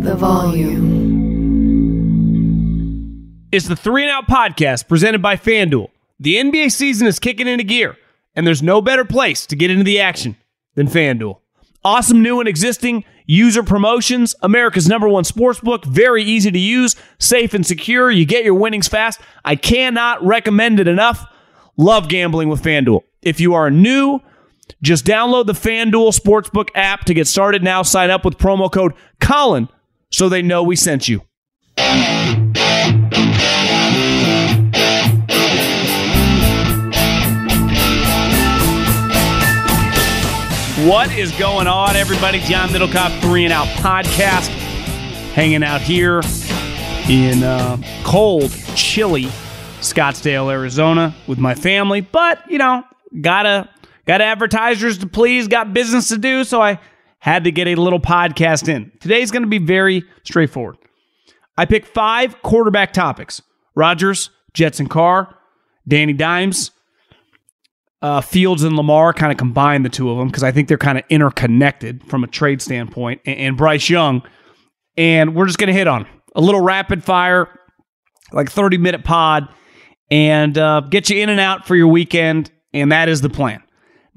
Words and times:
The 0.00 0.14
volume. 0.14 0.78
It's 3.52 3.68
the 3.68 3.76
Three 3.76 4.04
and 4.04 4.10
Out 4.10 4.26
podcast 4.26 4.88
presented 4.88 5.20
by 5.20 5.36
FanDuel. 5.36 5.88
The 6.18 6.36
NBA 6.36 6.72
season 6.72 7.06
is 7.06 7.18
kicking 7.18 7.46
into 7.46 7.64
gear, 7.64 7.98
and 8.34 8.46
there's 8.46 8.62
no 8.62 8.80
better 8.80 9.04
place 9.04 9.44
to 9.44 9.56
get 9.56 9.70
into 9.70 9.84
the 9.84 10.00
action 10.00 10.36
than 10.74 10.86
FanDuel. 10.86 11.40
Awesome 11.84 12.22
new 12.22 12.40
and 12.40 12.48
existing 12.48 13.04
user 13.26 13.62
promotions, 13.62 14.34
America's 14.40 14.88
number 14.88 15.06
one 15.06 15.24
sportsbook, 15.24 15.84
very 15.84 16.24
easy 16.24 16.50
to 16.50 16.58
use, 16.58 16.96
safe 17.18 17.52
and 17.52 17.66
secure. 17.66 18.10
You 18.10 18.24
get 18.24 18.42
your 18.42 18.54
winnings 18.54 18.88
fast. 18.88 19.20
I 19.44 19.54
cannot 19.54 20.24
recommend 20.24 20.80
it 20.80 20.88
enough. 20.88 21.26
Love 21.76 22.08
gambling 22.08 22.48
with 22.48 22.62
FanDuel. 22.62 23.02
If 23.20 23.38
you 23.38 23.52
are 23.52 23.70
new, 23.70 24.20
just 24.80 25.04
download 25.04 25.44
the 25.44 25.52
FanDuel 25.52 26.18
Sportsbook 26.18 26.70
app 26.74 27.04
to 27.04 27.12
get 27.12 27.26
started 27.26 27.62
now. 27.62 27.82
Sign 27.82 28.08
up 28.08 28.24
with 28.24 28.38
promo 28.38 28.72
code 28.72 28.94
Colin 29.20 29.68
so 30.10 30.28
they 30.28 30.42
know 30.42 30.62
we 30.62 30.76
sent 30.76 31.08
you. 31.08 31.22
What 40.86 41.12
is 41.12 41.30
going 41.32 41.66
on, 41.66 41.94
everybody? 41.94 42.40
John 42.40 42.70
Middlekauff, 42.70 43.20
Three 43.20 43.44
and 43.44 43.52
Out 43.52 43.66
podcast, 43.78 44.48
hanging 45.34 45.62
out 45.62 45.82
here 45.82 46.22
in 47.08 47.42
uh, 47.42 47.76
cold, 48.02 48.50
chilly 48.74 49.26
Scottsdale, 49.80 50.50
Arizona, 50.50 51.14
with 51.26 51.38
my 51.38 51.54
family. 51.54 52.00
But 52.00 52.50
you 52.50 52.58
know, 52.58 52.82
gotta 53.20 53.68
got 54.06 54.20
advertisers 54.22 54.98
to 54.98 55.06
please, 55.06 55.48
got 55.48 55.74
business 55.74 56.08
to 56.08 56.18
do, 56.18 56.44
so 56.44 56.62
I 56.62 56.80
had 57.20 57.44
to 57.44 57.50
get 57.50 57.68
a 57.68 57.76
little 57.76 58.00
podcast 58.00 58.68
in. 58.68 58.92
Today's 59.00 59.30
going 59.30 59.42
to 59.42 59.48
be 59.48 59.58
very 59.58 60.04
straightforward. 60.24 60.76
I 61.56 61.64
picked 61.64 61.86
five 61.88 62.42
quarterback 62.42 62.92
topics: 62.92 63.40
Rodgers, 63.74 64.30
Jets, 64.52 64.80
and 64.80 64.90
Carr, 64.90 65.34
Danny 65.86 66.12
Dimes 66.12 66.72
uh, 68.02 68.20
Fields 68.20 68.62
and 68.62 68.76
Lamar 68.76 69.12
kind 69.12 69.30
of 69.30 69.38
combine 69.38 69.82
the 69.82 69.88
two 69.88 70.10
of 70.10 70.18
them 70.18 70.28
because 70.28 70.42
I 70.42 70.52
think 70.52 70.68
they're 70.68 70.78
kind 70.78 70.98
of 70.98 71.04
interconnected 71.08 72.04
from 72.04 72.24
a 72.24 72.26
trade 72.26 72.62
standpoint, 72.62 73.20
and, 73.26 73.38
and 73.38 73.56
Bryce 73.56 73.88
Young. 73.88 74.22
And 74.96 75.34
we're 75.34 75.46
just 75.46 75.58
going 75.58 75.68
to 75.68 75.72
hit 75.72 75.86
on 75.86 76.06
a 76.34 76.40
little 76.40 76.60
rapid 76.60 77.04
fire, 77.04 77.48
like 78.32 78.50
30 78.50 78.78
minute 78.78 79.04
pod, 79.04 79.48
and 80.10 80.56
uh, 80.56 80.80
get 80.80 81.10
you 81.10 81.22
in 81.22 81.28
and 81.28 81.40
out 81.40 81.66
for 81.66 81.76
your 81.76 81.88
weekend. 81.88 82.50
And 82.72 82.92
that 82.92 83.08
is 83.08 83.20
the 83.20 83.30
plan. 83.30 83.62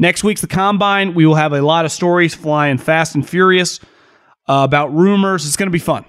Next 0.04 0.22
week's 0.22 0.42
the 0.42 0.48
combine. 0.48 1.14
We 1.14 1.26
will 1.26 1.36
have 1.36 1.54
a 1.54 1.62
lot 1.62 1.86
of 1.86 1.92
stories 1.94 2.36
flying 2.36 2.78
fast 2.78 3.16
and 3.16 3.28
furious 3.28 3.80
uh, 4.50 4.64
about 4.66 4.94
rumors. 4.94 5.48
It's 5.48 5.56
going 5.56 5.68
to 5.68 5.72
be 5.72 5.80
fun. 5.80 6.04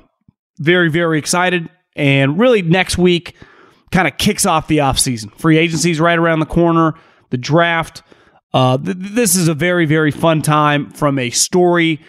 Very, 0.58 0.90
very 0.90 1.16
excited. 1.16 1.70
And 1.94 2.36
really, 2.36 2.60
next 2.60 2.98
week 2.98 3.36
kind 3.92 4.08
of 4.08 4.18
kicks 4.18 4.46
off 4.46 4.66
the 4.66 4.78
offseason. 4.78 5.32
Free 5.38 5.58
agency's 5.58 6.00
right 6.00 6.18
around 6.18 6.40
the 6.40 6.46
corner 6.46 6.94
the 7.30 7.38
draft. 7.38 8.02
Uh, 8.52 8.78
th- 8.78 8.96
this 8.98 9.36
is 9.36 9.46
a 9.46 9.54
very, 9.54 9.86
very 9.86 10.10
fun 10.10 10.42
time 10.42 10.90
from 10.90 11.16
a 11.16 11.30
story 11.30 12.00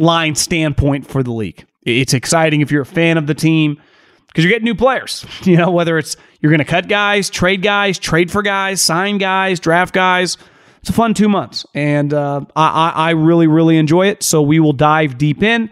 line 0.00 0.34
standpoint 0.34 1.06
for 1.06 1.22
the 1.22 1.30
league. 1.30 1.64
It's 1.86 2.12
exciting 2.12 2.60
if 2.60 2.72
you're 2.72 2.82
a 2.82 2.86
fan 2.86 3.18
of 3.18 3.28
the 3.28 3.34
team 3.34 3.80
because 4.26 4.42
you're 4.42 4.50
getting 4.50 4.64
new 4.64 4.74
players. 4.74 5.24
You 5.44 5.58
know, 5.58 5.70
whether 5.70 5.96
it's 5.96 6.16
you're 6.40 6.50
going 6.50 6.58
to 6.58 6.64
cut 6.64 6.88
guys, 6.88 7.30
trade 7.30 7.62
guys, 7.62 8.00
trade 8.00 8.32
for 8.32 8.42
guys, 8.42 8.80
sign 8.80 9.18
guys, 9.18 9.60
draft 9.60 9.94
guys. 9.94 10.36
It's 10.80 10.88
a 10.88 10.94
fun 10.94 11.12
two 11.14 11.28
months, 11.28 11.66
and 11.74 12.12
uh, 12.14 12.40
I, 12.56 12.90
I 12.94 13.10
really, 13.10 13.46
really 13.46 13.76
enjoy 13.76 14.08
it. 14.08 14.22
So 14.22 14.40
we 14.40 14.60
will 14.60 14.72
dive 14.72 15.18
deep 15.18 15.42
in. 15.42 15.70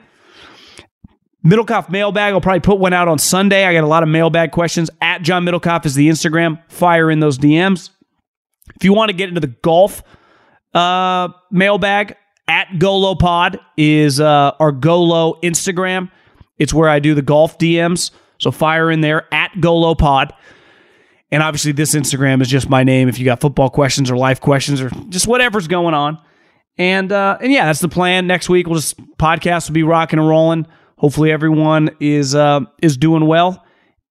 Middlekauff 1.44 1.88
mailbag. 1.88 2.34
I'll 2.34 2.40
probably 2.42 2.60
put 2.60 2.78
one 2.78 2.92
out 2.92 3.08
on 3.08 3.18
Sunday. 3.18 3.64
I 3.64 3.72
got 3.72 3.84
a 3.84 3.86
lot 3.86 4.02
of 4.02 4.08
mailbag 4.08 4.52
questions. 4.52 4.90
At 5.00 5.22
John 5.22 5.44
Middlekauff 5.44 5.86
is 5.86 5.94
the 5.94 6.08
Instagram. 6.08 6.60
Fire 6.68 7.10
in 7.10 7.20
those 7.20 7.38
DMs. 7.38 7.90
If 8.76 8.84
you 8.84 8.92
want 8.92 9.08
to 9.08 9.16
get 9.16 9.30
into 9.30 9.40
the 9.40 9.46
golf 9.46 10.02
uh, 10.74 11.28
mailbag, 11.50 12.16
at 12.48 12.68
GoloPod 12.72 13.58
is 13.76 14.20
uh, 14.20 14.52
our 14.58 14.72
Golo 14.72 15.38
Instagram. 15.42 16.10
It's 16.58 16.74
where 16.74 16.88
I 16.88 16.98
do 16.98 17.14
the 17.14 17.22
golf 17.22 17.58
DMs. 17.58 18.10
So 18.38 18.50
fire 18.50 18.90
in 18.90 19.00
there 19.00 19.32
at 19.32 19.60
Golo 19.60 19.94
Pod. 19.94 20.32
And 21.30 21.42
obviously, 21.42 21.72
this 21.72 21.94
Instagram 21.94 22.40
is 22.40 22.48
just 22.48 22.70
my 22.70 22.84
name. 22.84 23.08
If 23.08 23.18
you 23.18 23.24
got 23.24 23.40
football 23.40 23.68
questions 23.68 24.10
or 24.10 24.16
life 24.16 24.40
questions 24.40 24.80
or 24.80 24.90
just 25.08 25.26
whatever's 25.26 25.68
going 25.68 25.94
on, 25.94 26.18
and 26.78 27.12
uh, 27.12 27.38
and 27.40 27.52
yeah, 27.52 27.66
that's 27.66 27.80
the 27.80 27.88
plan. 27.88 28.26
Next 28.26 28.48
week, 28.48 28.66
we'll 28.66 28.76
just 28.76 28.96
podcast 29.16 29.68
will 29.68 29.74
be 29.74 29.82
rocking 29.82 30.18
and 30.18 30.28
rolling. 30.28 30.66
Hopefully, 30.96 31.30
everyone 31.30 31.90
is 32.00 32.34
uh, 32.34 32.60
is 32.80 32.96
doing 32.96 33.26
well 33.26 33.64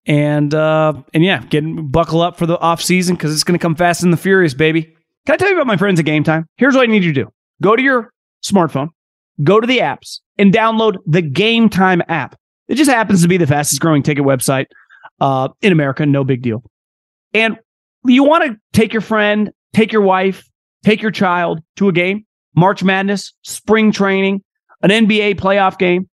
and 0.07 0.53
uh, 0.53 0.93
and 1.13 1.23
yeah, 1.23 1.43
getting 1.49 1.87
buckle 1.89 2.21
up 2.21 2.37
for 2.37 2.45
the 2.45 2.57
off 2.59 2.81
season 2.81 3.15
because 3.15 3.33
it's 3.33 3.43
going 3.43 3.59
to 3.59 3.61
come 3.61 3.75
fast 3.75 4.03
and 4.03 4.11
the 4.11 4.17
furious, 4.17 4.53
baby. 4.53 4.83
Can 5.25 5.33
I 5.33 5.35
tell 5.35 5.49
you 5.49 5.55
about 5.55 5.67
my 5.67 5.77
friends 5.77 5.99
at 5.99 6.05
Game 6.05 6.23
Time? 6.23 6.47
Here's 6.55 6.73
what 6.73 6.83
I 6.83 6.91
need 6.91 7.03
you 7.03 7.13
to 7.13 7.23
do: 7.25 7.29
go 7.61 7.75
to 7.75 7.81
your 7.83 8.11
smartphone, 8.43 8.89
go 9.43 9.59
to 9.59 9.67
the 9.67 9.79
apps, 9.79 10.21
and 10.37 10.53
download 10.53 10.95
the 11.05 11.21
Game 11.21 11.69
Time 11.69 12.01
app. 12.07 12.39
It 12.69 12.75
just 12.75 12.89
happens 12.89 13.21
to 13.21 13.27
be 13.27 13.37
the 13.37 13.47
fastest 13.47 13.81
growing 13.81 14.01
ticket 14.01 14.23
website 14.23 14.65
uh, 15.19 15.49
in 15.61 15.71
America. 15.71 16.05
No 16.05 16.23
big 16.23 16.41
deal. 16.41 16.63
And 17.33 17.57
you 18.05 18.23
want 18.23 18.45
to 18.45 18.57
take 18.73 18.93
your 18.93 19.01
friend, 19.01 19.51
take 19.73 19.91
your 19.91 20.01
wife, 20.01 20.47
take 20.83 21.01
your 21.01 21.11
child 21.11 21.61
to 21.75 21.89
a 21.89 21.91
game, 21.91 22.25
March 22.55 22.83
Madness, 22.83 23.33
spring 23.43 23.91
training, 23.91 24.43
an 24.81 24.89
NBA 24.89 25.35
playoff 25.35 25.77
game, 25.77 26.09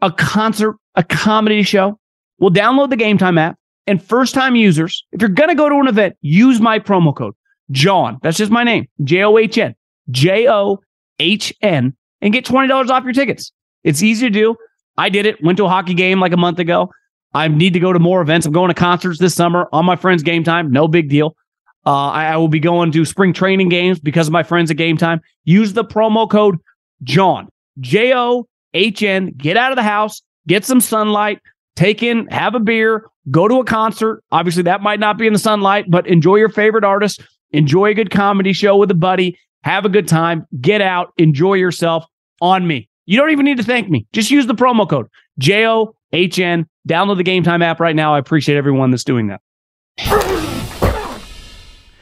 a 0.00 0.10
concert, 0.10 0.76
a 0.94 1.02
comedy 1.02 1.62
show 1.62 1.98
will 2.38 2.50
download 2.50 2.90
the 2.90 2.96
Game 2.96 3.18
Time 3.18 3.38
app. 3.38 3.56
And 3.86 4.02
first 4.02 4.34
time 4.34 4.54
users, 4.54 5.04
if 5.12 5.20
you're 5.20 5.28
going 5.28 5.48
to 5.48 5.54
go 5.54 5.68
to 5.68 5.74
an 5.76 5.88
event, 5.88 6.16
use 6.20 6.60
my 6.60 6.78
promo 6.78 7.14
code, 7.14 7.34
John. 7.70 8.18
That's 8.22 8.36
just 8.36 8.52
my 8.52 8.62
name, 8.62 8.86
J 9.02 9.24
O 9.24 9.38
H 9.38 9.58
N, 9.58 9.74
J 10.10 10.48
O 10.48 10.78
H 11.18 11.52
N, 11.62 11.96
and 12.20 12.32
get 12.32 12.44
$20 12.44 12.90
off 12.90 13.04
your 13.04 13.12
tickets. 13.12 13.50
It's 13.82 14.02
easy 14.02 14.26
to 14.26 14.30
do. 14.30 14.56
I 14.96 15.08
did 15.08 15.26
it, 15.26 15.42
went 15.42 15.56
to 15.56 15.64
a 15.64 15.68
hockey 15.68 15.94
game 15.94 16.20
like 16.20 16.32
a 16.32 16.36
month 16.36 16.58
ago. 16.58 16.90
I 17.34 17.48
need 17.48 17.72
to 17.72 17.80
go 17.80 17.92
to 17.92 17.98
more 17.98 18.20
events. 18.20 18.46
I'm 18.46 18.52
going 18.52 18.68
to 18.68 18.74
concerts 18.74 19.18
this 19.18 19.34
summer 19.34 19.68
on 19.72 19.84
my 19.84 19.96
friend's 19.96 20.22
game 20.22 20.44
time. 20.44 20.70
No 20.70 20.86
big 20.88 21.08
deal. 21.08 21.36
Uh, 21.84 22.08
I, 22.08 22.26
I 22.26 22.36
will 22.36 22.48
be 22.48 22.60
going 22.60 22.92
to 22.92 23.04
spring 23.04 23.32
training 23.32 23.68
games 23.68 23.98
because 23.98 24.26
of 24.26 24.32
my 24.32 24.42
friends 24.42 24.70
at 24.70 24.76
game 24.76 24.96
time. 24.96 25.20
Use 25.44 25.72
the 25.72 25.84
promo 25.84 26.30
code 26.30 26.58
John, 27.02 27.48
J 27.80 28.14
O 28.14 28.46
H 28.74 29.02
N. 29.02 29.32
Get 29.36 29.56
out 29.56 29.72
of 29.72 29.76
the 29.76 29.82
house, 29.82 30.22
get 30.46 30.64
some 30.64 30.80
sunlight, 30.80 31.40
take 31.74 32.02
in, 32.02 32.26
have 32.28 32.54
a 32.54 32.60
beer, 32.60 33.08
go 33.30 33.48
to 33.48 33.60
a 33.60 33.64
concert. 33.64 34.22
Obviously, 34.30 34.62
that 34.62 34.82
might 34.82 35.00
not 35.00 35.18
be 35.18 35.26
in 35.26 35.32
the 35.32 35.38
sunlight, 35.38 35.86
but 35.88 36.06
enjoy 36.06 36.36
your 36.36 36.48
favorite 36.48 36.84
artist, 36.84 37.20
enjoy 37.50 37.86
a 37.86 37.94
good 37.94 38.10
comedy 38.10 38.52
show 38.52 38.76
with 38.76 38.90
a 38.90 38.94
buddy, 38.94 39.36
have 39.64 39.84
a 39.84 39.88
good 39.88 40.06
time, 40.06 40.46
get 40.60 40.80
out, 40.80 41.12
enjoy 41.16 41.54
yourself 41.54 42.04
on 42.40 42.66
me. 42.66 42.88
You 43.06 43.18
don't 43.18 43.30
even 43.30 43.44
need 43.44 43.56
to 43.56 43.64
thank 43.64 43.90
me. 43.90 44.06
Just 44.12 44.30
use 44.30 44.46
the 44.46 44.54
promo 44.54 44.88
code 44.88 45.08
J 45.38 45.66
O 45.66 45.94
H 46.12 46.38
N. 46.38 46.66
Download 46.88 47.16
the 47.16 47.22
Game 47.22 47.42
Time 47.42 47.62
app 47.62 47.80
right 47.80 47.94
now. 47.94 48.14
I 48.14 48.18
appreciate 48.18 48.56
everyone 48.56 48.90
that's 48.90 49.04
doing 49.04 49.28
that. 49.28 49.40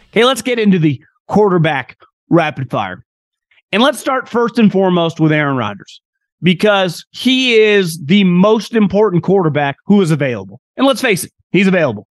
Okay, 0.08 0.24
let's 0.24 0.42
get 0.42 0.58
into 0.58 0.78
the 0.78 1.00
quarterback 1.28 1.96
rapid 2.30 2.70
fire. 2.70 3.04
And 3.72 3.82
let's 3.82 4.00
start 4.00 4.28
first 4.28 4.58
and 4.58 4.72
foremost 4.72 5.20
with 5.20 5.30
Aaron 5.30 5.56
Rodgers 5.56 6.00
because 6.42 7.04
he 7.10 7.54
is 7.54 8.00
the 8.04 8.24
most 8.24 8.74
important 8.74 9.22
quarterback 9.22 9.76
who 9.86 10.00
is 10.00 10.10
available. 10.10 10.60
And 10.76 10.86
let's 10.86 11.00
face 11.00 11.24
it, 11.24 11.32
he's 11.52 11.68
available. 11.68 12.06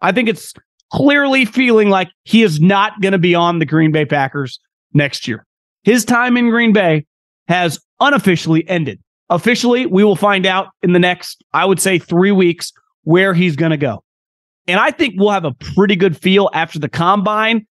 I 0.00 0.12
think 0.12 0.28
it's 0.28 0.52
clearly 0.92 1.44
feeling 1.44 1.88
like 1.88 2.10
he 2.24 2.42
is 2.42 2.60
not 2.60 3.00
going 3.00 3.12
to 3.12 3.18
be 3.18 3.34
on 3.34 3.58
the 3.58 3.66
Green 3.66 3.90
Bay 3.90 4.04
Packers 4.04 4.60
next 4.92 5.26
year. 5.26 5.46
His 5.84 6.04
time 6.04 6.36
in 6.36 6.50
Green 6.50 6.72
Bay 6.72 7.06
has 7.48 7.80
unofficially 7.98 8.68
ended. 8.68 9.01
Officially, 9.32 9.86
we 9.86 10.04
will 10.04 10.16
find 10.16 10.46
out 10.46 10.68
in 10.82 10.92
the 10.92 10.98
next, 10.98 11.42
I 11.52 11.64
would 11.64 11.80
say, 11.80 11.98
three 11.98 12.32
weeks 12.32 12.72
where 13.02 13.34
he's 13.34 13.56
going 13.56 13.70
to 13.70 13.76
go. 13.76 14.04
And 14.68 14.78
I 14.78 14.92
think 14.92 15.14
we'll 15.16 15.30
have 15.30 15.44
a 15.44 15.52
pretty 15.52 15.96
good 15.96 16.16
feel 16.16 16.48
after 16.52 16.78
the 16.78 16.88
combine 16.88 17.66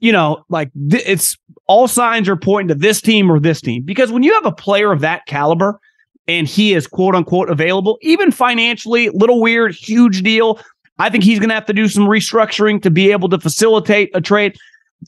you 0.00 0.12
know, 0.12 0.44
like 0.48 0.70
th- 0.90 1.02
it's 1.06 1.36
all 1.66 1.88
signs 1.88 2.28
are 2.28 2.36
pointing 2.36 2.68
to 2.68 2.74
this 2.74 3.00
team 3.00 3.30
or 3.30 3.40
this 3.40 3.60
team 3.60 3.82
because 3.82 4.12
when 4.12 4.22
you 4.22 4.32
have 4.34 4.46
a 4.46 4.52
player 4.52 4.92
of 4.92 5.00
that 5.00 5.26
caliber, 5.26 5.80
and 6.26 6.46
he 6.46 6.74
is 6.74 6.86
quote 6.86 7.14
unquote 7.14 7.50
available, 7.50 7.98
even 8.02 8.30
financially, 8.30 9.08
little 9.10 9.40
weird, 9.40 9.74
huge 9.74 10.22
deal. 10.22 10.60
I 10.98 11.08
think 11.08 11.24
he's 11.24 11.38
going 11.38 11.48
to 11.48 11.54
have 11.54 11.66
to 11.66 11.72
do 11.72 11.88
some 11.88 12.04
restructuring 12.04 12.82
to 12.82 12.90
be 12.90 13.10
able 13.10 13.30
to 13.30 13.38
facilitate 13.38 14.10
a 14.14 14.20
trade. 14.20 14.56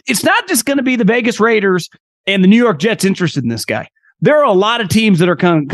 It's 0.06 0.24
not 0.24 0.48
just 0.48 0.64
going 0.64 0.78
to 0.78 0.82
be 0.82 0.96
the 0.96 1.04
Vegas 1.04 1.38
Raiders 1.38 1.90
and 2.26 2.42
the 2.42 2.48
New 2.48 2.56
York 2.56 2.78
Jets 2.78 3.04
interested 3.04 3.42
in 3.42 3.50
this 3.50 3.64
guy. 3.64 3.88
There 4.20 4.36
are 4.36 4.44
a 4.44 4.52
lot 4.52 4.80
of 4.80 4.88
teams 4.88 5.18
that 5.18 5.28
are 5.28 5.36
come 5.36 5.66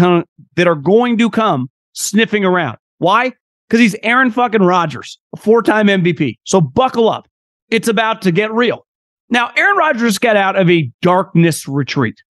that 0.57 0.67
are 0.67 0.75
going 0.75 1.19
to 1.19 1.31
come 1.31 1.69
sniffing 1.93 2.45
around. 2.45 2.79
Why? 2.99 3.33
Because 3.69 3.81
he's 3.81 3.97
Aaron 4.03 4.31
fucking 4.31 4.63
Rodgers, 4.63 5.19
a 5.35 5.39
four-time 5.39 5.89
MVP. 5.89 6.39
So 6.45 6.61
buckle 6.61 7.09
up. 7.09 7.29
It's 7.71 7.89
about 7.89 8.23
to 8.23 8.31
get 8.31 8.53
real. 8.53 8.87
Now, 9.29 9.51
Aaron 9.57 9.77
Rodgers 9.77 10.19
got 10.19 10.37
out 10.37 10.57
of 10.57 10.71
a 10.71 10.91
darkness 11.03 11.67
retreat. 11.67 12.23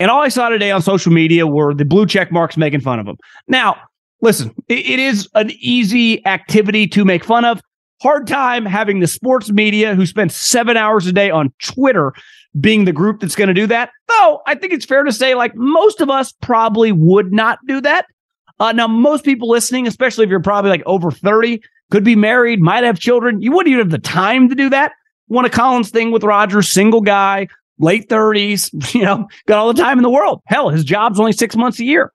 And 0.00 0.10
all 0.10 0.20
I 0.20 0.28
saw 0.28 0.48
today 0.48 0.72
on 0.72 0.82
social 0.82 1.12
media 1.12 1.46
were 1.46 1.72
the 1.74 1.84
blue 1.84 2.06
check 2.06 2.32
marks 2.32 2.56
making 2.56 2.80
fun 2.80 2.98
of 2.98 3.06
him. 3.06 3.16
Now, 3.46 3.76
listen, 4.20 4.52
it, 4.68 4.78
it 4.78 4.98
is 4.98 5.28
an 5.34 5.52
easy 5.60 6.24
activity 6.26 6.88
to 6.88 7.04
make 7.04 7.22
fun 7.22 7.44
of. 7.44 7.60
Hard 8.02 8.26
time 8.26 8.66
having 8.66 8.98
the 8.98 9.06
sports 9.06 9.52
media 9.52 9.94
who 9.94 10.06
spend 10.06 10.32
seven 10.32 10.76
hours 10.76 11.06
a 11.06 11.12
day 11.12 11.30
on 11.30 11.52
Twitter 11.62 12.12
being 12.60 12.84
the 12.84 12.92
group 12.92 13.20
that's 13.20 13.34
going 13.34 13.48
to 13.48 13.54
do 13.54 13.66
that. 13.66 13.90
Though 14.08 14.42
I 14.46 14.54
think 14.54 14.72
it's 14.72 14.84
fair 14.84 15.04
to 15.04 15.12
say, 15.12 15.34
like, 15.34 15.54
most 15.54 16.00
of 16.00 16.10
us 16.10 16.32
probably 16.32 16.92
would 16.92 17.32
not 17.32 17.58
do 17.66 17.80
that. 17.80 18.06
Uh, 18.60 18.72
now, 18.72 18.86
most 18.86 19.24
people 19.24 19.48
listening, 19.48 19.86
especially 19.86 20.24
if 20.24 20.30
you're 20.30 20.40
probably 20.40 20.70
like 20.70 20.82
over 20.86 21.10
30, 21.10 21.62
could 21.90 22.04
be 22.04 22.16
married, 22.16 22.60
might 22.60 22.84
have 22.84 22.98
children. 22.98 23.42
You 23.42 23.52
wouldn't 23.52 23.72
even 23.72 23.84
have 23.84 23.90
the 23.90 23.98
time 23.98 24.48
to 24.48 24.54
do 24.54 24.70
that. 24.70 24.92
One 25.26 25.44
of 25.44 25.50
Collins 25.50 25.90
thing 25.90 26.10
with 26.10 26.24
Rodgers, 26.24 26.68
single 26.68 27.00
guy, 27.00 27.48
late 27.78 28.08
30s, 28.08 28.94
you 28.94 29.02
know, 29.02 29.26
got 29.46 29.58
all 29.58 29.72
the 29.72 29.82
time 29.82 29.98
in 29.98 30.02
the 30.02 30.10
world. 30.10 30.42
Hell, 30.46 30.68
his 30.68 30.84
job's 30.84 31.18
only 31.18 31.32
six 31.32 31.56
months 31.56 31.80
a 31.80 31.84
year. 31.84 32.12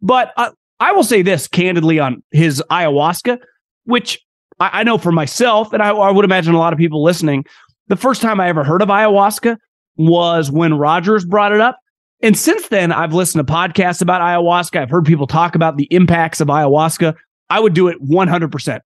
But 0.00 0.32
uh, 0.36 0.50
I 0.80 0.92
will 0.92 1.04
say 1.04 1.22
this 1.22 1.46
candidly 1.46 1.98
on 1.98 2.22
his 2.32 2.62
ayahuasca, 2.70 3.38
which 3.84 4.20
I, 4.58 4.80
I 4.80 4.82
know 4.82 4.98
for 4.98 5.12
myself, 5.12 5.72
and 5.72 5.82
I, 5.82 5.90
I, 5.90 6.10
would 6.10 6.24
imagine 6.24 6.54
a 6.54 6.58
lot 6.58 6.72
of 6.72 6.78
people 6.78 7.02
listening, 7.02 7.44
the 7.88 7.96
first 7.96 8.22
time 8.22 8.40
I 8.40 8.48
ever 8.48 8.64
heard 8.64 8.82
of 8.82 8.88
ayahuasca 8.88 9.58
was 9.96 10.50
when 10.50 10.74
Rodgers 10.74 11.24
brought 11.24 11.52
it 11.52 11.60
up. 11.60 11.78
And 12.22 12.38
since 12.38 12.68
then, 12.68 12.92
I've 12.92 13.12
listened 13.12 13.46
to 13.46 13.52
podcasts 13.52 14.00
about 14.00 14.20
ayahuasca. 14.20 14.80
I've 14.80 14.90
heard 14.90 15.04
people 15.04 15.26
talk 15.26 15.54
about 15.54 15.76
the 15.76 15.88
impacts 15.90 16.40
of 16.40 16.48
ayahuasca. 16.48 17.14
I 17.50 17.60
would 17.60 17.74
do 17.74 17.88
it 17.88 18.00
100%. 18.02 18.80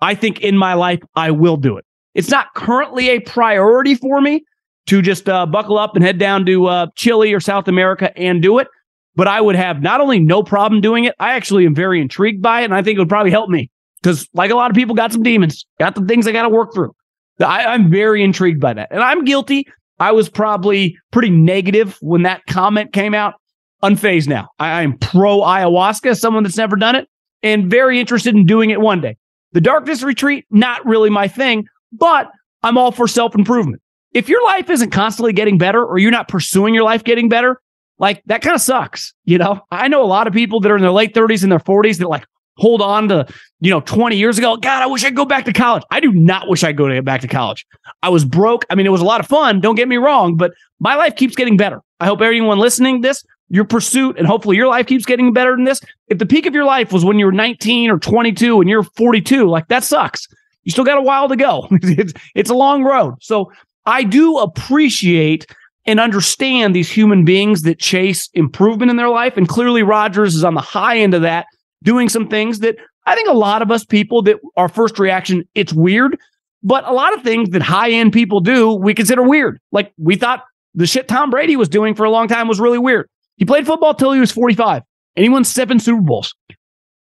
I 0.00 0.14
think 0.14 0.40
in 0.40 0.56
my 0.56 0.74
life, 0.74 1.00
I 1.14 1.30
will 1.30 1.56
do 1.56 1.76
it. 1.76 1.84
It's 2.14 2.30
not 2.30 2.54
currently 2.54 3.10
a 3.10 3.20
priority 3.20 3.94
for 3.94 4.20
me, 4.20 4.42
to 4.88 5.02
just 5.02 5.28
uh, 5.28 5.44
buckle 5.44 5.78
up 5.78 5.94
and 5.94 6.04
head 6.04 6.18
down 6.18 6.46
to 6.46 6.66
uh, 6.66 6.86
Chile 6.96 7.32
or 7.32 7.40
South 7.40 7.68
America 7.68 8.16
and 8.18 8.42
do 8.42 8.58
it. 8.58 8.68
But 9.14 9.28
I 9.28 9.40
would 9.40 9.54
have 9.54 9.82
not 9.82 10.00
only 10.00 10.18
no 10.18 10.42
problem 10.42 10.80
doing 10.80 11.04
it, 11.04 11.14
I 11.18 11.34
actually 11.34 11.66
am 11.66 11.74
very 11.74 12.00
intrigued 12.00 12.40
by 12.42 12.62
it. 12.62 12.64
And 12.64 12.74
I 12.74 12.82
think 12.82 12.96
it 12.96 13.00
would 13.00 13.08
probably 13.08 13.30
help 13.30 13.50
me 13.50 13.70
because, 14.02 14.28
like 14.32 14.50
a 14.50 14.54
lot 14.54 14.70
of 14.70 14.76
people, 14.76 14.94
got 14.94 15.12
some 15.12 15.22
demons, 15.22 15.66
got 15.78 15.94
the 15.94 16.04
things 16.06 16.26
I 16.26 16.32
got 16.32 16.42
to 16.42 16.48
work 16.48 16.72
through. 16.72 16.94
I, 17.40 17.66
I'm 17.66 17.90
very 17.90 18.22
intrigued 18.22 18.60
by 18.60 18.72
that. 18.74 18.88
And 18.90 19.02
I'm 19.02 19.24
guilty. 19.24 19.66
I 20.00 20.12
was 20.12 20.28
probably 20.28 20.96
pretty 21.10 21.30
negative 21.30 21.98
when 22.00 22.22
that 22.22 22.42
comment 22.46 22.92
came 22.92 23.14
out. 23.14 23.34
Unfazed 23.82 24.28
now. 24.28 24.48
I, 24.58 24.82
am 24.82 24.98
pro 24.98 25.38
ayahuasca, 25.38 26.18
someone 26.18 26.42
that's 26.42 26.56
never 26.56 26.76
done 26.76 26.96
it, 26.96 27.08
and 27.42 27.70
very 27.70 28.00
interested 28.00 28.34
in 28.34 28.44
doing 28.44 28.70
it 28.70 28.80
one 28.80 29.00
day. 29.00 29.16
The 29.52 29.60
darkness 29.60 30.02
retreat, 30.02 30.46
not 30.50 30.84
really 30.84 31.10
my 31.10 31.28
thing, 31.28 31.66
but 31.92 32.28
I'm 32.62 32.76
all 32.76 32.90
for 32.90 33.06
self 33.06 33.36
improvement 33.36 33.80
if 34.12 34.28
your 34.28 34.44
life 34.44 34.70
isn't 34.70 34.90
constantly 34.90 35.32
getting 35.32 35.58
better 35.58 35.84
or 35.84 35.98
you're 35.98 36.10
not 36.10 36.28
pursuing 36.28 36.74
your 36.74 36.84
life 36.84 37.04
getting 37.04 37.28
better, 37.28 37.60
like 37.98 38.22
that 38.26 38.42
kind 38.42 38.54
of 38.54 38.60
sucks. 38.60 39.12
You 39.24 39.38
know, 39.38 39.60
I 39.70 39.88
know 39.88 40.02
a 40.02 40.06
lot 40.06 40.26
of 40.26 40.32
people 40.32 40.60
that 40.60 40.70
are 40.70 40.76
in 40.76 40.82
their 40.82 40.90
late 40.90 41.14
30s 41.14 41.42
and 41.42 41.52
their 41.52 41.58
40s 41.58 41.98
that 41.98 42.08
like 42.08 42.26
hold 42.58 42.82
on 42.82 43.08
to, 43.08 43.26
you 43.60 43.70
know, 43.70 43.80
20 43.80 44.16
years 44.16 44.38
ago. 44.38 44.56
God, 44.56 44.82
I 44.82 44.86
wish 44.86 45.04
I'd 45.04 45.16
go 45.16 45.24
back 45.24 45.44
to 45.46 45.52
college. 45.52 45.82
I 45.90 46.00
do 46.00 46.12
not 46.12 46.48
wish 46.48 46.62
I'd 46.64 46.76
go 46.76 46.88
to 46.88 47.02
back 47.02 47.22
to 47.22 47.28
college. 47.28 47.66
I 48.02 48.08
was 48.08 48.24
broke. 48.24 48.66
I 48.68 48.74
mean, 48.74 48.86
it 48.86 48.90
was 48.90 49.00
a 49.00 49.06
lot 49.06 49.20
of 49.20 49.26
fun. 49.26 49.60
Don't 49.60 49.76
get 49.76 49.88
me 49.88 49.96
wrong, 49.96 50.36
but 50.36 50.52
my 50.80 50.94
life 50.94 51.16
keeps 51.16 51.34
getting 51.34 51.56
better. 51.56 51.80
I 52.00 52.06
hope 52.06 52.20
everyone 52.20 52.58
listening 52.58 53.00
this, 53.00 53.24
your 53.48 53.64
pursuit, 53.64 54.18
and 54.18 54.26
hopefully 54.26 54.56
your 54.56 54.68
life 54.68 54.86
keeps 54.86 55.06
getting 55.06 55.32
better 55.32 55.56
than 55.56 55.64
this. 55.64 55.80
If 56.08 56.18
the 56.18 56.26
peak 56.26 56.46
of 56.46 56.54
your 56.54 56.64
life 56.64 56.92
was 56.92 57.04
when 57.04 57.18
you 57.18 57.26
were 57.26 57.32
19 57.32 57.90
or 57.90 57.98
22 57.98 58.60
and 58.60 58.68
you're 58.68 58.82
42, 58.82 59.48
like 59.48 59.68
that 59.68 59.84
sucks. 59.84 60.28
You 60.64 60.72
still 60.72 60.84
got 60.84 60.98
a 60.98 61.02
while 61.02 61.28
to 61.28 61.36
go. 61.36 61.66
it's, 61.72 62.12
it's 62.34 62.50
a 62.50 62.54
long 62.54 62.84
road. 62.84 63.14
So 63.20 63.52
I 63.86 64.04
do 64.04 64.38
appreciate 64.38 65.46
and 65.88 65.98
understand 65.98 66.76
these 66.76 66.90
human 66.90 67.24
beings 67.24 67.62
that 67.62 67.78
chase 67.78 68.28
improvement 68.34 68.90
in 68.90 68.98
their 68.98 69.08
life. 69.08 69.38
And 69.38 69.48
clearly, 69.48 69.82
Rodgers 69.82 70.34
is 70.34 70.44
on 70.44 70.54
the 70.54 70.60
high 70.60 70.98
end 70.98 71.14
of 71.14 71.22
that, 71.22 71.46
doing 71.82 72.08
some 72.08 72.28
things 72.28 72.60
that 72.60 72.76
I 73.06 73.14
think 73.14 73.28
a 73.28 73.34
lot 73.34 73.62
of 73.62 73.70
us 73.70 73.84
people 73.84 74.22
that 74.22 74.36
our 74.56 74.68
first 74.68 74.98
reaction, 74.98 75.44
it's 75.54 75.72
weird. 75.72 76.18
But 76.62 76.86
a 76.88 76.92
lot 76.92 77.14
of 77.14 77.22
things 77.22 77.50
that 77.50 77.62
high 77.62 77.90
end 77.90 78.12
people 78.12 78.40
do, 78.40 78.72
we 78.72 78.92
consider 78.92 79.22
weird. 79.22 79.60
Like 79.70 79.92
we 79.96 80.16
thought 80.16 80.44
the 80.74 80.86
shit 80.86 81.08
Tom 81.08 81.30
Brady 81.30 81.56
was 81.56 81.68
doing 81.68 81.94
for 81.94 82.04
a 82.04 82.10
long 82.10 82.28
time 82.28 82.48
was 82.48 82.60
really 82.60 82.78
weird. 82.78 83.08
He 83.36 83.44
played 83.44 83.66
football 83.66 83.94
till 83.94 84.12
he 84.12 84.20
was 84.20 84.32
45 84.32 84.82
and 85.16 85.22
he 85.22 85.28
won 85.28 85.44
seven 85.44 85.78
Super 85.78 86.02
Bowls. 86.02 86.34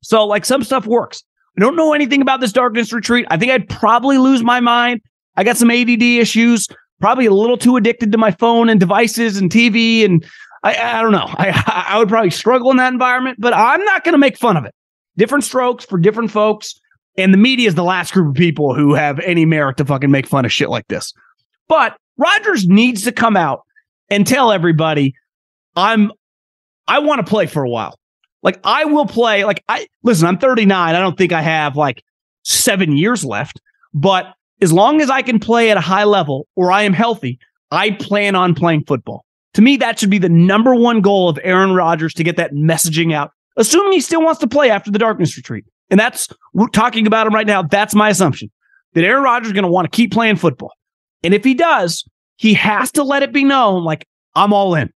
So, 0.03 0.25
like, 0.27 0.45
some 0.45 0.63
stuff 0.63 0.87
works. 0.87 1.25
I 1.57 1.61
don't 1.61 1.75
know 1.75 1.95
anything 1.95 2.21
about 2.21 2.41
this 2.41 2.53
darkness 2.53 2.93
retreat. 2.93 3.27
I 3.31 3.39
think 3.39 3.51
I'd 3.51 3.69
probably 3.69 4.19
lose 4.19 4.43
my 4.43 4.61
mind 4.61 5.01
I 5.37 5.45
got 5.45 5.57
some 5.57 5.71
ADD 5.71 6.03
issues, 6.03 6.67
probably 7.01 7.27
a 7.27 7.33
little 7.33 7.59
too 7.59 7.77
addicted 7.77 8.13
to 8.13 8.19
my 8.19 8.31
phone 8.31 8.69
and 8.69 8.81
devices 8.81 9.37
and 9.37 9.51
TV. 9.51 10.05
And 10.05 10.25
I, 10.67 10.99
I 10.99 11.03
don't 11.03 11.13
know. 11.13 11.27
I, 11.29 11.85
I 11.89 11.99
would 11.99 12.09
probably 12.09 12.31
struggle 12.31 12.71
in 12.73 12.77
that 12.79 12.93
environment, 12.93 13.39
but 13.41 13.55
I'm 13.55 13.85
not 13.85 14.03
going 14.03 14.15
to 14.15 14.19
make 14.19 14.37
fun 14.37 14.57
of 14.57 14.65
it. 14.65 14.75
Different 15.17 15.45
strokes 15.45 15.85
for 15.85 15.97
different 15.97 16.31
folks. 16.31 16.81
And 17.17 17.33
the 17.33 17.39
media 17.39 17.69
is 17.69 17.77
the 17.77 17.85
last 17.85 18.13
group 18.13 18.29
of 18.29 18.35
people 18.35 18.75
who 18.75 18.95
have 18.95 19.21
any 19.21 19.45
merit 19.45 19.77
to 19.77 19.85
fucking 19.85 20.11
make 20.11 20.27
fun 20.27 20.45
of 20.45 20.53
shit 20.53 20.69
like 20.69 20.89
this. 20.89 21.13
But 21.69 21.97
Rodgers 22.17 22.67
needs 22.67 23.05
to 23.05 23.13
come 23.13 23.37
out 23.37 23.63
and 24.11 24.27
tell 24.27 24.51
everybody, 24.51 25.15
I'm, 25.77 26.11
I 26.89 26.99
want 26.99 27.25
to 27.25 27.31
play 27.31 27.47
for 27.47 27.63
a 27.63 27.71
while. 27.71 27.99
Like 28.43 28.61
I 28.65 28.85
will 28.85 29.07
play. 29.07 29.45
Like 29.45 29.63
I 29.69 29.87
listen, 30.03 30.27
I'm 30.27 30.39
39. 30.39 30.95
I 30.95 30.99
don't 30.99 31.19
think 31.19 31.33
I 31.33 31.43
have 31.43 31.77
like 31.77 32.03
seven 32.45 32.97
years 32.97 33.25
left, 33.25 33.61
but 33.93 34.35
as 34.61 34.73
long 34.73 35.01
as 35.01 35.11
I 35.11 35.23
can 35.23 35.39
play 35.41 35.71
at 35.71 35.77
a 35.77 35.81
high 35.81 36.05
level 36.05 36.47
or 36.55 36.71
I 36.71 36.83
am 36.83 36.93
healthy, 36.93 37.39
I 37.71 37.91
plan 37.91 38.37
on 38.37 38.55
playing 38.55 38.85
football. 38.85 39.26
To 39.57 39.63
me, 39.63 39.79
that 39.79 39.99
should 39.99 40.11
be 40.11 40.19
the 40.19 40.29
number 40.29 40.75
one 40.75 41.01
goal 41.01 41.31
of 41.31 41.39
Aaron 41.43 41.73
Rodgers 41.73 42.13
to 42.15 42.23
get 42.23 42.37
that 42.37 42.53
messaging 42.53 43.15
out, 43.15 43.31
assuming 43.57 43.93
he 43.93 44.03
still 44.03 44.21
wants 44.21 44.39
to 44.41 44.47
play 44.47 44.69
after 44.69 44.91
the 44.91 44.99
darkness 44.99 45.35
retreat. 45.35 45.65
And 45.89 45.99
that's 45.99 46.29
we're 46.53 46.69
talking 46.69 47.07
about 47.07 47.27
him 47.27 47.35
right 47.35 47.47
now. 47.47 47.63
That's 47.63 47.95
my 47.95 48.11
assumption 48.11 48.51
that 48.93 49.03
Aaron 49.03 49.23
Rodgers 49.23 49.47
is 49.47 49.53
going 49.55 49.65
to 49.65 49.71
want 49.71 49.91
to 49.91 49.97
keep 49.97 50.13
playing 50.13 50.37
football. 50.37 50.73
And 51.23 51.33
if 51.33 51.43
he 51.43 51.55
does, 51.55 52.05
he 52.37 52.53
has 52.53 52.93
to 52.93 53.03
let 53.03 53.23
it 53.23 53.33
be 53.33 53.45
known 53.45 53.83
like 53.83 54.07
I'm 54.35 54.53
all 54.53 54.75
in. 54.75 54.93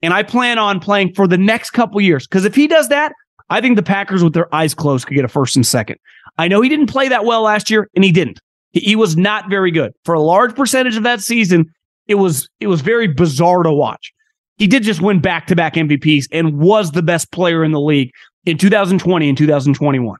And 0.00 0.14
I 0.14 0.22
plan 0.22 0.60
on 0.60 0.78
playing 0.78 1.14
for 1.14 1.26
the 1.26 1.36
next 1.36 1.70
couple 1.70 2.00
years. 2.00 2.24
Because 2.24 2.44
if 2.44 2.54
he 2.54 2.68
does 2.68 2.90
that, 2.90 3.12
I 3.50 3.60
think 3.60 3.74
the 3.74 3.82
Packers 3.82 4.22
with 4.22 4.32
their 4.32 4.54
eyes 4.54 4.74
closed 4.74 5.08
could 5.08 5.16
get 5.16 5.24
a 5.24 5.28
first 5.28 5.56
and 5.56 5.66
second. 5.66 5.96
I 6.38 6.46
know 6.46 6.60
he 6.60 6.68
didn't 6.68 6.86
play 6.86 7.08
that 7.08 7.24
well 7.24 7.42
last 7.42 7.68
year, 7.68 7.88
and 7.96 8.04
he 8.04 8.12
didn't. 8.12 8.40
He, 8.70 8.78
he 8.78 8.96
was 8.96 9.16
not 9.16 9.50
very 9.50 9.72
good 9.72 9.92
for 10.04 10.14
a 10.14 10.22
large 10.22 10.54
percentage 10.54 10.96
of 10.96 11.02
that 11.02 11.20
season. 11.20 11.66
It 12.06 12.16
was 12.16 12.48
it 12.60 12.66
was 12.66 12.80
very 12.80 13.08
bizarre 13.08 13.62
to 13.62 13.72
watch. 13.72 14.12
He 14.56 14.66
did 14.66 14.82
just 14.82 15.00
win 15.00 15.20
back 15.20 15.46
to 15.48 15.56
back 15.56 15.74
MVPs 15.74 16.26
and 16.30 16.58
was 16.58 16.92
the 16.92 17.02
best 17.02 17.32
player 17.32 17.64
in 17.64 17.72
the 17.72 17.80
league 17.80 18.12
in 18.46 18.56
2020 18.56 19.28
and 19.28 19.36
2021. 19.36 20.18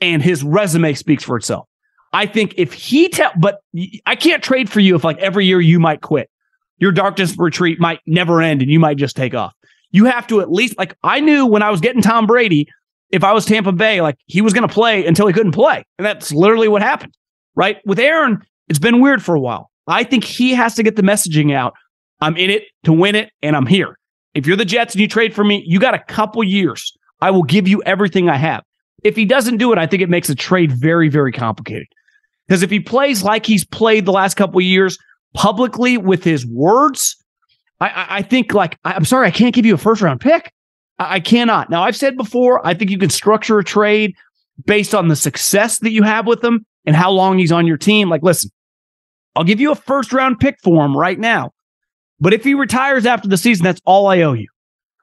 And 0.00 0.22
his 0.22 0.44
resume 0.44 0.94
speaks 0.94 1.24
for 1.24 1.36
itself. 1.36 1.66
I 2.12 2.26
think 2.26 2.54
if 2.56 2.72
he 2.72 3.08
tell, 3.08 3.32
but 3.38 3.60
I 4.06 4.14
can't 4.14 4.42
trade 4.42 4.70
for 4.70 4.80
you 4.80 4.94
if 4.94 5.04
like 5.04 5.18
every 5.18 5.46
year 5.46 5.60
you 5.60 5.80
might 5.80 6.00
quit. 6.00 6.30
Your 6.78 6.92
darkness 6.92 7.36
retreat 7.38 7.80
might 7.80 8.00
never 8.06 8.40
end 8.42 8.62
and 8.62 8.70
you 8.70 8.78
might 8.78 8.98
just 8.98 9.16
take 9.16 9.34
off. 9.34 9.54
You 9.90 10.04
have 10.04 10.26
to 10.28 10.40
at 10.40 10.52
least 10.52 10.78
like 10.78 10.96
I 11.02 11.20
knew 11.20 11.46
when 11.46 11.62
I 11.62 11.70
was 11.70 11.80
getting 11.80 12.02
Tom 12.02 12.26
Brady, 12.26 12.68
if 13.10 13.24
I 13.24 13.32
was 13.32 13.46
Tampa 13.46 13.72
Bay, 13.72 14.00
like 14.00 14.16
he 14.26 14.42
was 14.42 14.52
going 14.52 14.68
to 14.68 14.72
play 14.72 15.06
until 15.06 15.26
he 15.26 15.32
couldn't 15.32 15.52
play. 15.52 15.84
And 15.98 16.04
that's 16.04 16.30
literally 16.32 16.68
what 16.68 16.82
happened 16.82 17.14
right? 17.56 17.78
With 17.84 17.98
Aaron, 17.98 18.46
it's 18.68 18.78
been 18.78 19.00
weird 19.00 19.24
for 19.24 19.34
a 19.34 19.40
while. 19.40 19.70
I 19.86 20.04
think 20.04 20.24
he 20.24 20.52
has 20.54 20.74
to 20.74 20.82
get 20.82 20.96
the 20.96 21.02
messaging 21.02 21.54
out. 21.54 21.74
I'm 22.20 22.36
in 22.36 22.50
it 22.50 22.64
to 22.84 22.92
win 22.92 23.14
it, 23.14 23.30
and 23.42 23.56
I'm 23.56 23.66
here. 23.66 23.96
If 24.34 24.46
you're 24.46 24.56
the 24.56 24.64
Jets 24.64 24.94
and 24.94 25.00
you 25.00 25.08
trade 25.08 25.34
for 25.34 25.44
me, 25.44 25.62
you 25.66 25.78
got 25.78 25.94
a 25.94 25.98
couple 25.98 26.42
years. 26.44 26.92
I 27.20 27.30
will 27.30 27.42
give 27.42 27.66
you 27.66 27.82
everything 27.84 28.28
I 28.28 28.36
have. 28.36 28.62
If 29.04 29.16
he 29.16 29.24
doesn't 29.24 29.58
do 29.58 29.72
it, 29.72 29.78
I 29.78 29.86
think 29.86 30.02
it 30.02 30.10
makes 30.10 30.28
the 30.28 30.34
trade 30.34 30.72
very, 30.72 31.08
very 31.08 31.32
complicated. 31.32 31.86
Because 32.46 32.62
if 32.62 32.70
he 32.70 32.80
plays 32.80 33.22
like 33.22 33.46
he's 33.46 33.64
played 33.64 34.04
the 34.04 34.12
last 34.12 34.34
couple 34.34 34.60
years 34.60 34.98
publicly 35.34 35.98
with 35.98 36.24
his 36.24 36.46
words, 36.46 37.16
I, 37.80 38.06
I 38.08 38.22
think 38.22 38.54
like 38.54 38.78
I'm 38.84 39.04
sorry, 39.04 39.26
I 39.26 39.30
can't 39.30 39.54
give 39.54 39.66
you 39.66 39.74
a 39.74 39.78
first 39.78 40.02
round 40.02 40.20
pick. 40.20 40.52
I, 40.98 41.16
I 41.16 41.20
cannot. 41.20 41.70
Now 41.70 41.82
I've 41.82 41.96
said 41.96 42.16
before, 42.16 42.66
I 42.66 42.74
think 42.74 42.90
you 42.90 42.98
can 42.98 43.10
structure 43.10 43.58
a 43.58 43.64
trade 43.64 44.14
based 44.64 44.94
on 44.94 45.08
the 45.08 45.16
success 45.16 45.78
that 45.80 45.90
you 45.90 46.02
have 46.02 46.26
with 46.26 46.42
him 46.42 46.64
and 46.86 46.96
how 46.96 47.10
long 47.10 47.38
he's 47.38 47.52
on 47.52 47.66
your 47.66 47.76
team. 47.76 48.08
Like, 48.08 48.22
listen, 48.22 48.50
I'll 49.36 49.44
give 49.44 49.60
you 49.60 49.70
a 49.70 49.76
first 49.76 50.12
round 50.12 50.40
pick 50.40 50.56
for 50.62 50.84
him 50.84 50.96
right 50.96 51.18
now. 51.18 51.52
But 52.18 52.32
if 52.32 52.42
he 52.42 52.54
retires 52.54 53.04
after 53.04 53.28
the 53.28 53.36
season, 53.36 53.64
that's 53.64 53.80
all 53.84 54.06
I 54.06 54.22
owe 54.22 54.32
you. 54.32 54.48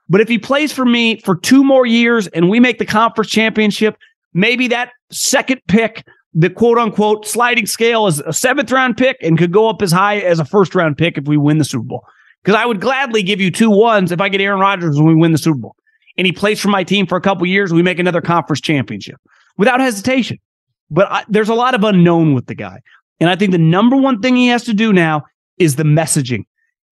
But 0.10 0.22
if 0.22 0.28
he 0.28 0.38
plays 0.38 0.72
for 0.72 0.86
me 0.86 1.20
for 1.22 1.36
two 1.36 1.64
more 1.64 1.86
years 1.86 2.28
and 2.28 2.50
we 2.50 2.60
make 2.60 2.80
the 2.80 2.86
conference 2.86 3.30
championship, 3.30 3.96
maybe 4.34 4.68
that 4.68 4.92
second 5.12 5.62
pick, 5.68 6.06
the 6.34 6.50
quote 6.50 6.78
unquote 6.78 7.28
sliding 7.28 7.68
scale 7.68 8.08
is 8.08 8.20
a 8.22 8.34
seventh 8.34 8.72
round 8.72 8.98
pick 8.98 9.18
and 9.22 9.38
could 9.38 9.52
go 9.52 9.70
up 9.70 9.82
as 9.82 9.92
high 9.92 10.18
as 10.18 10.40
a 10.40 10.46
first 10.46 10.76
round 10.76 10.98
pick 10.98 11.18
if 11.18 11.26
we 11.26 11.38
win 11.38 11.60
the 11.60 11.66
Super 11.66 11.86
Bowl. 11.86 12.04
Because 12.44 12.60
I 12.60 12.66
would 12.66 12.82
gladly 12.82 13.24
give 13.24 13.40
you 13.40 13.52
two 13.52 13.70
ones 13.70 14.12
if 14.12 14.20
I 14.20 14.28
get 14.28 14.42
Aaron 14.42 14.60
Rodgers 14.60 14.98
when 14.98 15.06
we 15.06 15.16
win 15.16 15.32
the 15.32 15.38
Super 15.38 15.60
Bowl. 15.60 15.76
And 16.18 16.28
he 16.28 16.34
plays 16.34 16.60
for 16.60 16.68
my 16.68 16.84
team 16.84 17.08
for 17.08 17.18
a 17.18 17.22
couple 17.22 17.46
years, 17.46 17.72
we 17.72 17.82
make 17.82 18.00
another 18.00 18.22
conference 18.22 18.62
championship 18.62 19.16
without 19.58 19.80
hesitation. 19.80 20.38
But 20.92 21.12
I, 21.12 21.24
there's 21.30 21.50
a 21.50 21.56
lot 21.56 21.74
of 21.74 21.84
unknown 21.84 22.34
with 22.34 22.48
the 22.48 22.56
guy. 22.56 22.82
And 23.24 23.30
I 23.30 23.38
think 23.38 23.54
the 23.54 23.58
number 23.58 23.96
one 23.96 24.20
thing 24.20 24.36
he 24.36 24.50
has 24.50 24.66
to 24.66 24.74
do 24.74 24.92
now 24.92 25.24
is 25.58 25.78
the 25.78 25.84
messaging 25.84 26.44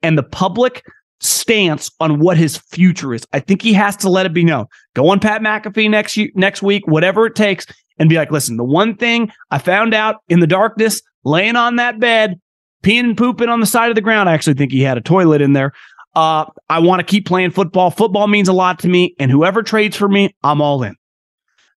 and 0.01 0.17
the 0.17 0.23
public 0.23 0.81
stance 1.19 1.91
on 1.99 2.21
what 2.21 2.37
his 2.37 2.55
future 2.55 3.13
is. 3.13 3.27
I 3.33 3.41
think 3.41 3.61
he 3.61 3.73
has 3.73 3.97
to 3.97 4.09
let 4.09 4.25
it 4.25 4.33
be 4.33 4.45
known. 4.45 4.67
Go 4.93 5.09
on 5.09 5.19
Pat 5.19 5.41
McAfee 5.41 5.89
next 5.89 6.17
next 6.35 6.61
week, 6.61 6.87
whatever 6.87 7.25
it 7.25 7.35
takes, 7.35 7.65
and 7.99 8.07
be 8.07 8.15
like, 8.15 8.31
listen, 8.31 8.55
the 8.55 8.63
one 8.63 8.95
thing 8.95 9.29
I 9.51 9.57
found 9.57 9.93
out 9.93 10.23
in 10.29 10.39
the 10.39 10.47
darkness, 10.47 11.01
laying 11.25 11.57
on 11.57 11.75
that 11.75 11.99
bed, 11.99 12.39
peeing 12.81 13.01
and 13.01 13.17
pooping 13.17 13.49
on 13.49 13.59
the 13.59 13.65
side 13.65 13.89
of 13.89 13.95
the 13.95 14.01
ground. 14.01 14.29
I 14.29 14.33
actually 14.33 14.53
think 14.53 14.71
he 14.71 14.83
had 14.83 14.97
a 14.97 15.01
toilet 15.01 15.41
in 15.41 15.51
there. 15.51 15.73
Uh, 16.15 16.45
I 16.69 16.79
want 16.79 17.01
to 17.01 17.05
keep 17.05 17.25
playing 17.25 17.51
football. 17.51 17.91
Football 17.91 18.27
means 18.27 18.47
a 18.47 18.53
lot 18.53 18.79
to 18.79 18.87
me, 18.87 19.15
and 19.19 19.29
whoever 19.29 19.63
trades 19.63 19.97
for 19.97 20.07
me, 20.07 20.33
I'm 20.45 20.61
all 20.61 20.81
in. 20.83 20.95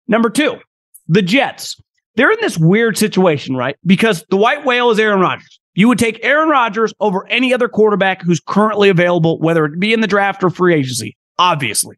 Number 0.08 0.28
two, 0.28 0.58
the 1.08 1.22
Jets. 1.22 1.80
They're 2.14 2.30
in 2.30 2.38
this 2.40 2.58
weird 2.58 2.98
situation, 2.98 3.56
right? 3.56 3.76
Because 3.86 4.24
the 4.28 4.36
white 4.36 4.64
whale 4.64 4.90
is 4.90 4.98
Aaron 4.98 5.20
Rodgers. 5.20 5.60
You 5.74 5.88
would 5.88 5.98
take 5.98 6.22
Aaron 6.22 6.50
Rodgers 6.50 6.92
over 7.00 7.26
any 7.28 7.54
other 7.54 7.68
quarterback 7.68 8.22
who's 8.22 8.40
currently 8.40 8.90
available, 8.90 9.38
whether 9.38 9.64
it 9.64 9.80
be 9.80 9.92
in 9.92 10.00
the 10.00 10.06
draft 10.06 10.44
or 10.44 10.50
free 10.50 10.74
agency, 10.74 11.16
obviously. 11.38 11.96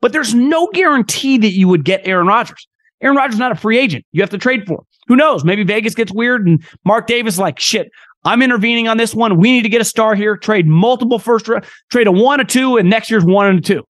But 0.00 0.12
there's 0.12 0.32
no 0.32 0.68
guarantee 0.68 1.36
that 1.38 1.52
you 1.52 1.68
would 1.68 1.84
get 1.84 2.00
Aaron 2.06 2.26
Rodgers. 2.26 2.66
Aaron 3.02 3.16
Rodgers 3.16 3.34
is 3.34 3.40
not 3.40 3.52
a 3.52 3.56
free 3.56 3.78
agent. 3.78 4.06
You 4.12 4.22
have 4.22 4.30
to 4.30 4.38
trade 4.38 4.66
for 4.66 4.78
him. 4.78 4.86
Who 5.08 5.16
knows? 5.16 5.44
Maybe 5.44 5.64
Vegas 5.64 5.94
gets 5.94 6.12
weird 6.12 6.46
and 6.46 6.64
Mark 6.84 7.06
Davis 7.06 7.38
like, 7.38 7.58
shit, 7.58 7.90
I'm 8.24 8.42
intervening 8.42 8.88
on 8.88 8.96
this 8.96 9.14
one. 9.14 9.38
We 9.38 9.52
need 9.52 9.62
to 9.62 9.68
get 9.68 9.80
a 9.80 9.84
star 9.84 10.14
here. 10.14 10.36
Trade 10.36 10.66
multiple 10.66 11.18
first, 11.18 11.48
trade 11.90 12.06
a 12.06 12.12
one, 12.12 12.40
a 12.40 12.44
two, 12.44 12.76
and 12.76 12.88
next 12.88 13.10
year's 13.10 13.24
one 13.24 13.46
and 13.46 13.58
a 13.58 13.62
two. 13.62 13.84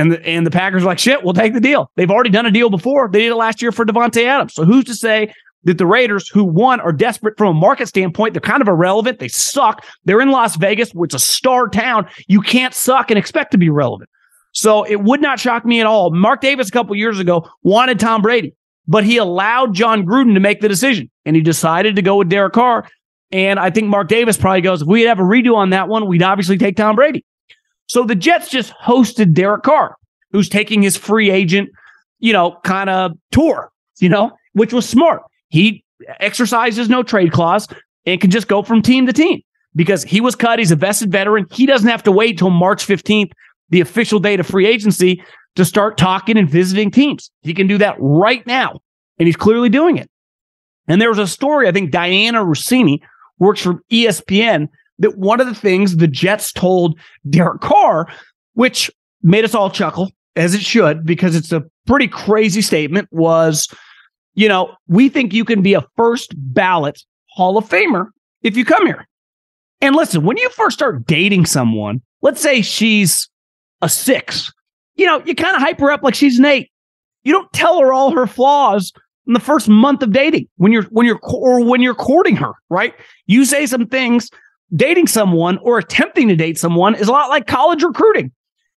And 0.00 0.12
the, 0.12 0.26
and 0.26 0.46
the 0.46 0.50
Packers 0.50 0.82
are 0.82 0.86
like, 0.86 0.98
shit, 0.98 1.22
we'll 1.22 1.34
take 1.34 1.52
the 1.52 1.60
deal. 1.60 1.90
They've 1.96 2.10
already 2.10 2.30
done 2.30 2.46
a 2.46 2.50
deal 2.50 2.70
before. 2.70 3.10
They 3.12 3.20
did 3.20 3.32
it 3.32 3.34
last 3.34 3.60
year 3.60 3.70
for 3.70 3.84
Davante 3.84 4.24
Adams. 4.24 4.54
So 4.54 4.64
who's 4.64 4.84
to 4.84 4.94
say 4.94 5.30
that 5.64 5.76
the 5.76 5.84
Raiders, 5.86 6.26
who 6.26 6.42
won, 6.42 6.80
are 6.80 6.90
desperate 6.90 7.36
from 7.36 7.54
a 7.54 7.60
market 7.60 7.86
standpoint. 7.86 8.32
They're 8.32 8.40
kind 8.40 8.62
of 8.62 8.68
irrelevant. 8.68 9.18
They 9.18 9.28
suck. 9.28 9.84
They're 10.06 10.22
in 10.22 10.30
Las 10.30 10.56
Vegas, 10.56 10.92
which 10.92 11.14
is 11.14 11.20
a 11.20 11.24
star 11.24 11.68
town. 11.68 12.08
You 12.28 12.40
can't 12.40 12.72
suck 12.72 13.10
and 13.10 13.18
expect 13.18 13.52
to 13.52 13.58
be 13.58 13.68
relevant. 13.68 14.08
So 14.52 14.84
it 14.84 15.02
would 15.02 15.20
not 15.20 15.38
shock 15.38 15.66
me 15.66 15.80
at 15.80 15.86
all. 15.86 16.10
Mark 16.12 16.40
Davis, 16.40 16.68
a 16.68 16.72
couple 16.72 16.96
years 16.96 17.18
ago, 17.18 17.46
wanted 17.62 18.00
Tom 18.00 18.22
Brady, 18.22 18.54
but 18.88 19.04
he 19.04 19.18
allowed 19.18 19.74
Jon 19.74 20.06
Gruden 20.06 20.32
to 20.32 20.40
make 20.40 20.62
the 20.62 20.68
decision, 20.68 21.10
and 21.26 21.36
he 21.36 21.42
decided 21.42 21.94
to 21.96 22.02
go 22.02 22.16
with 22.16 22.30
Derek 22.30 22.54
Carr. 22.54 22.88
And 23.30 23.60
I 23.60 23.68
think 23.70 23.88
Mark 23.88 24.08
Davis 24.08 24.38
probably 24.38 24.62
goes, 24.62 24.80
if 24.80 24.88
we'd 24.88 25.04
have 25.04 25.20
a 25.20 25.24
redo 25.24 25.56
on 25.56 25.70
that 25.70 25.88
one, 25.88 26.08
we'd 26.08 26.22
obviously 26.22 26.56
take 26.56 26.76
Tom 26.76 26.96
Brady. 26.96 27.22
So 27.90 28.04
the 28.04 28.14
Jets 28.14 28.48
just 28.48 28.72
hosted 28.74 29.34
Derek 29.34 29.64
Carr, 29.64 29.96
who's 30.30 30.48
taking 30.48 30.80
his 30.80 30.96
free 30.96 31.28
agent, 31.28 31.70
you 32.20 32.32
know, 32.32 32.56
kind 32.62 32.88
of 32.88 33.14
tour, 33.32 33.72
you 33.98 34.08
know, 34.08 34.30
which 34.52 34.72
was 34.72 34.88
smart. 34.88 35.22
He 35.48 35.82
exercises 36.20 36.88
no 36.88 37.02
trade 37.02 37.32
clause 37.32 37.66
and 38.06 38.20
can 38.20 38.30
just 38.30 38.46
go 38.46 38.62
from 38.62 38.80
team 38.80 39.06
to 39.06 39.12
team 39.12 39.40
because 39.74 40.04
he 40.04 40.20
was 40.20 40.36
cut. 40.36 40.60
He's 40.60 40.70
a 40.70 40.76
vested 40.76 41.10
veteran. 41.10 41.46
He 41.50 41.66
doesn't 41.66 41.88
have 41.88 42.04
to 42.04 42.12
wait 42.12 42.38
till 42.38 42.50
March 42.50 42.86
15th, 42.86 43.32
the 43.70 43.80
official 43.80 44.20
date 44.20 44.38
of 44.38 44.46
free 44.46 44.66
agency, 44.66 45.20
to 45.56 45.64
start 45.64 45.98
talking 45.98 46.38
and 46.38 46.48
visiting 46.48 46.92
teams. 46.92 47.28
He 47.42 47.52
can 47.52 47.66
do 47.66 47.76
that 47.78 47.96
right 47.98 48.46
now. 48.46 48.78
And 49.18 49.26
he's 49.26 49.34
clearly 49.34 49.68
doing 49.68 49.96
it. 49.96 50.08
And 50.86 51.02
there 51.02 51.08
was 51.08 51.18
a 51.18 51.26
story, 51.26 51.66
I 51.66 51.72
think 51.72 51.90
Dianna 51.90 52.46
Russini 52.46 53.00
works 53.40 53.62
for 53.62 53.82
ESPN, 53.90 54.68
that 55.00 55.18
one 55.18 55.40
of 55.40 55.46
the 55.46 55.54
things 55.54 55.96
the 55.96 56.06
Jets 56.06 56.52
told 56.52 56.98
Derek 57.28 57.60
Carr, 57.60 58.08
which 58.54 58.90
made 59.22 59.44
us 59.44 59.54
all 59.54 59.70
chuckle, 59.70 60.10
as 60.36 60.54
it 60.54 60.62
should, 60.62 61.04
because 61.04 61.34
it's 61.34 61.52
a 61.52 61.64
pretty 61.86 62.08
crazy 62.08 62.62
statement, 62.62 63.08
was 63.10 63.68
you 64.34 64.48
know, 64.48 64.74
we 64.86 65.08
think 65.08 65.32
you 65.32 65.44
can 65.44 65.60
be 65.60 65.74
a 65.74 65.84
first 65.96 66.32
ballot 66.36 67.02
Hall 67.30 67.58
of 67.58 67.68
Famer 67.68 68.06
if 68.42 68.56
you 68.56 68.64
come 68.64 68.86
here. 68.86 69.06
And 69.80 69.96
listen, 69.96 70.24
when 70.24 70.36
you 70.36 70.48
first 70.50 70.78
start 70.78 71.06
dating 71.06 71.46
someone, 71.46 72.02
let's 72.22 72.40
say 72.40 72.62
she's 72.62 73.28
a 73.82 73.88
six, 73.88 74.52
you 74.94 75.06
know, 75.06 75.22
you 75.24 75.34
kind 75.34 75.56
of 75.56 75.62
hype 75.62 75.80
her 75.80 75.90
up 75.90 76.02
like 76.02 76.14
she's 76.14 76.38
an 76.38 76.44
eight. 76.44 76.70
You 77.24 77.32
don't 77.32 77.52
tell 77.52 77.80
her 77.80 77.92
all 77.92 78.12
her 78.12 78.26
flaws 78.26 78.92
in 79.26 79.32
the 79.32 79.40
first 79.40 79.68
month 79.68 80.02
of 80.02 80.12
dating 80.12 80.48
when 80.56 80.72
you're 80.72 80.84
when 80.84 81.06
you're 81.06 81.20
or 81.22 81.64
when 81.64 81.80
you're 81.80 81.94
courting 81.94 82.36
her, 82.36 82.52
right? 82.68 82.94
You 83.26 83.44
say 83.44 83.66
some 83.66 83.86
things. 83.86 84.30
Dating 84.74 85.06
someone 85.06 85.58
or 85.58 85.78
attempting 85.78 86.28
to 86.28 86.36
date 86.36 86.58
someone 86.58 86.94
is 86.94 87.08
a 87.08 87.12
lot 87.12 87.28
like 87.28 87.46
college 87.46 87.82
recruiting. 87.82 88.32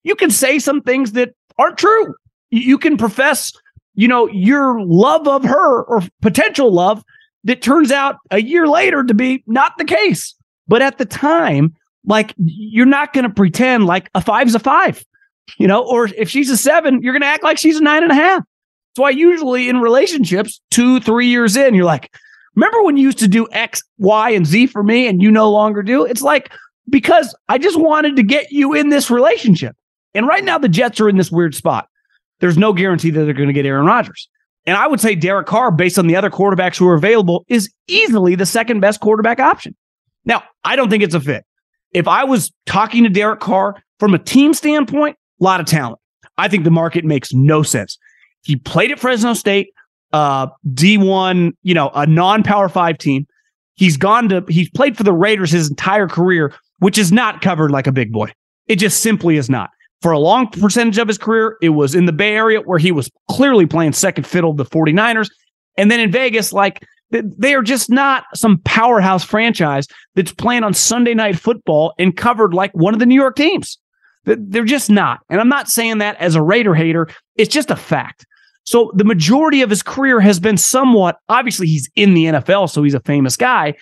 You 0.05 0.15
can 0.15 0.31
say 0.31 0.59
some 0.59 0.81
things 0.81 1.13
that 1.13 1.35
aren't 1.59 1.79
true. 1.79 2.15
You 2.51 2.79
can 2.79 2.97
profess 2.97 3.53
you 3.95 4.09
know, 4.09 4.29
your 4.29 4.81
love 4.81 5.29
of 5.29 5.45
her 5.45 5.83
or 5.83 6.03
potential 6.21 6.73
love 6.73 7.05
that 7.45 7.63
turns 7.63 7.91
out 7.93 8.17
a 8.31 8.41
year 8.41 8.67
later 8.67 9.05
to 9.05 9.15
be 9.15 9.43
not 9.47 9.77
the 9.79 9.85
case. 9.85 10.35
But 10.69 10.83
at 10.83 10.99
the 10.99 11.05
time, 11.05 11.75
like 12.07 12.35
you're 12.39 12.87
not 12.87 13.13
going 13.13 13.25
to 13.25 13.31
pretend 13.31 13.87
like 13.87 14.11
a 14.15 14.21
five's 14.21 14.55
a 14.55 14.59
five, 14.59 15.05
you 15.59 15.67
know, 15.67 15.85
or 15.85 16.07
if 16.17 16.29
she's 16.31 16.51
a 16.51 16.57
seven, 16.57 17.03
you're 17.03 17.13
going 17.13 17.23
to 17.23 17.27
act 17.29 17.43
like 17.43 17.59
she's 17.59 17.79
a 17.79 17.83
nine 17.83 18.03
and 18.03 18.13
a 18.13 18.17
half. 18.17 18.43
That's 18.95 19.03
why 19.03 19.11
usually 19.11 19.69
in 19.69 19.81
relationships, 19.81 20.61
two, 20.71 21.01
three 21.01 21.27
years 21.27 21.57
in, 21.57 21.75
you're 21.75 21.85
like, 21.85 22.15
remember 22.55 22.83
when 22.83 22.97
you 22.97 23.05
used 23.05 23.19
to 23.19 23.29
do 23.29 23.49
X, 23.53 23.83
Y, 23.99 24.31
and 24.31 24.47
Z 24.47 24.67
for 24.69 24.83
me 24.83 25.07
and 25.07 25.23
you 25.23 25.31
no 25.31 25.51
longer 25.51 25.83
do? 25.83 26.05
It's 26.05 26.23
like, 26.23 26.53
because 26.89 27.35
I 27.49 27.59
just 27.59 27.79
wanted 27.79 28.17
to 28.17 28.23
get 28.23 28.51
you 28.51 28.75
in 28.75 28.89
this 28.91 29.11
relationship. 29.11 29.77
And 30.15 30.27
right 30.27 30.45
now, 30.45 30.59
the 30.59 30.69
Jets 30.69 31.01
are 31.01 31.09
in 31.09 31.17
this 31.17 31.31
weird 31.31 31.55
spot 31.55 31.89
there's 32.43 32.59
no 32.59 32.73
guarantee 32.73 33.11
that 33.11 33.25
they're 33.25 33.33
going 33.33 33.49
to 33.49 33.55
get 33.55 33.65
Aaron 33.65 33.87
Rodgers. 33.87 34.29
And 34.67 34.77
I 34.77 34.89
would 34.89 35.01
say 35.01 35.15
Derek 35.15 35.47
Carr, 35.47 35.71
based 35.71 35.97
on 35.97 36.09
the 36.09 36.17
other 36.17 36.29
quarterbacks 36.29 36.77
who 36.77 36.89
are 36.89 36.95
available, 36.95 37.45
is 37.49 37.73
easily 37.87 38.35
the 38.35 38.47
second 38.47 38.81
best 38.81 39.01
quarterback 39.01 39.39
option. 39.39 39.77
Now, 40.25 40.43
I 40.65 40.75
don't 40.75 40.91
think 40.91 41.05
it's 41.05 41.15
a 41.15 41.21
fit. 41.21 41.45
If 41.93 42.09
I 42.09 42.25
was 42.25 42.53
talking 42.67 43.05
to 43.05 43.09
Derek 43.09 43.39
Carr 43.39 43.81
from 44.01 44.13
a 44.13 44.19
team 44.19 44.55
standpoint, 44.55 45.17
a 45.41 45.45
lot 45.45 45.61
of 45.61 45.67
talent. 45.67 46.01
I 46.37 46.49
think 46.49 46.65
the 46.65 46.71
market 46.71 47.05
makes 47.05 47.33
no 47.33 47.63
sense. 47.63 47.97
He 48.43 48.57
played 48.57 48.91
at 48.91 48.99
Fresno 48.99 49.35
State, 49.35 49.73
uh, 50.13 50.49
D1, 50.69 51.53
you 51.63 51.75
know, 51.75 51.91
a 51.95 52.07
non 52.07 52.43
power 52.43 52.69
five 52.69 52.99
team. 52.99 53.27
He's 53.75 53.97
gone 53.97 54.29
to, 54.29 54.45
he's 54.49 54.71
played 54.71 54.97
for 54.97 55.03
the 55.03 55.13
Raiders 55.13 55.51
his 55.51 55.71
entire 55.71 56.07
career, 56.07 56.55
which 56.81 56.99
is 56.99 57.11
not 57.11 57.41
covered 57.41 57.71
like 57.71 57.87
a 57.87 57.93
big 57.93 58.13
boy. 58.13 58.33
It 58.67 58.77
just 58.77 59.03
simply 59.03 59.37
is 59.37 59.49
not 59.49 59.71
for 60.03 60.11
a 60.11 60.19
long 60.19 60.49
percentage 60.49 60.99
of 60.99 61.09
his 61.09 61.17
career, 61.17 61.57
it 61.63 61.71
was 61.71 61.95
in 61.95 62.07
the 62.07 62.13
Bay 62.13 62.35
Area 62.35 62.61
where 62.61 62.79
he 62.79 62.91
was 62.91 63.11
clearly 63.31 63.67
playing 63.67 63.93
second 63.93 64.27
fiddle 64.27 64.55
to 64.55 64.65
the 64.65 64.69
49ers. 64.69 65.31
And 65.79 65.91
then 65.91 66.01
in 66.01 66.11
Vegas, 66.11 66.53
like 66.53 66.85
they 67.11 67.55
are 67.55 67.63
just 67.63 67.89
not 67.89 68.25
some 68.35 68.59
powerhouse 68.65 69.23
franchise 69.23 69.87
that's 70.15 70.33
playing 70.33 70.65
on 70.65 70.75
Sunday 70.75 71.15
night 71.15 71.39
football 71.39 71.95
and 71.99 72.17
covered 72.17 72.53
like 72.53 72.73
one 72.75 72.95
of 72.95 73.01
the 73.01 73.07
New 73.07 73.15
York 73.15 73.37
teams. 73.37 73.79
They're 74.25 74.65
just 74.65 74.91
not. 74.91 75.21
And 75.31 75.41
I'm 75.41 75.49
not 75.49 75.69
saying 75.69 75.99
that 75.99 76.17
as 76.17 76.35
a 76.35 76.43
Raider 76.43 76.75
hater. 76.75 77.09
It's 77.37 77.53
just 77.53 77.71
a 77.71 77.77
fact. 77.77 78.27
So 78.65 78.93
the 78.95 79.05
majority 79.05 79.63
of 79.63 79.71
his 79.71 79.83
career 79.83 80.21
has 80.21 80.39
been 80.39 80.57
somewhat, 80.57 81.17
obviously, 81.29 81.67
he's 81.67 81.91
in 81.97 82.15
the 82.15 82.27
NFL, 82.27 82.71
so 82.71 82.83
he's 82.83 82.95
a 82.95 83.01
famous 83.01 83.37
guy, 83.37 83.75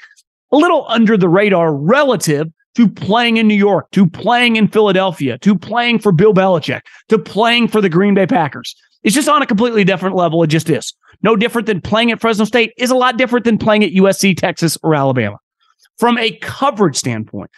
a 0.52 0.56
little 0.56 0.86
under 0.88 1.16
the 1.16 1.28
radar 1.28 1.74
relative 1.74 2.48
to 2.76 2.88
playing 2.88 3.36
in 3.36 3.48
New 3.48 3.54
York, 3.54 3.90
to 3.90 4.08
playing 4.08 4.56
in 4.56 4.68
Philadelphia, 4.68 5.38
to 5.38 5.58
playing 5.58 5.98
for 5.98 6.12
Bill 6.12 6.32
Belichick, 6.32 6.82
to 7.08 7.18
playing 7.18 7.68
for 7.68 7.80
the 7.80 7.88
Green 7.88 8.14
Bay 8.14 8.26
Packers. 8.26 8.74
It's 9.02 9.14
just 9.14 9.28
on 9.28 9.42
a 9.42 9.46
completely 9.46 9.84
different 9.84 10.14
level. 10.14 10.42
It 10.42 10.48
just 10.48 10.70
is. 10.70 10.94
No 11.22 11.36
different 11.36 11.66
than 11.66 11.80
playing 11.80 12.10
at 12.12 12.20
Fresno 12.20 12.44
State 12.44 12.72
is 12.78 12.90
a 12.90 12.96
lot 12.96 13.16
different 13.16 13.44
than 13.44 13.58
playing 13.58 13.84
at 13.84 13.92
USC, 13.92 14.36
Texas, 14.36 14.78
or 14.82 14.94
Alabama. 14.94 15.38
From 15.98 16.16
a 16.18 16.32
coverage 16.38 16.96
standpoint, 16.96 17.50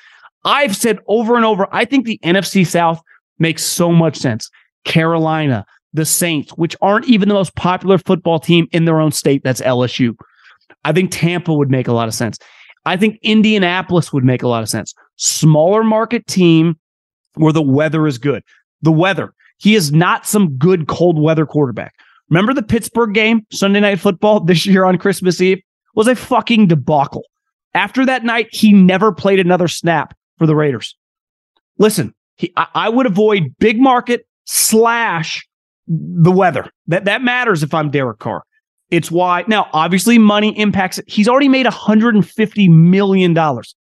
I've 0.45 0.75
said 0.75 0.99
over 1.07 1.37
and 1.37 1.45
over, 1.45 1.69
I 1.71 1.85
think 1.85 2.05
the 2.05 2.19
NFC 2.25 2.67
South 2.67 3.01
makes 3.39 3.63
so 3.63 3.93
much 3.93 4.17
sense. 4.17 4.51
Carolina, 4.85 5.65
the 5.93 6.05
Saints, 6.05 6.53
which 6.53 6.77
aren't 6.81 7.07
even 7.07 7.29
the 7.29 7.35
most 7.35 7.55
popular 7.55 7.99
football 7.99 8.39
team 8.39 8.67
in 8.73 8.85
their 8.85 9.01
own 9.01 9.13
state, 9.13 9.43
that's 9.45 9.61
LSU. 9.61 10.15
I 10.85 10.93
think 10.93 11.11
Tampa 11.11 11.53
would 11.53 11.71
make 11.71 11.89
a 11.89 11.93
lot 11.93 12.09
of 12.09 12.15
sense. 12.15 12.39
I 12.85 12.97
think 12.97 13.19
Indianapolis 13.23 14.13
would 14.13 14.25
make 14.25 14.43
a 14.43 14.49
lot 14.49 14.63
of 14.63 14.69
sense. 14.69 14.95
Smaller 15.17 15.85
market 15.85 16.27
team 16.27 16.77
where 17.35 17.53
the 17.53 17.63
weather 17.63 18.07
is 18.07 18.19
good. 18.19 18.43
The 18.83 18.93
weather. 18.93 19.33
He 19.59 19.75
is 19.75 19.93
not 19.93 20.27
some 20.27 20.57
good 20.57 20.89
cold 20.89 21.21
weather 21.21 21.47
quarterback. 21.47 21.95
Remember 22.29 22.53
the 22.55 22.63
Pittsburgh 22.63 23.15
game, 23.15 23.47
Sunday 23.53 23.81
night 23.81 24.01
football 24.01 24.41
this 24.45 24.67
year 24.67 24.85
on 24.85 24.99
Christmas 24.99 25.41
Eve 25.41 25.63
was 25.95 26.09
a 26.09 26.17
fucking 26.17 26.67
debacle. 26.67 27.25
After 27.75 28.05
that 28.07 28.25
night, 28.25 28.49
he 28.51 28.73
never 28.73 29.13
played 29.13 29.39
another 29.39 29.69
snap 29.69 30.15
for 30.39 30.47
the 30.47 30.57
Raiders. 30.57 30.97
Listen, 31.79 32.15
He, 32.37 32.53
I, 32.57 32.67
I 32.75 32.89
would 32.89 33.07
avoid 33.07 33.55
big 33.59 33.79
market 33.79 34.27
slash 34.45 35.47
the 35.87 36.33
weather. 36.33 36.71
That 36.87 37.05
that 37.05 37.23
matters 37.23 37.63
if 37.63 37.75
I'm 37.75 37.91
Derek 37.91 38.19
Carr. 38.19 38.45
It's 38.91 39.11
why 39.11 39.45
now 39.49 39.69
obviously 39.73 40.19
money 40.19 40.57
impacts 40.59 40.99
it. 40.99 41.05
He's 41.09 41.29
already 41.29 41.49
made 41.49 41.67
150 41.67 42.69
million 42.69 43.35
dollars. 43.35 43.75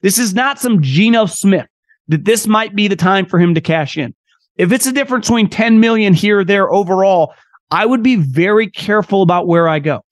This 0.00 0.18
is 0.18 0.34
not 0.34 0.60
some 0.60 0.82
Geno 0.82 1.26
Smith 1.26 1.66
that 2.08 2.24
this 2.24 2.46
might 2.46 2.74
be 2.74 2.88
the 2.88 2.96
time 2.96 3.26
for 3.26 3.38
him 3.38 3.54
to 3.54 3.60
cash 3.60 3.96
in. 3.96 4.14
If 4.56 4.72
it's 4.72 4.86
a 4.86 4.92
difference 4.92 5.26
between 5.26 5.48
10 5.48 5.80
million 5.80 6.14
here 6.14 6.40
or 6.40 6.44
there 6.44 6.70
overall, 6.70 7.34
I 7.70 7.86
would 7.86 8.02
be 8.02 8.16
very 8.16 8.70
careful 8.70 9.22
about 9.22 9.46
where 9.46 9.68
I 9.68 9.78
go. 9.78 10.02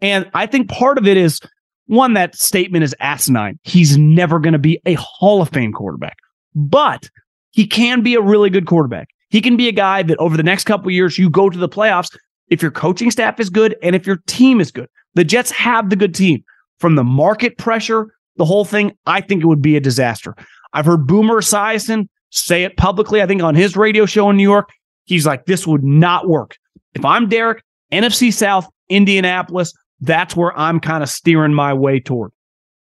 And 0.00 0.28
I 0.34 0.46
think 0.46 0.68
part 0.68 0.98
of 0.98 1.06
it 1.06 1.16
is 1.16 1.40
one, 1.86 2.14
that 2.14 2.34
statement 2.34 2.84
is 2.84 2.94
asinine. 3.00 3.58
He's 3.62 3.96
never 3.96 4.38
going 4.38 4.54
to 4.54 4.58
be 4.58 4.80
a 4.86 4.94
Hall 4.94 5.40
of 5.40 5.50
Fame 5.50 5.72
quarterback, 5.72 6.16
but 6.54 7.08
he 7.52 7.66
can 7.66 8.02
be 8.02 8.14
a 8.14 8.20
really 8.20 8.50
good 8.50 8.66
quarterback. 8.66 9.08
He 9.30 9.40
can 9.40 9.56
be 9.56 9.68
a 9.68 9.72
guy 9.72 10.02
that 10.02 10.18
over 10.18 10.36
the 10.36 10.42
next 10.42 10.64
couple 10.64 10.90
years, 10.90 11.18
you 11.18 11.30
go 11.30 11.50
to 11.50 11.58
the 11.58 11.68
playoffs 11.68 12.16
if 12.48 12.62
your 12.62 12.70
coaching 12.70 13.10
staff 13.10 13.40
is 13.40 13.50
good 13.50 13.76
and 13.82 13.96
if 13.96 14.06
your 14.06 14.18
team 14.26 14.60
is 14.60 14.70
good. 14.70 14.88
The 15.14 15.24
Jets 15.24 15.50
have 15.50 15.90
the 15.90 15.96
good 15.96 16.14
team. 16.14 16.44
From 16.78 16.94
the 16.94 17.04
market 17.04 17.56
pressure, 17.58 18.14
the 18.36 18.44
whole 18.44 18.64
thing, 18.64 18.92
I 19.06 19.20
think 19.20 19.42
it 19.42 19.46
would 19.46 19.62
be 19.62 19.76
a 19.76 19.80
disaster. 19.80 20.34
I've 20.72 20.84
heard 20.84 21.06
Boomer 21.06 21.40
Esiason 21.40 22.08
say 22.30 22.64
it 22.64 22.76
publicly, 22.76 23.22
I 23.22 23.26
think 23.26 23.42
on 23.42 23.54
his 23.54 23.76
radio 23.76 24.04
show 24.06 24.28
in 24.30 24.36
New 24.36 24.42
York. 24.42 24.68
He's 25.04 25.26
like, 25.26 25.46
this 25.46 25.66
would 25.66 25.84
not 25.84 26.28
work. 26.28 26.56
If 26.94 27.04
I'm 27.04 27.28
Derek, 27.28 27.62
NFC 27.92 28.32
South, 28.32 28.68
Indianapolis, 28.88 29.72
that's 30.00 30.36
where 30.36 30.56
I'm 30.58 30.80
kind 30.80 31.02
of 31.02 31.08
steering 31.08 31.54
my 31.54 31.72
way 31.72 32.00
toward. 32.00 32.32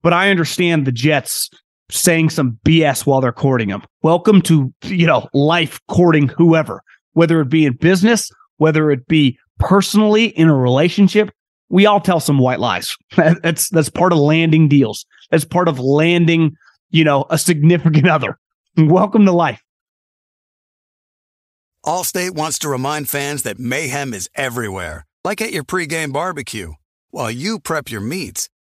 But 0.02 0.12
I 0.12 0.30
understand 0.30 0.86
the 0.86 0.92
Jets 0.92 1.50
saying 1.92 2.30
some 2.30 2.58
BS 2.64 3.06
while 3.06 3.20
they're 3.20 3.32
courting 3.32 3.68
them. 3.68 3.82
Welcome 4.02 4.42
to, 4.42 4.72
you 4.84 5.06
know, 5.06 5.28
life 5.32 5.80
courting 5.88 6.28
whoever, 6.28 6.82
whether 7.12 7.40
it 7.40 7.48
be 7.48 7.66
in 7.66 7.74
business, 7.74 8.30
whether 8.56 8.90
it 8.90 9.06
be 9.06 9.38
personally 9.58 10.26
in 10.26 10.48
a 10.48 10.56
relationship. 10.56 11.30
We 11.68 11.86
all 11.86 12.00
tell 12.00 12.20
some 12.20 12.38
white 12.38 12.60
lies. 12.60 12.94
That's 13.16 13.70
that's 13.70 13.88
part 13.88 14.12
of 14.12 14.18
landing 14.18 14.68
deals. 14.68 15.06
That's 15.30 15.44
part 15.44 15.68
of 15.68 15.78
landing, 15.78 16.54
you 16.90 17.04
know, 17.04 17.24
a 17.30 17.38
significant 17.38 18.08
other. 18.08 18.38
Welcome 18.76 19.24
to 19.24 19.32
life. 19.32 19.62
Allstate 21.84 22.32
wants 22.32 22.58
to 22.60 22.68
remind 22.68 23.08
fans 23.08 23.42
that 23.42 23.58
mayhem 23.58 24.14
is 24.14 24.28
everywhere, 24.34 25.06
like 25.24 25.40
at 25.40 25.52
your 25.52 25.64
pregame 25.64 26.12
barbecue. 26.12 26.74
While 27.10 27.30
you 27.30 27.58
prep 27.58 27.90
your 27.90 28.00
meats, 28.00 28.48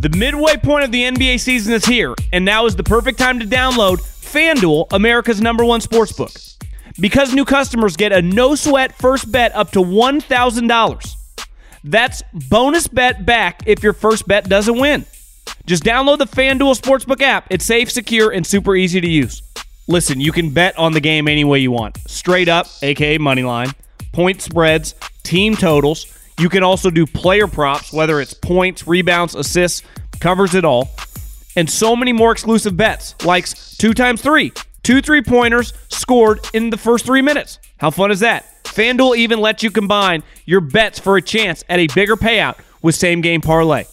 The 0.00 0.10
midway 0.10 0.58
point 0.58 0.84
of 0.84 0.92
the 0.92 1.04
NBA 1.04 1.40
season 1.40 1.72
is 1.72 1.86
here, 1.86 2.14
and 2.30 2.44
now 2.44 2.66
is 2.66 2.76
the 2.76 2.82
perfect 2.82 3.18
time 3.18 3.40
to 3.40 3.46
download 3.46 3.96
FanDuel, 3.96 4.88
America's 4.92 5.40
number 5.40 5.64
one 5.64 5.80
sportsbook. 5.80 6.54
Because 7.00 7.32
new 7.32 7.46
customers 7.46 7.96
get 7.96 8.12
a 8.12 8.20
no 8.20 8.54
sweat 8.54 8.96
first 8.98 9.32
bet 9.32 9.54
up 9.54 9.70
to 9.70 9.78
$1,000. 9.78 11.16
That's 11.82 12.22
bonus 12.50 12.88
bet 12.88 13.24
back 13.24 13.62
if 13.64 13.82
your 13.82 13.94
first 13.94 14.28
bet 14.28 14.50
doesn't 14.50 14.78
win. 14.78 15.06
Just 15.64 15.82
download 15.82 16.18
the 16.18 16.26
FanDuel 16.26 16.78
Sportsbook 16.78 17.22
app. 17.22 17.46
It's 17.48 17.64
safe, 17.64 17.90
secure, 17.90 18.30
and 18.30 18.46
super 18.46 18.76
easy 18.76 19.00
to 19.00 19.08
use. 19.08 19.42
Listen, 19.88 20.20
you 20.20 20.30
can 20.30 20.50
bet 20.50 20.76
on 20.78 20.92
the 20.92 21.00
game 21.00 21.26
any 21.26 21.44
way 21.44 21.60
you 21.60 21.70
want. 21.70 21.96
Straight 22.06 22.48
up, 22.48 22.66
aka 22.82 23.16
money 23.18 23.44
line, 23.44 23.70
point 24.12 24.42
spreads, 24.42 24.94
team 25.22 25.56
totals 25.56 26.04
you 26.38 26.48
can 26.48 26.62
also 26.62 26.90
do 26.90 27.06
player 27.06 27.46
props, 27.46 27.92
whether 27.92 28.20
it's 28.20 28.34
points, 28.34 28.86
rebounds, 28.86 29.34
assists, 29.34 29.82
covers 30.20 30.54
it 30.54 30.64
all. 30.64 30.90
And 31.56 31.68
so 31.70 31.96
many 31.96 32.12
more 32.12 32.32
exclusive 32.32 32.76
bets, 32.76 33.14
like 33.24 33.48
two 33.48 33.94
times 33.94 34.20
three, 34.20 34.52
two 34.82 35.00
three 35.00 35.22
pointers 35.22 35.72
scored 35.88 36.40
in 36.52 36.68
the 36.68 36.76
first 36.76 37.06
three 37.06 37.22
minutes. 37.22 37.58
How 37.78 37.90
fun 37.90 38.10
is 38.10 38.20
that? 38.20 38.44
FanDuel 38.64 39.16
even 39.16 39.40
lets 39.40 39.62
you 39.62 39.70
combine 39.70 40.22
your 40.44 40.60
bets 40.60 40.98
for 40.98 41.16
a 41.16 41.22
chance 41.22 41.64
at 41.68 41.78
a 41.78 41.86
bigger 41.94 42.16
payout 42.16 42.58
with 42.82 42.94
same 42.94 43.22
game 43.22 43.40
parlay. 43.40 43.84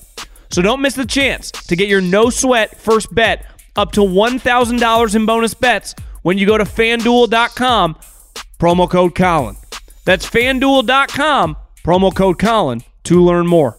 So 0.51 0.61
don't 0.61 0.81
miss 0.81 0.95
the 0.95 1.05
chance 1.05 1.51
to 1.51 1.75
get 1.75 1.87
your 1.87 2.01
no 2.01 2.29
sweat 2.29 2.77
first 2.77 3.13
bet 3.15 3.45
up 3.75 3.93
to 3.93 4.01
$1,000 4.01 5.15
in 5.15 5.25
bonus 5.25 5.53
bets 5.53 5.95
when 6.21 6.37
you 6.37 6.45
go 6.45 6.57
to 6.57 6.65
fanduel.com, 6.65 7.97
promo 8.59 8.89
code 8.89 9.15
Colin. 9.15 9.55
That's 10.05 10.29
fanduel.com 10.29 11.57
Promo 11.83 12.15
code 12.15 12.39
Colin 12.39 12.81
to 13.03 13.21
learn 13.21 13.45
more. 13.45 13.77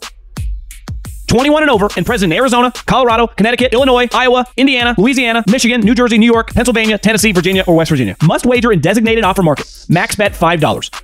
21 1.28 1.62
and 1.62 1.70
over 1.70 1.88
and 1.96 2.04
present 2.04 2.32
in 2.32 2.38
Arizona, 2.38 2.70
Colorado, 2.86 3.26
Connecticut, 3.26 3.72
Illinois, 3.72 4.06
Iowa, 4.12 4.44
Indiana, 4.56 4.94
Louisiana, 4.98 5.42
Michigan, 5.48 5.80
New 5.80 5.94
Jersey, 5.94 6.18
New 6.18 6.30
York, 6.30 6.52
Pennsylvania, 6.52 6.98
Tennessee, 6.98 7.32
Virginia, 7.32 7.64
or 7.66 7.74
West 7.74 7.90
Virginia. 7.90 8.14
Must 8.22 8.44
wager 8.44 8.70
in 8.72 8.80
designated 8.80 9.24
offer 9.24 9.42
market. 9.42 9.66
Max 9.88 10.16
bet 10.16 10.32
$5. 10.32 11.03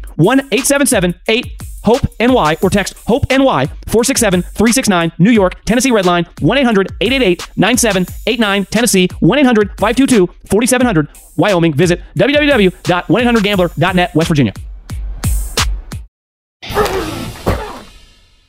1-877-8 0.17 1.61
HOPE 1.83 2.05
NY 2.19 2.57
or 2.61 2.69
text 2.69 2.93
HOPE 3.07 3.25
NY 3.29 3.65
467 3.87 4.41
369 4.41 5.11
New 5.17 5.31
York, 5.31 5.63
Tennessee 5.65 5.91
Red 5.91 6.05
Line 6.05 6.25
1 6.39 6.57
800 6.57 6.91
888 7.01 7.49
9789 7.57 8.65
Tennessee 8.65 9.07
1 9.19 9.39
800 9.39 9.69
522 9.79 10.27
4700 10.49 11.07
Wyoming. 11.37 11.73
Visit 11.73 12.01
www.1800gambler.net 12.17 14.15
West 14.15 14.27
Virginia. 14.27 14.53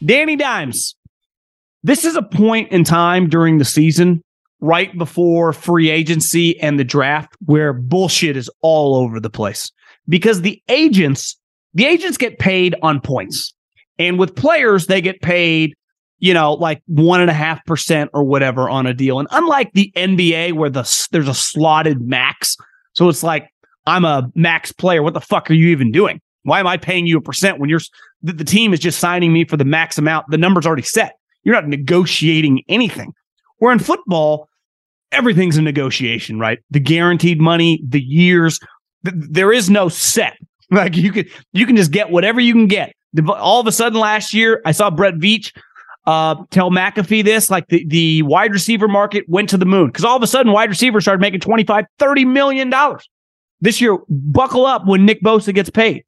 Danny 0.04 0.36
Dimes. 0.36 0.94
This 1.84 2.04
is 2.04 2.16
a 2.16 2.22
point 2.22 2.70
in 2.70 2.84
time 2.84 3.28
during 3.28 3.58
the 3.58 3.64
season 3.64 4.22
right 4.60 4.96
before 4.96 5.52
free 5.52 5.90
agency 5.90 6.58
and 6.60 6.78
the 6.78 6.84
draft 6.84 7.34
where 7.46 7.72
bullshit 7.72 8.36
is 8.36 8.48
all 8.60 8.94
over 8.94 9.18
the 9.18 9.30
place 9.30 9.72
because 10.08 10.42
the 10.42 10.62
agents 10.68 11.36
the 11.74 11.86
agents 11.86 12.18
get 12.18 12.38
paid 12.38 12.74
on 12.82 13.00
points. 13.00 13.54
And 13.98 14.18
with 14.18 14.34
players, 14.34 14.86
they 14.86 15.00
get 15.00 15.20
paid, 15.22 15.74
you 16.18 16.34
know, 16.34 16.54
like 16.54 16.82
one 16.86 17.20
and 17.20 17.30
a 17.30 17.34
half 17.34 17.64
percent 17.66 18.10
or 18.14 18.24
whatever 18.24 18.68
on 18.68 18.86
a 18.86 18.94
deal. 18.94 19.18
And 19.18 19.28
unlike 19.30 19.72
the 19.74 19.92
NBA 19.96 20.54
where 20.54 20.70
the 20.70 20.82
there's 21.12 21.28
a 21.28 21.34
slotted 21.34 22.00
max, 22.00 22.56
so 22.94 23.08
it's 23.08 23.22
like 23.22 23.48
I'm 23.86 24.04
a 24.04 24.30
max 24.34 24.72
player. 24.72 25.02
What 25.02 25.14
the 25.14 25.20
fuck 25.20 25.50
are 25.50 25.54
you 25.54 25.68
even 25.68 25.92
doing? 25.92 26.20
Why 26.44 26.60
am 26.60 26.66
I 26.66 26.76
paying 26.76 27.06
you 27.06 27.18
a 27.18 27.22
percent 27.22 27.58
when 27.58 27.70
you're 27.70 27.80
the, 28.22 28.32
the 28.32 28.44
team 28.44 28.72
is 28.72 28.80
just 28.80 28.98
signing 28.98 29.32
me 29.32 29.44
for 29.44 29.56
the 29.56 29.64
max 29.64 29.98
amount? 29.98 30.26
The 30.30 30.38
number's 30.38 30.66
already 30.66 30.82
set. 30.82 31.16
You're 31.44 31.54
not 31.54 31.68
negotiating 31.68 32.62
anything. 32.68 33.12
Where 33.58 33.72
in 33.72 33.78
football, 33.78 34.48
everything's 35.12 35.56
a 35.56 35.62
negotiation, 35.62 36.38
right? 36.38 36.58
The 36.70 36.80
guaranteed 36.80 37.40
money, 37.40 37.82
the 37.86 38.00
years, 38.00 38.58
th- 39.04 39.14
there 39.16 39.52
is 39.52 39.70
no 39.70 39.88
set. 39.88 40.36
Like 40.82 40.96
you 40.96 41.12
can 41.12 41.26
you 41.52 41.66
can 41.66 41.76
just 41.76 41.90
get 41.90 42.10
whatever 42.10 42.40
you 42.40 42.54
can 42.54 42.66
get. 42.66 42.94
All 43.28 43.60
of 43.60 43.66
a 43.66 43.72
sudden, 43.72 43.98
last 44.00 44.32
year, 44.32 44.62
I 44.64 44.72
saw 44.72 44.88
Brett 44.88 45.14
Veach 45.16 45.52
uh, 46.06 46.36
tell 46.50 46.70
McAfee 46.70 47.22
this, 47.22 47.50
like 47.50 47.68
the, 47.68 47.84
the 47.86 48.22
wide 48.22 48.52
receiver 48.52 48.88
market 48.88 49.28
went 49.28 49.50
to 49.50 49.58
the 49.58 49.66
moon 49.66 49.88
because 49.88 50.04
all 50.04 50.16
of 50.16 50.22
a 50.22 50.26
sudden 50.26 50.50
wide 50.50 50.70
receivers 50.70 51.04
started 51.04 51.20
making 51.20 51.40
25, 51.40 51.84
30 51.98 52.24
million 52.24 52.70
dollars. 52.70 53.06
This 53.60 53.82
year, 53.82 53.98
buckle 54.08 54.64
up 54.64 54.86
when 54.86 55.04
Nick 55.04 55.22
Bosa 55.22 55.54
gets 55.54 55.70
paid. 55.70 56.04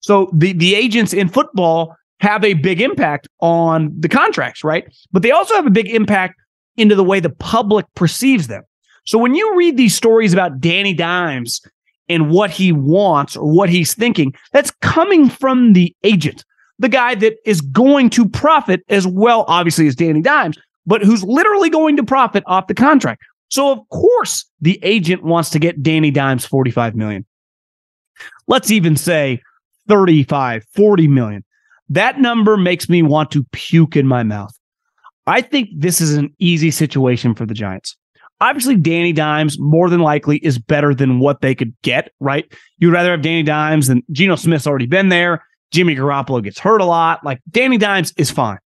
So 0.00 0.30
the, 0.34 0.52
the 0.52 0.74
agents 0.74 1.12
in 1.12 1.28
football 1.28 1.94
have 2.20 2.44
a 2.44 2.54
big 2.54 2.80
impact 2.80 3.28
on 3.40 3.94
the 3.98 4.08
contracts, 4.08 4.64
right? 4.64 4.84
But 5.12 5.22
they 5.22 5.30
also 5.30 5.54
have 5.54 5.66
a 5.66 5.70
big 5.70 5.88
impact 5.88 6.34
into 6.76 6.94
the 6.94 7.04
way 7.04 7.20
the 7.20 7.30
public 7.30 7.86
perceives 7.94 8.48
them. 8.48 8.62
So 9.06 9.16
when 9.16 9.34
you 9.34 9.56
read 9.56 9.76
these 9.76 9.94
stories 9.94 10.32
about 10.32 10.60
Danny 10.60 10.92
Dimes 10.92 11.62
and 12.08 12.30
what 12.30 12.50
he 12.50 12.72
wants 12.72 13.36
or 13.36 13.50
what 13.50 13.68
he's 13.68 13.94
thinking, 13.94 14.34
that's 14.52 14.70
coming 14.82 15.28
from 15.28 15.72
the 15.72 15.94
agent, 16.04 16.44
the 16.78 16.88
guy 16.88 17.14
that 17.16 17.36
is 17.44 17.60
going 17.60 18.10
to 18.10 18.28
profit 18.28 18.82
as 18.88 19.06
well, 19.06 19.44
obviously, 19.48 19.86
as 19.86 19.94
Danny 19.94 20.22
Dimes, 20.22 20.56
but 20.86 21.02
who's 21.02 21.22
literally 21.22 21.70
going 21.70 21.96
to 21.96 22.02
profit 22.02 22.42
off 22.46 22.66
the 22.66 22.74
contract. 22.74 23.22
So 23.50 23.70
of 23.72 23.88
course 23.90 24.44
the 24.60 24.78
agent 24.82 25.22
wants 25.22 25.50
to 25.50 25.58
get 25.58 25.82
Danny 25.82 26.10
Dimes 26.10 26.44
45 26.44 26.94
million. 26.94 27.24
Let's 28.46 28.70
even 28.70 28.96
say 28.96 29.42
35, 29.88 30.64
40 30.74 31.08
million. 31.08 31.44
That 31.88 32.20
number 32.20 32.56
makes 32.56 32.88
me 32.88 33.02
want 33.02 33.30
to 33.32 33.44
puke 33.52 33.96
in 33.96 34.06
my 34.06 34.22
mouth. 34.22 34.54
I 35.26 35.40
think 35.40 35.70
this 35.74 36.00
is 36.00 36.14
an 36.14 36.34
easy 36.38 36.70
situation 36.70 37.34
for 37.34 37.46
the 37.46 37.54
Giants. 37.54 37.96
Obviously, 38.40 38.76
Danny 38.76 39.12
Dimes 39.12 39.58
more 39.58 39.90
than 39.90 40.00
likely 40.00 40.38
is 40.38 40.58
better 40.58 40.94
than 40.94 41.18
what 41.18 41.40
they 41.40 41.54
could 41.54 41.74
get, 41.82 42.12
right? 42.20 42.50
You'd 42.78 42.92
rather 42.92 43.10
have 43.10 43.22
Danny 43.22 43.42
Dimes 43.42 43.88
than 43.88 44.02
Geno 44.12 44.36
Smith's 44.36 44.66
already 44.66 44.86
been 44.86 45.08
there. 45.08 45.44
Jimmy 45.72 45.96
Garoppolo 45.96 46.42
gets 46.42 46.58
hurt 46.58 46.80
a 46.80 46.84
lot. 46.84 47.24
Like 47.24 47.40
Danny 47.50 47.78
Dimes 47.78 48.12
is 48.16 48.30
fine. 48.30 48.58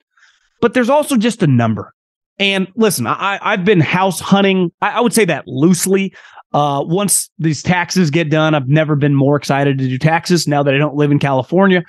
But 0.60 0.74
there's 0.74 0.90
also 0.90 1.18
just 1.18 1.42
a 1.42 1.48
number. 1.48 1.94
And 2.38 2.68
listen, 2.76 3.08
I, 3.08 3.40
I've 3.42 3.66
been 3.66 3.80
house 3.80 4.20
hunting. 4.20 4.72
I, 4.82 4.92
I 4.92 5.00
would 5.02 5.14
say 5.14 5.26
that 5.26 5.48
loosely. 5.48 6.14
Uh, 6.54 6.84
once 6.86 7.30
these 7.40 7.64
taxes 7.64 8.10
get 8.10 8.30
done, 8.30 8.54
I've 8.54 8.68
never 8.68 8.96
been 8.96 9.16
more 9.16 9.38
excited 9.38 9.78
to 9.78 9.88
do 9.88 9.98
taxes 9.98 10.48
now 10.48 10.64
that 10.64 10.74
I 10.74 10.78
don't 10.78 10.96
live 10.96 11.12
in 11.12 11.20
California. 11.20 11.84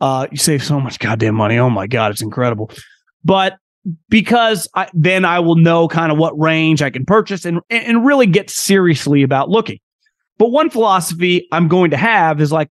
Uh, 0.00 0.26
you 0.30 0.36
save 0.36 0.62
so 0.62 0.78
much 0.80 0.98
goddamn 0.98 1.34
money. 1.34 1.56
Oh 1.56 1.70
my 1.70 1.86
God, 1.86 2.10
it's 2.10 2.20
incredible. 2.20 2.70
But 3.24 3.56
because 4.08 4.68
I, 4.74 4.88
then 4.94 5.24
I 5.24 5.40
will 5.40 5.56
know 5.56 5.88
kind 5.88 6.12
of 6.12 6.18
what 6.18 6.38
range 6.38 6.82
I 6.82 6.90
can 6.90 7.04
purchase 7.04 7.44
and, 7.44 7.60
and 7.70 8.04
really 8.04 8.26
get 8.26 8.50
seriously 8.50 9.22
about 9.22 9.48
looking. 9.48 9.78
But 10.38 10.48
one 10.48 10.70
philosophy 10.70 11.46
I'm 11.52 11.68
going 11.68 11.90
to 11.90 11.96
have 11.96 12.40
is 12.40 12.52
like, 12.52 12.68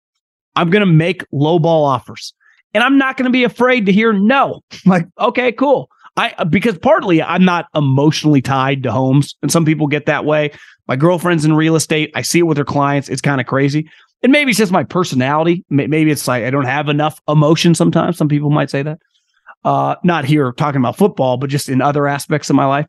I'm 0.55 0.69
going 0.69 0.85
to 0.85 0.91
make 0.91 1.23
low 1.31 1.59
ball 1.59 1.85
offers 1.85 2.33
and 2.73 2.83
I'm 2.83 2.97
not 2.97 3.17
going 3.17 3.25
to 3.25 3.31
be 3.31 3.43
afraid 3.43 3.85
to 3.85 3.91
hear 3.91 4.13
no. 4.13 4.61
Like, 4.85 5.07
okay, 5.19 5.51
cool. 5.51 5.89
I, 6.17 6.43
because 6.43 6.77
partly 6.77 7.21
I'm 7.21 7.45
not 7.45 7.67
emotionally 7.73 8.41
tied 8.41 8.83
to 8.83 8.91
homes 8.91 9.35
and 9.41 9.51
some 9.51 9.63
people 9.63 9.87
get 9.87 10.05
that 10.07 10.25
way. 10.25 10.51
My 10.87 10.95
girlfriend's 10.95 11.45
in 11.45 11.53
real 11.53 11.75
estate. 11.75 12.11
I 12.15 12.21
see 12.21 12.39
it 12.39 12.43
with 12.43 12.57
her 12.57 12.65
clients. 12.65 13.07
It's 13.07 13.21
kind 13.21 13.39
of 13.39 13.47
crazy. 13.47 13.89
And 14.23 14.31
maybe 14.31 14.51
it's 14.51 14.57
just 14.57 14.71
my 14.71 14.83
personality. 14.83 15.63
Maybe 15.69 16.11
it's 16.11 16.27
like 16.27 16.43
I 16.43 16.49
don't 16.49 16.65
have 16.65 16.89
enough 16.89 17.21
emotion 17.27 17.73
sometimes. 17.73 18.17
Some 18.17 18.27
people 18.27 18.49
might 18.49 18.69
say 18.69 18.83
that. 18.83 18.99
Uh, 19.63 19.95
not 20.03 20.25
here 20.25 20.51
talking 20.53 20.81
about 20.81 20.97
football, 20.97 21.37
but 21.37 21.49
just 21.49 21.69
in 21.69 21.81
other 21.81 22.07
aspects 22.07 22.49
of 22.49 22.55
my 22.55 22.65
life. 22.65 22.87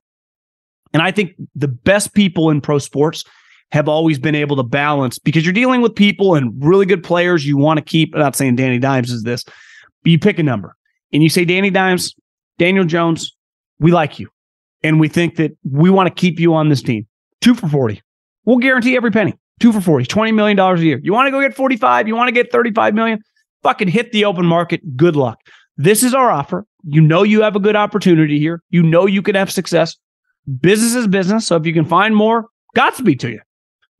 And 0.92 1.02
I 1.02 1.10
think 1.10 1.32
the 1.54 1.68
best 1.68 2.14
people 2.14 2.50
in 2.50 2.60
pro 2.60 2.78
sports 2.78 3.24
have 3.72 3.88
always 3.88 4.18
been 4.18 4.34
able 4.34 4.56
to 4.56 4.62
balance 4.62 5.18
because 5.18 5.44
you're 5.44 5.54
dealing 5.54 5.80
with 5.80 5.94
people 5.94 6.34
and 6.34 6.52
really 6.62 6.84
good 6.84 7.02
players 7.02 7.46
you 7.46 7.56
want 7.56 7.78
to 7.78 7.84
keep. 7.84 8.14
I'm 8.14 8.20
not 8.20 8.36
saying 8.36 8.56
Danny 8.56 8.78
Dimes 8.78 9.10
is 9.10 9.22
this, 9.22 9.44
but 9.44 10.10
you 10.10 10.18
pick 10.18 10.38
a 10.38 10.42
number 10.42 10.76
and 11.12 11.22
you 11.22 11.28
say, 11.28 11.44
Danny 11.44 11.70
Dimes, 11.70 12.14
Daniel 12.58 12.84
Jones, 12.84 13.34
we 13.78 13.90
like 13.90 14.18
you. 14.18 14.28
And 14.82 15.00
we 15.00 15.08
think 15.08 15.36
that 15.36 15.56
we 15.70 15.90
want 15.90 16.08
to 16.08 16.14
keep 16.14 16.40
you 16.40 16.54
on 16.54 16.68
this 16.68 16.82
team. 16.82 17.06
Two 17.40 17.54
for 17.54 17.68
40. 17.68 18.02
We'll 18.44 18.58
guarantee 18.58 18.96
every 18.96 19.10
penny. 19.10 19.34
Two 19.60 19.72
for 19.72 19.80
40, 19.80 20.06
$20 20.06 20.34
million 20.34 20.58
a 20.58 20.76
year. 20.76 21.00
You 21.02 21.12
want 21.12 21.28
to 21.28 21.30
go 21.30 21.40
get 21.40 21.54
45? 21.54 22.08
You 22.08 22.16
want 22.16 22.28
to 22.28 22.32
get 22.32 22.50
35 22.50 22.94
million? 22.94 23.20
Fucking 23.62 23.88
hit 23.88 24.10
the 24.12 24.24
open 24.24 24.44
market. 24.44 24.96
Good 24.96 25.14
luck. 25.14 25.38
This 25.76 26.02
is 26.02 26.14
our 26.14 26.30
offer. 26.30 26.66
You 26.84 27.00
know 27.00 27.22
you 27.22 27.42
have 27.42 27.56
a 27.56 27.60
good 27.60 27.76
opportunity 27.76 28.38
here. 28.38 28.62
You 28.70 28.82
know 28.82 29.06
you 29.06 29.22
can 29.22 29.34
have 29.34 29.50
success. 29.50 29.96
Business 30.60 30.94
is 30.94 31.06
business. 31.06 31.46
So 31.46 31.56
if 31.56 31.66
you 31.66 31.72
can 31.72 31.84
find 31.84 32.14
more, 32.14 32.48
Godspeed 32.74 33.20
to 33.20 33.30
you. 33.30 33.40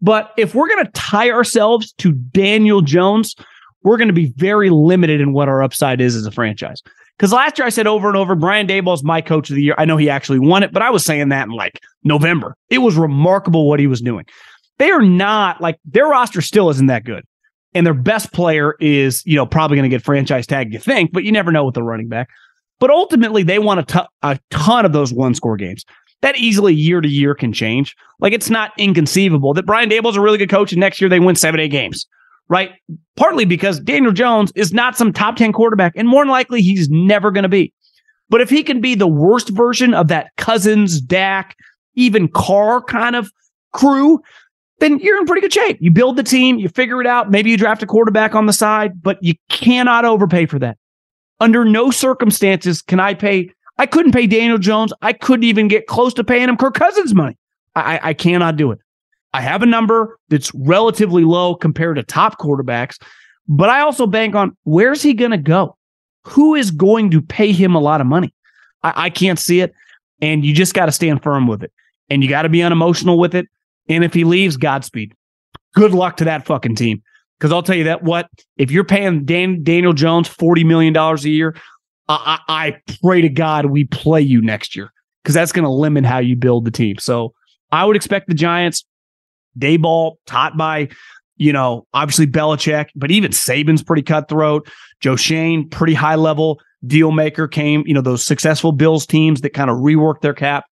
But 0.01 0.33
if 0.37 0.55
we're 0.55 0.69
going 0.69 0.85
to 0.85 0.93
tie 0.93 1.31
ourselves 1.31 1.93
to 1.99 2.13
Daniel 2.13 2.81
Jones, 2.83 3.37
we're 3.85 3.97
going 3.97 4.09
to 4.09 4.15
be 4.15 4.33
very 4.37 4.71
limited 4.71 5.21
in 5.21 5.33
what 5.33 5.49
our 5.49 5.63
upside 5.63 6.01
is 6.01 6.17
as 6.17 6.27
a 6.27 6.33
franchise. 6.33 6.83
Because 7.17 7.33
last 7.33 7.59
year 7.59 7.67
I 7.67 7.71
said 7.71 7.87
over 7.87 8.09
and 8.09 8.17
over, 8.17 8.35
Brian 8.35 8.67
Daboll 8.67 8.95
is 8.95 9.05
my 9.05 9.21
coach 9.21 9.51
of 9.51 9.57
the 9.57 9.63
year. 9.63 9.75
I 9.79 9.85
know 9.85 9.97
he 9.97 10.11
actually 10.11 10.41
won 10.41 10.63
it, 10.63 10.73
but 10.73 10.83
I 10.83 10.91
was 10.91 11.05
saying 11.05 11.29
that 11.29 11.47
in 11.47 11.53
like 11.53 11.79
November. 12.03 12.57
It 12.69 12.79
was 12.79 12.97
remarkable 12.97 13.69
what 13.69 13.79
he 13.79 13.87
was 13.87 14.01
doing. 14.01 14.25
They 14.79 14.91
are 14.91 15.03
not 15.03 15.61
like 15.61 15.79
their 15.85 16.07
roster 16.07 16.41
still 16.41 16.71
isn't 16.71 16.87
that 16.87 17.05
good. 17.05 17.25
And 17.75 17.87
their 17.87 17.95
best 17.95 18.33
player 18.33 18.77
is, 18.81 19.23
you 19.25 19.37
know, 19.37 19.47
probably 19.47 19.77
going 19.77 19.89
to 19.91 19.95
get 19.95 20.05
franchise 20.05 20.47
tag, 20.47 20.73
you 20.73 20.79
think, 20.79 21.13
but 21.13 21.25
you 21.25 21.33
never 21.33 21.51
know 21.51 21.65
with 21.65 21.75
the 21.75 21.83
running 21.83 22.09
back. 22.09 22.29
But 22.79 22.91
ultimately, 22.91 23.43
they 23.43 23.59
want 23.59 23.81
a, 23.81 23.85
t- 23.85 24.09
a 24.23 24.39
ton 24.51 24.85
of 24.85 24.93
those 24.93 25.13
one 25.13 25.35
score 25.35 25.57
games. 25.57 25.85
That 26.21 26.37
easily 26.37 26.75
year 26.75 27.01
to 27.01 27.09
year 27.09 27.35
can 27.35 27.53
change. 27.53 27.97
Like 28.21 28.33
it's 28.33 28.51
not 28.51 28.73
inconceivable 28.79 29.55
that 29.55 29.67
Brian 29.67 29.89
Daboll's 29.89 30.17
a 30.17 30.21
really 30.21 30.39
good 30.39 30.51
coach 30.51 30.73
and 30.73 30.81
next 30.81 31.01
year 31.01 31.09
they 31.09 31.19
win 31.19 31.35
seven, 31.35 31.61
eight 31.61 31.69
games 31.69 32.07
right? 32.53 32.73
Partly 33.17 33.47
because 33.47 33.81
Daniel 33.81 34.13
Jones 34.13 34.53
is 34.55 34.75
not 34.75 34.95
some 34.95 35.11
top 35.11 35.37
10 35.37 35.53
quarterback, 35.55 35.95
and 35.97 36.07
more 36.07 36.23
than 36.23 36.31
likely, 36.31 36.61
he's 36.61 36.91
never 36.91 37.31
going 37.31 37.45
to 37.45 37.49
be. 37.49 37.73
But 38.29 38.43
if 38.43 38.51
he 38.51 38.63
can 38.63 38.81
be 38.81 38.95
the 38.95 39.07
worst 39.07 39.49
version 39.49 39.95
of 39.95 40.09
that 40.09 40.31
Cousins, 40.37 41.01
Dak, 41.01 41.57
even 41.95 42.29
Carr 42.29 42.83
kind 42.83 43.17
of 43.17 43.31
crew, 43.73 44.21
then 44.83 44.99
you're 44.99 45.19
in 45.19 45.27
pretty 45.27 45.41
good 45.41 45.53
shape. 45.53 45.79
You 45.81 45.93
build 45.93 46.17
the 46.17 46.25
team, 46.25 46.59
you 46.59 46.69
figure 46.69 47.01
it 47.01 47.07
out. 47.07 47.31
Maybe 47.31 47.51
you 47.51 47.57
draft 47.57 47.85
a 47.85 47.87
quarterback 47.87 48.35
on 48.35 48.47
the 48.47 48.53
side, 48.53 49.01
but 49.01 49.17
you 49.23 49.35
cannot 49.49 50.05
overpay 50.05 50.47
for 50.47 50.59
that. 50.59 50.77
Under 51.39 51.65
no 51.65 51.93
circumstances 51.93 52.83
can 52.83 52.99
I 52.99 53.15
pay. 53.15 53.53
I 53.79 53.87
couldn't 53.87 54.11
pay 54.11 54.27
Daniel 54.27 54.59
Jones. 54.59 54.93
I 55.01 55.13
couldn't 55.13 55.45
even 55.45 55.69
get 55.69 55.87
close 55.87 56.13
to 56.15 56.25
paying 56.25 56.49
him 56.49 56.57
Kirk 56.57 56.75
Cousins 56.75 57.15
money. 57.15 57.39
I, 57.77 58.01
I 58.03 58.13
cannot 58.13 58.57
do 58.57 58.73
it. 58.73 58.81
I 59.33 59.41
have 59.41 59.63
a 59.63 59.67
number 59.67 60.19
that's 60.29 60.53
relatively 60.55 61.25
low 61.25 61.55
compared 61.55 61.97
to 61.97 62.03
top 62.03 62.39
quarterbacks, 62.39 63.01
but 63.49 63.71
I 63.71 63.81
also 63.81 64.07
bank 64.07 64.35
on 64.35 64.57
where's 64.65 65.01
he 65.01 65.15
going 65.15 65.31
to 65.31 65.39
go? 65.39 65.77
Who 66.25 66.57
is 66.57 66.73
going 66.73 67.11
to 67.13 67.23
pay 67.23 67.53
him 67.53 67.75
a 67.75 67.81
lot 67.81 68.01
of 68.01 68.07
money? 68.09 68.35
I, 68.83 69.05
I 69.05 69.11
can't 69.11 69.39
see 69.39 69.61
it. 69.61 69.73
And 70.21 70.45
you 70.45 70.53
just 70.55 70.75
got 70.75 70.87
to 70.87 70.93
stand 70.93 71.23
firm 71.23 71.47
with 71.47 71.63
it. 71.63 71.73
And 72.11 72.23
you 72.23 72.29
got 72.29 72.43
to 72.43 72.49
be 72.49 72.63
unemotional 72.63 73.19
with 73.19 73.35
it. 73.35 73.47
And 73.93 74.05
if 74.05 74.15
he 74.15 74.25
leaves, 74.25 74.57
Godspeed. 74.57 75.15
Good 75.75 75.93
luck 75.93 76.17
to 76.19 76.25
that 76.25 76.47
fucking 76.47 76.77
team. 76.77 77.03
Because 77.39 77.53
I'll 77.53 77.63
tell 77.63 77.77
you 77.77 77.85
that 77.85 78.03
what, 78.03 78.29
if 78.57 78.71
you're 78.71 78.85
paying 78.85 79.25
Dan, 79.25 79.65
Daniel 79.65 79.93
Jones 79.93 80.29
$40 80.29 80.65
million 80.65 80.97
a 80.97 81.17
year, 81.29 81.57
I, 82.09 82.39
I, 82.49 82.67
I 82.67 82.95
pray 83.03 83.21
to 83.21 83.29
God 83.29 83.67
we 83.67 83.85
play 83.85 84.21
you 84.21 84.41
next 84.41 84.77
year 84.77 84.93
because 85.23 85.35
that's 85.35 85.53
going 85.53 85.65
to 85.65 85.71
limit 85.71 86.05
how 86.05 86.19
you 86.19 86.37
build 86.37 86.65
the 86.65 86.71
team. 86.71 86.99
So 86.99 87.35
I 87.73 87.85
would 87.85 87.97
expect 87.97 88.29
the 88.29 88.35
Giants 88.35 88.85
Daboll, 89.59 90.17
taught 90.27 90.57
by, 90.57 90.89
you 91.37 91.53
know, 91.53 91.87
obviously 91.93 92.27
Belichick, 92.27 92.87
but 92.95 93.11
even 93.11 93.33
Saban's 93.33 93.83
pretty 93.83 94.03
cutthroat. 94.03 94.69
Joe 95.01 95.17
Schoen, 95.17 95.69
pretty 95.69 95.95
high 95.95 96.15
level 96.15 96.61
deal 96.87 97.13
maker, 97.13 97.49
came, 97.49 97.83
you 97.87 97.95
know, 97.95 98.01
those 98.01 98.25
successful 98.25 98.73
Bills 98.73 99.05
teams 99.07 99.41
that 99.41 99.51
kind 99.51 99.71
of 99.71 99.79
reworked 99.79 100.21
their 100.21 100.35
cap. 100.35 100.65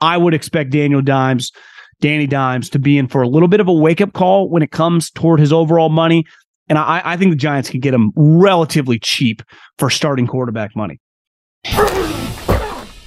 I 0.00 0.16
would 0.16 0.34
expect 0.34 0.70
Daniel 0.70 1.02
Dimes, 1.02 1.52
Danny 2.00 2.26
Dimes, 2.26 2.70
to 2.70 2.78
be 2.78 2.98
in 2.98 3.08
for 3.08 3.22
a 3.22 3.28
little 3.28 3.48
bit 3.48 3.60
of 3.60 3.68
a 3.68 3.72
wake 3.72 4.00
up 4.00 4.12
call 4.12 4.48
when 4.48 4.62
it 4.62 4.70
comes 4.70 5.10
toward 5.10 5.40
his 5.40 5.52
overall 5.52 5.88
money. 5.88 6.24
And 6.68 6.78
I, 6.78 7.02
I 7.04 7.16
think 7.16 7.30
the 7.30 7.36
Giants 7.36 7.70
can 7.70 7.80
get 7.80 7.92
him 7.92 8.12
relatively 8.14 8.98
cheap 8.98 9.42
for 9.78 9.90
starting 9.90 10.26
quarterback 10.26 10.74
money 10.76 11.00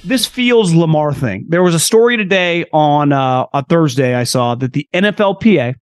this 0.04 0.26
Fields 0.26 0.74
Lamar 0.74 1.14
thing. 1.14 1.46
There 1.48 1.62
was 1.62 1.74
a 1.74 1.80
story 1.80 2.16
today 2.16 2.66
on 2.72 3.12
uh, 3.12 3.46
a 3.52 3.64
Thursday 3.64 4.14
I 4.14 4.24
saw 4.24 4.54
that 4.56 4.74
the 4.74 4.86
NFLPA 4.92 5.74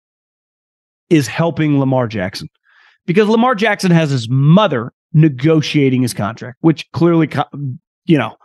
is 1.10 1.26
helping 1.26 1.78
Lamar 1.78 2.06
Jackson 2.06 2.48
because 3.04 3.28
Lamar 3.28 3.54
Jackson 3.54 3.90
has 3.90 4.10
his 4.10 4.28
mother 4.30 4.92
negotiating 5.12 6.02
his 6.02 6.14
contract, 6.14 6.56
which 6.60 6.90
clearly, 6.92 7.28
you 8.06 8.16
know, 8.16 8.36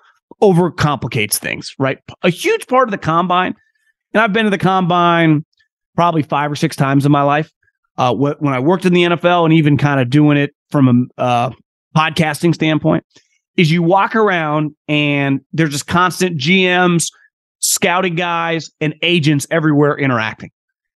overcomplicates 0.41 1.37
things, 1.37 1.73
right? 1.79 1.99
A 2.23 2.29
huge 2.29 2.67
part 2.67 2.87
of 2.87 2.91
the 2.91 2.97
combine, 2.97 3.55
and 4.17 4.23
I've 4.23 4.33
been 4.33 4.45
to 4.45 4.49
the 4.49 4.57
combine 4.57 5.45
probably 5.95 6.23
five 6.23 6.51
or 6.51 6.55
six 6.55 6.75
times 6.75 7.05
in 7.05 7.11
my 7.11 7.21
life. 7.21 7.51
Uh, 7.99 8.15
when 8.15 8.51
I 8.51 8.59
worked 8.59 8.83
in 8.85 8.93
the 8.93 9.03
NFL 9.03 9.45
and 9.45 9.53
even 9.53 9.77
kind 9.77 10.01
of 10.01 10.09
doing 10.09 10.37
it 10.37 10.55
from 10.71 11.11
a 11.19 11.21
uh, 11.21 11.51
podcasting 11.95 12.55
standpoint, 12.55 13.05
is 13.57 13.71
you 13.71 13.83
walk 13.83 14.15
around 14.15 14.75
and 14.87 15.41
there's 15.53 15.69
just 15.69 15.85
constant 15.85 16.35
GMs, 16.39 17.11
scouting 17.59 18.15
guys, 18.15 18.71
and 18.81 18.95
agents 19.03 19.45
everywhere 19.51 19.95
interacting. 19.95 20.49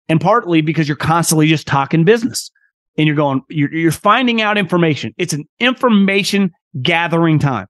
And 0.09 0.19
partly 0.19 0.61
because 0.61 0.87
you're 0.87 0.97
constantly 0.97 1.45
just 1.45 1.67
talking 1.67 2.03
business 2.03 2.49
and 2.97 3.05
you're 3.05 3.15
going, 3.15 3.43
you're, 3.49 3.71
you're 3.71 3.91
finding 3.91 4.41
out 4.41 4.57
information. 4.57 5.13
It's 5.19 5.33
an 5.33 5.47
information 5.59 6.49
gathering 6.81 7.37
time, 7.37 7.67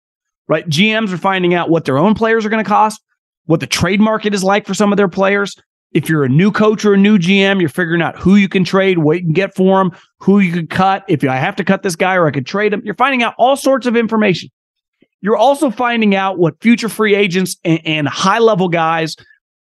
right? 0.48 0.66
GMs 0.66 1.12
are 1.12 1.18
finding 1.18 1.54
out 1.54 1.70
what 1.70 1.84
their 1.84 1.98
own 1.98 2.14
players 2.14 2.46
are 2.46 2.50
going 2.50 2.64
to 2.64 2.70
cost, 2.70 3.02
what 3.46 3.60
the 3.60 3.68
trade 3.68 4.00
market 4.00 4.34
is 4.34 4.44
like 4.44 4.66
for 4.66 4.74
some 4.74 4.92
of 4.94 4.98
their 4.98 5.08
players. 5.08 5.56
If 5.94 6.08
you're 6.08 6.24
a 6.24 6.30
new 6.30 6.52
coach 6.52 6.86
or 6.86 6.94
a 6.94 6.98
new 6.98 7.18
GM, 7.18 7.60
you're 7.60 7.70
figuring 7.70 8.02
out 8.02 8.18
who 8.18 8.36
you 8.36 8.48
can 8.48 8.64
trade, 8.64 9.00
what 9.00 9.18
you 9.18 9.24
can 9.24 9.34
get 9.34 9.56
for 9.56 9.78
them, 9.78 9.92
who 10.20 10.40
you 10.40 10.54
could 10.54 10.70
cut. 10.70 11.04
If 11.10 11.24
I 11.24 11.36
have 11.36 11.56
to 11.58 11.66
cut 11.66 11.84
this 11.84 11.98
guy 11.98 12.16
or 12.16 12.28
I 12.28 12.32
could 12.32 12.46
trade 12.46 12.74
him, 12.74 12.82
you're 12.86 12.96
finding 12.96 13.24
out 13.24 13.34
all 13.38 13.58
sorts 13.58 13.86
of 13.86 13.98
information. 13.98 14.50
You're 15.20 15.38
also 15.38 15.70
finding 15.70 16.16
out 16.16 16.40
what 16.40 16.62
future 16.62 16.90
free 16.90 17.14
agents 17.14 17.58
and, 17.64 17.80
and 17.86 18.08
high 18.08 18.40
level 18.40 18.70
guys 18.70 19.16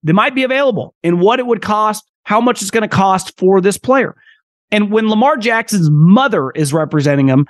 that 0.02 0.12
might 0.12 0.35
be 0.35 0.42
available 0.42 0.94
and 1.02 1.20
what 1.20 1.38
it 1.38 1.46
would 1.46 1.62
cost, 1.62 2.04
how 2.24 2.40
much 2.40 2.62
it's 2.62 2.70
going 2.70 2.83
to 2.83 2.88
cost 2.88 3.37
for 3.38 3.61
this 3.61 3.78
player. 3.78 4.14
And 4.70 4.92
when 4.92 5.09
Lamar 5.09 5.37
Jackson's 5.37 5.90
mother 5.90 6.50
is 6.50 6.72
representing 6.72 7.28
him, 7.28 7.46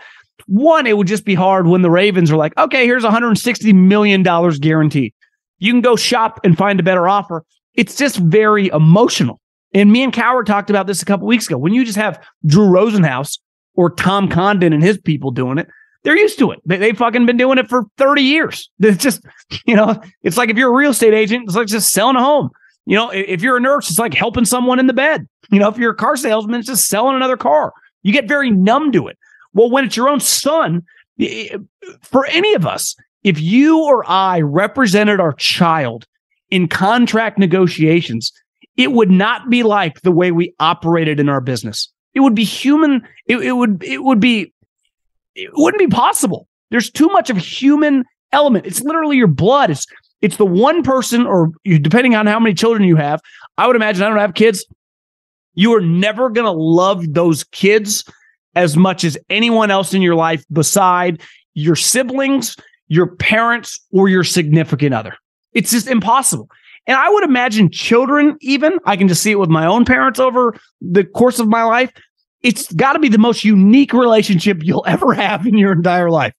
one, 0.47 0.87
it 0.87 0.97
would 0.97 1.07
just 1.07 1.25
be 1.25 1.35
hard 1.35 1.67
when 1.67 1.83
the 1.83 1.91
Ravens 1.91 2.31
are 2.31 2.37
like, 2.37 2.57
okay, 2.57 2.87
here's 2.87 3.05
$160 3.05 3.75
million 3.75 4.23
guaranteed. 4.23 5.13
You 5.61 5.73
can 5.73 5.81
go 5.81 5.95
shop 5.95 6.41
and 6.43 6.59
find 6.59 6.81
a 6.81 6.83
better 6.83 7.09
offer. 7.09 7.45
It's 7.75 7.97
just 7.97 8.17
very 8.17 8.69
emotional. 8.69 9.41
And 9.73 9.93
me 9.93 10.03
and 10.03 10.13
Cowherd 10.13 10.47
talked 10.47 10.71
about 10.71 10.87
this 10.87 11.01
a 11.01 11.05
couple 11.05 11.27
weeks 11.27 11.47
ago. 11.47 11.57
When 11.57 11.73
you 11.73 11.85
just 11.85 11.97
have 11.97 12.23
Drew 12.45 12.67
Rosenhaus 12.67 13.39
or 13.75 13.91
Tom 13.91 14.29
Condon 14.29 14.73
and 14.73 14.83
his 14.83 14.99
people 14.99 15.31
doing 15.31 15.59
it, 15.59 15.69
they're 16.03 16.17
used 16.17 16.39
to 16.39 16.51
it. 16.51 16.61
They, 16.65 16.79
they've 16.79 16.97
fucking 16.97 17.27
been 17.27 17.37
doing 17.37 17.59
it 17.59 17.69
for 17.69 17.85
30 17.99 18.23
years. 18.23 18.71
It's 18.81 19.03
just, 19.03 19.23
you 19.67 19.77
know, 19.77 20.01
it's 20.23 20.37
like 20.37 20.51
if 20.51 20.57
you're 20.57 20.71
a 20.71 20.77
real 20.77 20.91
estate 20.91 21.15
agent, 21.15 21.45
it's 21.45 21.55
like 21.55 21.69
just 21.69 21.93
selling 21.93 22.17
a 22.17 22.21
home. 22.21 22.51
You 22.87 22.97
know, 22.97 23.11
if 23.11 23.43
you're 23.43 23.59
a 23.59 23.61
nurse, 23.61 23.91
it's 23.91 23.99
like 23.99 24.15
helping 24.15 24.45
someone 24.45 24.81
in 24.81 24.87
the 24.87 24.93
bed. 24.93 25.29
You 25.53 25.61
know, 25.61 25.69
if 25.69 25.79
you're 25.79 25.93
a 25.93 25.97
car 25.97 26.17
salesman, 26.17 26.59
it's 26.59 26.69
just 26.69 26.89
selling 26.89 27.15
another 27.15 27.37
car. 27.37 27.73
You 28.03 28.13
get 28.13 28.27
very 28.27 28.51
numb 28.51 28.91
to 28.93 29.07
it. 29.07 29.19
Well, 29.53 29.71
when 29.71 29.85
it's 29.85 29.97
your 29.97 30.09
own 30.09 30.21
son, 30.21 30.83
for 32.03 32.27
any 32.27 32.55
of 32.55 32.67
us, 32.67 32.97
if 33.23 33.41
you 33.41 33.85
or 33.85 34.09
I 34.09 34.41
represented 34.41 35.21
our 35.21 35.33
child 35.33 36.07
in 36.51 36.69
contract 36.69 37.39
negotiations, 37.39 38.33
it 38.77 38.93
would 38.93 39.11
not 39.11 39.51
be 39.51 39.63
like 39.63 40.01
the 40.03 40.13
way 40.13 40.33
we 40.33 40.55
operated 40.59 41.21
in 41.21 41.29
our 41.29 41.41
business. 41.41 41.89
It 42.15 42.21
would 42.21 42.35
be 42.35 42.45
human. 42.45 43.07
It, 43.27 43.37
it 43.39 43.53
would 43.53 43.83
it 43.85 44.03
would 44.03 44.21
be 44.21 44.53
it 45.35 45.51
wouldn't 45.55 45.79
be 45.79 45.95
possible. 45.95 46.49
There's 46.71 46.91
too 46.91 47.09
much 47.09 47.31
of 47.31 47.37
human 47.37 48.05
element. 48.33 48.67
It's 48.67 48.81
literally 48.81 49.17
your 49.17 49.29
blood. 49.29 49.71
It's 49.71 49.87
it's 50.23 50.37
the 50.37 50.47
one 50.47 50.83
person, 50.83 51.27
or 51.27 51.51
you, 51.65 51.79
depending 51.79 52.15
on 52.15 52.27
how 52.27 52.39
many 52.39 52.55
children 52.55 52.85
you 52.85 52.97
have. 52.97 53.21
I 53.59 53.67
would 53.67 53.77
imagine 53.77 54.03
I 54.03 54.09
don't 54.09 54.19
have 54.19 54.35
kids. 54.35 54.65
You 55.55 55.75
are 55.75 55.81
never 55.81 56.31
gonna 56.31 56.53
love 56.53 57.13
those 57.13 57.45
kids 57.45 58.05
as 58.55 58.77
much 58.77 59.05
as 59.05 59.17
anyone 59.29 59.71
else 59.71 59.95
in 59.95 60.03
your 60.03 60.15
life 60.15 60.45
beside 60.53 61.21
your 61.55 61.77
siblings, 61.77 62.57
your 62.91 63.17
parents, 63.17 63.81
or 63.93 64.09
your 64.09 64.25
significant 64.25 64.95
other. 64.95 65.17
It's 65.55 65.71
just 65.71 65.89
impossible. 65.89 66.51
And 66.87 66.97
I 66.97 67.09
would 67.09 67.25
imagine 67.25 67.71
children, 67.71 68.37
even 68.43 68.79
I 68.85 68.97
can 68.97 69.09
just 69.09 69.23
see 69.23 69.31
it 69.31 69.39
with 69.39 69.49
my 69.49 69.65
own 69.65 69.85
parents 69.85 70.21
over 70.21 70.55
the 70.81 71.05
course 71.05 71.39
of 71.39 71.49
my 71.49 71.65
life 71.65 71.91
it's 72.43 72.73
got 72.73 72.95
to 72.95 72.99
be 72.99 73.09
the 73.09 73.19
most 73.19 73.45
unique 73.45 73.93
relationship 73.93 74.63
you'll 74.63 74.85
ever 74.87 75.13
have 75.13 75.47
in 75.47 75.57
your 75.57 75.73
entire 75.73 76.11
life, 76.11 76.35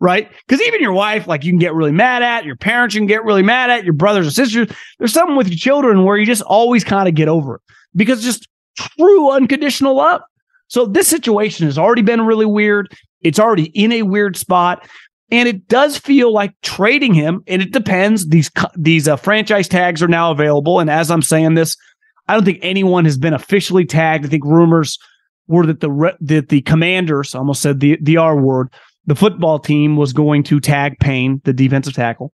right? 0.00 0.30
Because 0.46 0.64
even 0.66 0.80
your 0.80 0.92
wife, 0.92 1.26
like 1.26 1.44
you 1.44 1.52
can 1.52 1.58
get 1.58 1.74
really 1.74 1.92
mad 1.92 2.22
at, 2.22 2.44
your 2.44 2.56
parents 2.56 2.94
you 2.94 3.00
can 3.00 3.06
get 3.06 3.24
really 3.24 3.42
mad 3.42 3.70
at, 3.70 3.84
your 3.84 3.92
brothers 3.92 4.26
or 4.26 4.30
sisters. 4.30 4.68
There's 4.98 5.12
something 5.12 5.36
with 5.36 5.48
your 5.48 5.58
children 5.58 6.04
where 6.04 6.16
you 6.16 6.26
just 6.26 6.42
always 6.42 6.82
kind 6.82 7.08
of 7.08 7.14
get 7.14 7.28
over 7.28 7.56
it 7.56 7.62
because 7.94 8.22
just 8.22 8.48
true 8.76 9.30
unconditional 9.30 9.96
love. 9.96 10.22
So 10.68 10.86
this 10.86 11.06
situation 11.06 11.66
has 11.66 11.78
already 11.78 12.02
been 12.02 12.22
really 12.22 12.46
weird. 12.46 12.92
It's 13.20 13.38
already 13.38 13.66
in 13.74 13.92
a 13.92 14.02
weird 14.02 14.36
spot. 14.36 14.88
And 15.30 15.48
it 15.48 15.68
does 15.68 15.96
feel 15.96 16.32
like 16.32 16.54
trading 16.62 17.14
him, 17.14 17.42
and 17.46 17.62
it 17.62 17.72
depends. 17.72 18.28
These 18.28 18.50
these 18.76 19.08
uh, 19.08 19.16
franchise 19.16 19.68
tags 19.68 20.02
are 20.02 20.08
now 20.08 20.30
available, 20.30 20.80
and 20.80 20.90
as 20.90 21.10
I'm 21.10 21.22
saying 21.22 21.54
this, 21.54 21.76
I 22.28 22.34
don't 22.34 22.44
think 22.44 22.58
anyone 22.62 23.04
has 23.04 23.18
been 23.18 23.34
officially 23.34 23.84
tagged. 23.86 24.26
I 24.26 24.28
think 24.28 24.44
rumors 24.44 24.98
were 25.46 25.66
that 25.66 25.80
the 25.80 26.16
that 26.20 26.50
the 26.50 26.60
commanders 26.62 27.34
almost 27.34 27.62
said 27.62 27.80
the 27.80 27.98
the 28.02 28.16
R 28.16 28.38
word. 28.38 28.68
The 29.06 29.14
football 29.14 29.58
team 29.58 29.96
was 29.96 30.12
going 30.12 30.44
to 30.44 30.60
tag 30.60 30.98
Payne, 30.98 31.40
the 31.44 31.52
defensive 31.52 31.94
tackle. 31.94 32.32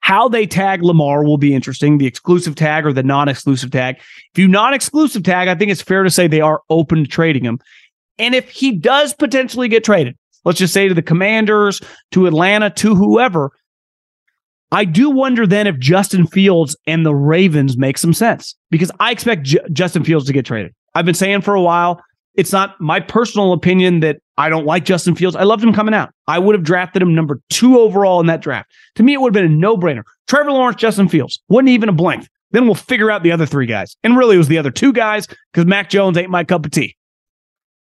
How 0.00 0.28
they 0.28 0.46
tag 0.46 0.82
Lamar 0.82 1.24
will 1.24 1.38
be 1.38 1.54
interesting. 1.54 1.98
The 1.98 2.06
exclusive 2.06 2.56
tag 2.56 2.84
or 2.84 2.92
the 2.92 3.04
non-exclusive 3.04 3.70
tag. 3.70 3.98
If 3.98 4.38
you 4.38 4.48
non-exclusive 4.48 5.22
tag, 5.22 5.46
I 5.46 5.54
think 5.54 5.70
it's 5.70 5.80
fair 5.80 6.02
to 6.02 6.10
say 6.10 6.26
they 6.26 6.40
are 6.40 6.62
open 6.68 7.04
to 7.04 7.08
trading 7.08 7.44
him. 7.44 7.60
And 8.18 8.34
if 8.34 8.50
he 8.50 8.72
does 8.72 9.14
potentially 9.14 9.68
get 9.68 9.84
traded, 9.84 10.16
let's 10.44 10.58
just 10.58 10.74
say 10.74 10.88
to 10.88 10.94
the 10.94 11.02
Commanders, 11.02 11.80
to 12.12 12.26
Atlanta, 12.26 12.70
to 12.70 12.94
whoever, 12.94 13.50
I 14.72 14.84
do 14.86 15.10
wonder 15.10 15.46
then 15.46 15.66
if 15.66 15.78
Justin 15.78 16.26
Fields 16.26 16.74
and 16.86 17.04
the 17.04 17.14
Ravens 17.14 17.76
make 17.76 17.98
some 17.98 18.14
sense 18.14 18.56
because 18.70 18.90
I 19.00 19.10
expect 19.10 19.42
J- 19.42 19.60
Justin 19.72 20.02
Fields 20.02 20.26
to 20.26 20.32
get 20.32 20.46
traded. 20.46 20.72
I've 20.94 21.04
been 21.04 21.14
saying 21.14 21.42
for 21.42 21.54
a 21.54 21.60
while, 21.60 22.02
it's 22.34 22.52
not 22.52 22.80
my 22.80 22.98
personal 22.98 23.52
opinion 23.52 24.00
that 24.00 24.16
I 24.38 24.48
don't 24.48 24.64
like 24.64 24.86
Justin 24.86 25.14
Fields. 25.14 25.36
I 25.36 25.42
loved 25.42 25.62
him 25.62 25.74
coming 25.74 25.92
out. 25.92 26.10
I 26.26 26.38
would 26.38 26.54
have 26.54 26.64
drafted 26.64 27.02
him 27.02 27.14
number 27.14 27.40
two 27.50 27.78
overall 27.78 28.20
in 28.20 28.26
that 28.26 28.40
draft. 28.40 28.72
To 28.94 29.02
me, 29.02 29.12
it 29.12 29.20
would 29.20 29.34
have 29.34 29.42
been 29.42 29.52
a 29.52 29.54
no 29.54 29.76
brainer. 29.76 30.02
Trevor 30.26 30.52
Lawrence, 30.52 30.80
Justin 30.80 31.08
Fields. 31.08 31.42
Wasn't 31.48 31.68
even 31.68 31.90
a 31.90 31.92
blank. 31.92 32.26
Then 32.52 32.64
we'll 32.64 32.74
figure 32.74 33.10
out 33.10 33.22
the 33.22 33.32
other 33.32 33.44
three 33.44 33.66
guys. 33.66 33.96
And 34.02 34.16
really, 34.16 34.36
it 34.36 34.38
was 34.38 34.48
the 34.48 34.58
other 34.58 34.70
two 34.70 34.94
guys 34.94 35.26
because 35.52 35.66
Mac 35.66 35.90
Jones 35.90 36.16
ain't 36.16 36.30
my 36.30 36.44
cup 36.44 36.64
of 36.64 36.70
tea. 36.70 36.96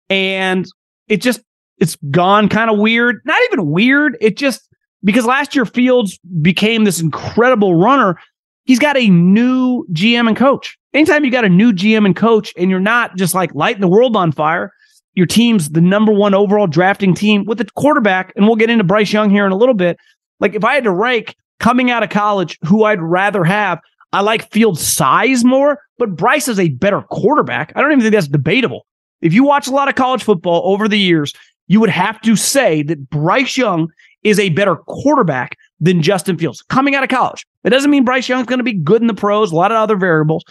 And 0.09 0.65
it 1.07 1.21
just, 1.21 1.41
it's 1.83 1.97
gone 2.09 2.49
kind 2.49 2.71
of 2.71 2.79
weird. 2.79 3.21
Not 3.25 3.39
even 3.51 3.69
weird. 3.69 4.17
It 4.19 4.37
just, 4.37 4.67
because 5.03 5.25
last 5.25 5.55
year 5.55 5.65
Fields 5.65 6.17
became 6.41 6.83
this 6.83 6.99
incredible 6.99 7.75
runner 7.75 8.17
he's 8.65 8.79
got 8.79 8.97
a 8.97 9.09
new 9.09 9.85
GM 9.91 10.27
and 10.27 10.37
coach. 10.37 10.77
Anytime 10.93 11.25
you 11.25 11.31
got 11.31 11.45
a 11.45 11.49
new 11.49 11.73
GM 11.73 12.05
and 12.05 12.15
coach 12.15 12.53
and 12.57 12.69
you're 12.69 12.79
not 12.79 13.15
just 13.15 13.33
like 13.33 13.53
lighting 13.55 13.81
the 13.81 13.87
world 13.87 14.15
on 14.15 14.31
fire, 14.31 14.71
your 15.15 15.25
team's 15.25 15.71
the 15.71 15.81
number 15.81 16.11
one 16.11 16.33
overall 16.33 16.67
drafting 16.67 17.13
team 17.13 17.45
with 17.45 17.61
a 17.61 17.65
quarterback, 17.75 18.33
and 18.35 18.45
we'll 18.45 18.55
get 18.55 18.69
into 18.69 18.83
Bryce 18.83 19.13
Young 19.13 19.29
here 19.29 19.45
in 19.45 19.51
a 19.51 19.57
little 19.57 19.75
bit. 19.75 19.97
Like 20.39 20.55
if 20.55 20.63
I 20.63 20.73
had 20.73 20.83
to 20.85 20.91
rank 20.91 21.35
coming 21.59 21.91
out 21.91 22.03
of 22.03 22.09
college 22.09 22.57
who 22.65 22.83
I'd 22.83 23.01
rather 23.01 23.43
have, 23.43 23.79
I 24.11 24.21
like 24.21 24.51
Fields' 24.51 24.85
size 24.85 25.43
more, 25.43 25.79
but 25.97 26.15
Bryce 26.15 26.47
is 26.47 26.59
a 26.59 26.69
better 26.69 27.01
quarterback. 27.01 27.73
I 27.75 27.81
don't 27.81 27.91
even 27.91 28.01
think 28.01 28.13
that's 28.13 28.27
debatable. 28.27 28.85
If 29.21 29.33
you 29.33 29.43
watch 29.43 29.67
a 29.67 29.71
lot 29.71 29.87
of 29.87 29.95
college 29.95 30.23
football 30.23 30.61
over 30.65 30.87
the 30.87 30.99
years, 30.99 31.33
you 31.67 31.79
would 31.79 31.89
have 31.89 32.21
to 32.21 32.35
say 32.35 32.83
that 32.83 33.09
Bryce 33.09 33.57
Young 33.57 33.89
is 34.23 34.39
a 34.39 34.49
better 34.49 34.75
quarterback 34.75 35.57
than 35.79 36.01
Justin 36.01 36.37
Fields 36.37 36.61
coming 36.63 36.95
out 36.95 37.03
of 37.03 37.09
college. 37.09 37.45
It 37.63 37.69
doesn't 37.69 37.91
mean 37.91 38.05
Bryce 38.05 38.29
Young's 38.29 38.47
going 38.47 38.59
to 38.59 38.63
be 38.63 38.73
good 38.73 39.01
in 39.01 39.07
the 39.07 39.13
pros, 39.13 39.51
a 39.51 39.55
lot 39.55 39.71
of 39.71 39.77
other 39.77 39.95
variables, 39.95 40.43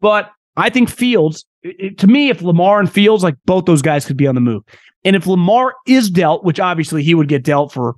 but 0.00 0.30
I 0.56 0.70
think 0.70 0.88
Fields, 0.88 1.44
to 1.98 2.06
me, 2.06 2.30
if 2.30 2.42
Lamar 2.42 2.80
and 2.80 2.90
Fields, 2.90 3.22
like 3.22 3.36
both 3.44 3.66
those 3.66 3.82
guys 3.82 4.06
could 4.06 4.16
be 4.16 4.26
on 4.26 4.34
the 4.34 4.40
move. 4.40 4.62
And 5.04 5.14
if 5.14 5.26
Lamar 5.26 5.74
is 5.86 6.10
dealt, 6.10 6.44
which 6.44 6.58
obviously 6.58 7.02
he 7.02 7.14
would 7.14 7.28
get 7.28 7.44
dealt 7.44 7.72
for 7.72 7.90
a 7.90 7.94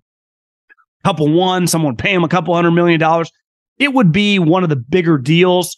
couple 1.05 1.33
one, 1.33 1.67
someone 1.67 1.97
pay 1.97 2.13
him 2.13 2.25
a 2.25 2.29
couple 2.29 2.55
hundred 2.55 2.73
million 2.73 2.99
dollars, 2.99 3.31
it 3.79 3.95
would 3.95 4.13
be 4.13 4.39
one 4.39 4.65
of 4.65 4.69
the 4.69 4.77
bigger 4.77 5.19
deals 5.19 5.77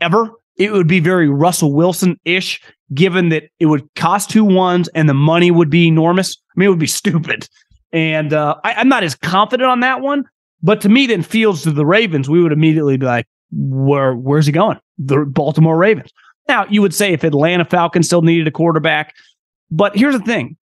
ever. 0.00 0.30
It 0.60 0.72
would 0.72 0.86
be 0.86 1.00
very 1.00 1.26
Russell 1.26 1.72
Wilson 1.72 2.20
ish, 2.26 2.60
given 2.92 3.30
that 3.30 3.44
it 3.60 3.66
would 3.66 3.88
cost 3.94 4.28
two 4.28 4.44
ones 4.44 4.88
and 4.88 5.08
the 5.08 5.14
money 5.14 5.50
would 5.50 5.70
be 5.70 5.88
enormous. 5.88 6.36
I 6.36 6.60
mean, 6.60 6.66
it 6.66 6.70
would 6.70 6.78
be 6.78 6.86
stupid. 7.02 7.48
And 7.92 8.34
uh, 8.34 8.56
I, 8.62 8.74
I'm 8.74 8.88
not 8.88 9.02
as 9.02 9.14
confident 9.14 9.70
on 9.70 9.80
that 9.80 10.02
one, 10.02 10.24
but 10.62 10.82
to 10.82 10.90
me, 10.90 11.06
then 11.06 11.22
Fields 11.22 11.62
to 11.62 11.70
the 11.70 11.86
Ravens, 11.86 12.28
we 12.28 12.42
would 12.42 12.52
immediately 12.52 12.98
be 12.98 13.06
like, 13.06 13.26
where 13.50 14.14
where's 14.14 14.46
he 14.46 14.52
going? 14.52 14.78
The 14.98 15.24
Baltimore 15.24 15.78
Ravens. 15.78 16.12
Now, 16.46 16.66
you 16.66 16.82
would 16.82 16.94
say 16.94 17.14
if 17.14 17.24
Atlanta 17.24 17.64
Falcons 17.64 18.06
still 18.06 18.22
needed 18.22 18.46
a 18.46 18.52
quarterback, 18.52 19.14
but 19.70 19.96
here's 19.96 20.16
the 20.16 20.24
thing. 20.24 20.56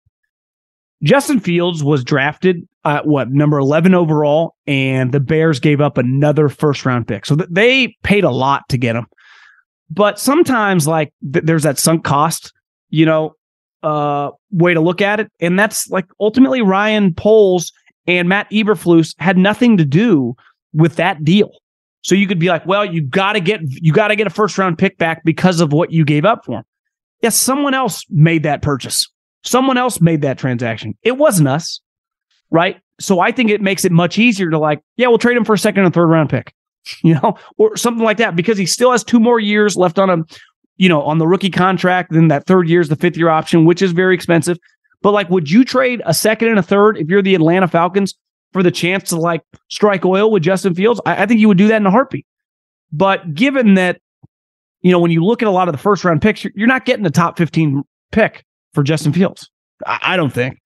Justin 1.04 1.40
Fields 1.40 1.84
was 1.84 2.04
drafted 2.04 2.68
at 2.84 3.08
what 3.08 3.32
number 3.32 3.58
11 3.58 3.94
overall, 3.94 4.56
and 4.68 5.12
the 5.12 5.20
Bears 5.20 5.60
gave 5.60 5.80
up 5.80 5.98
another 5.98 6.50
first 6.50 6.86
round 6.86 7.08
pick. 7.08 7.26
So 7.26 7.38
th- 7.38 7.50
they 7.50 7.96
paid 8.04 8.24
a 8.24 8.30
lot 8.30 8.68
to 8.70 8.78
get 8.78 8.96
him. 8.96 9.08
But 9.90 10.20
sometimes, 10.20 10.88
like, 10.88 11.14
th- 11.34 11.46
there's 11.46 11.64
that 11.64 11.78
sunk 11.80 12.04
cost, 12.04 12.54
you 12.90 13.06
know, 13.06 13.36
uh, 13.84 14.32
way 14.52 14.74
to 14.74 14.82
look 14.82 15.02
at 15.02 15.20
it. 15.20 15.32
And 15.40 15.60
that's 15.60 15.90
like 15.90 16.06
ultimately 16.20 16.62
Ryan 16.62 17.14
Poles 17.14 17.72
And 18.08 18.30
Matt 18.30 18.50
Eberflus 18.52 19.16
had 19.20 19.38
nothing 19.38 19.78
to 19.78 19.86
do 19.86 20.36
with 20.74 20.96
that 20.96 21.24
deal. 21.24 21.52
So 22.02 22.14
you 22.14 22.28
could 22.28 22.40
be 22.40 22.50
like, 22.50 22.66
well, 22.66 22.86
you 22.86 23.02
got 23.02 23.34
to 23.34 23.40
get 23.40 23.62
you 23.64 23.92
got 23.92 24.10
to 24.10 24.16
get 24.16 24.28
a 24.28 24.32
first 24.32 24.58
round 24.58 24.78
pick 24.78 24.98
back 24.98 25.24
because 25.24 25.60
of 25.60 25.74
what 25.74 25.92
you 25.92 26.06
gave 26.06 26.24
up 26.26 26.46
for 26.46 26.60
him. 26.60 26.64
Yes, 27.22 27.36
someone 27.36 27.74
else 27.74 28.06
made 28.10 28.44
that 28.44 28.62
purchase. 28.62 29.08
Someone 29.44 29.78
else 29.78 30.00
made 30.02 30.22
that 30.22 30.38
transaction. 30.38 30.96
It 31.02 31.18
wasn't 31.18 31.48
us, 31.48 31.82
right? 32.52 32.80
So 33.00 33.20
I 33.20 33.32
think 33.32 33.50
it 33.50 33.62
makes 33.62 33.86
it 33.86 33.92
much 33.92 34.20
easier 34.20 34.50
to 34.50 34.60
like, 34.60 34.82
yeah, 34.98 35.08
we'll 35.08 35.18
trade 35.18 35.38
him 35.38 35.46
for 35.46 35.54
a 35.54 35.58
second 35.58 35.86
and 35.86 35.94
third 35.94 36.08
round 36.08 36.30
pick, 36.30 36.54
you 37.04 37.14
know, 37.16 37.38
or 37.58 37.76
something 37.78 38.04
like 38.04 38.18
that 38.18 38.36
because 38.36 38.58
he 38.58 38.66
still 38.66 38.92
has 38.92 39.04
two 39.04 39.20
more 39.20 39.40
years 39.40 39.76
left 39.76 40.00
on 40.00 40.10
him, 40.10 40.26
you 40.78 40.90
know, 40.90 41.02
on 41.02 41.18
the 41.18 41.28
rookie 41.28 41.50
contract. 41.50 42.12
Then 42.12 42.28
that 42.30 42.46
third 42.46 42.68
year 42.68 42.82
is 42.82 42.90
the 42.90 42.96
fifth 42.96 43.18
year 43.18 43.30
option, 43.30 43.66
which 43.66 43.82
is 43.82 43.92
very 43.92 44.16
expensive. 44.16 44.58
But 45.02 45.12
like, 45.12 45.30
would 45.30 45.52
you 45.52 45.64
trade 45.64 46.02
a 46.06 46.14
second 46.14 46.50
and 46.50 46.60
a 46.60 46.64
third 46.64 46.98
if 46.98 47.10
you're 47.10 47.22
the 47.22 47.36
Atlanta 47.36 47.68
Falcons 47.68 48.16
for 48.56 48.64
the 48.64 48.72
chance 48.72 49.10
to 49.10 49.18
like 49.18 49.44
strike 49.70 50.06
oil 50.06 50.32
with 50.32 50.42
Justin 50.42 50.74
Fields, 50.74 51.02
I, 51.06 51.24
I 51.24 51.26
think 51.26 51.42
you 51.42 51.50
would 51.50 51.58
do 51.58 51.68
that 51.68 51.76
in 51.76 51.86
a 51.86 51.92
heartbeat. 51.92 52.26
But 52.90 53.34
given 53.34 53.74
that, 53.74 54.00
you 54.82 54.92
know, 54.92 55.00
when 55.00 55.12
you 55.12 55.26
look 55.26 55.42
at 55.42 55.48
a 55.48 55.52
lot 55.52 55.68
of 55.68 55.74
the 55.74 55.78
first 55.78 56.06
round 56.06 56.22
picks, 56.22 56.46
you're, 56.46 56.68
not 56.68 56.86
getting 56.86 57.04
the 57.04 57.12
top 57.12 57.38
15 57.38 57.84
pick 58.14 58.46
for 58.74 58.82
Justin 58.82 59.12
Fields. 59.12 59.50
I, 59.86 60.00
I 60.02 60.18
don't 60.18 60.32
think. 60.32 60.62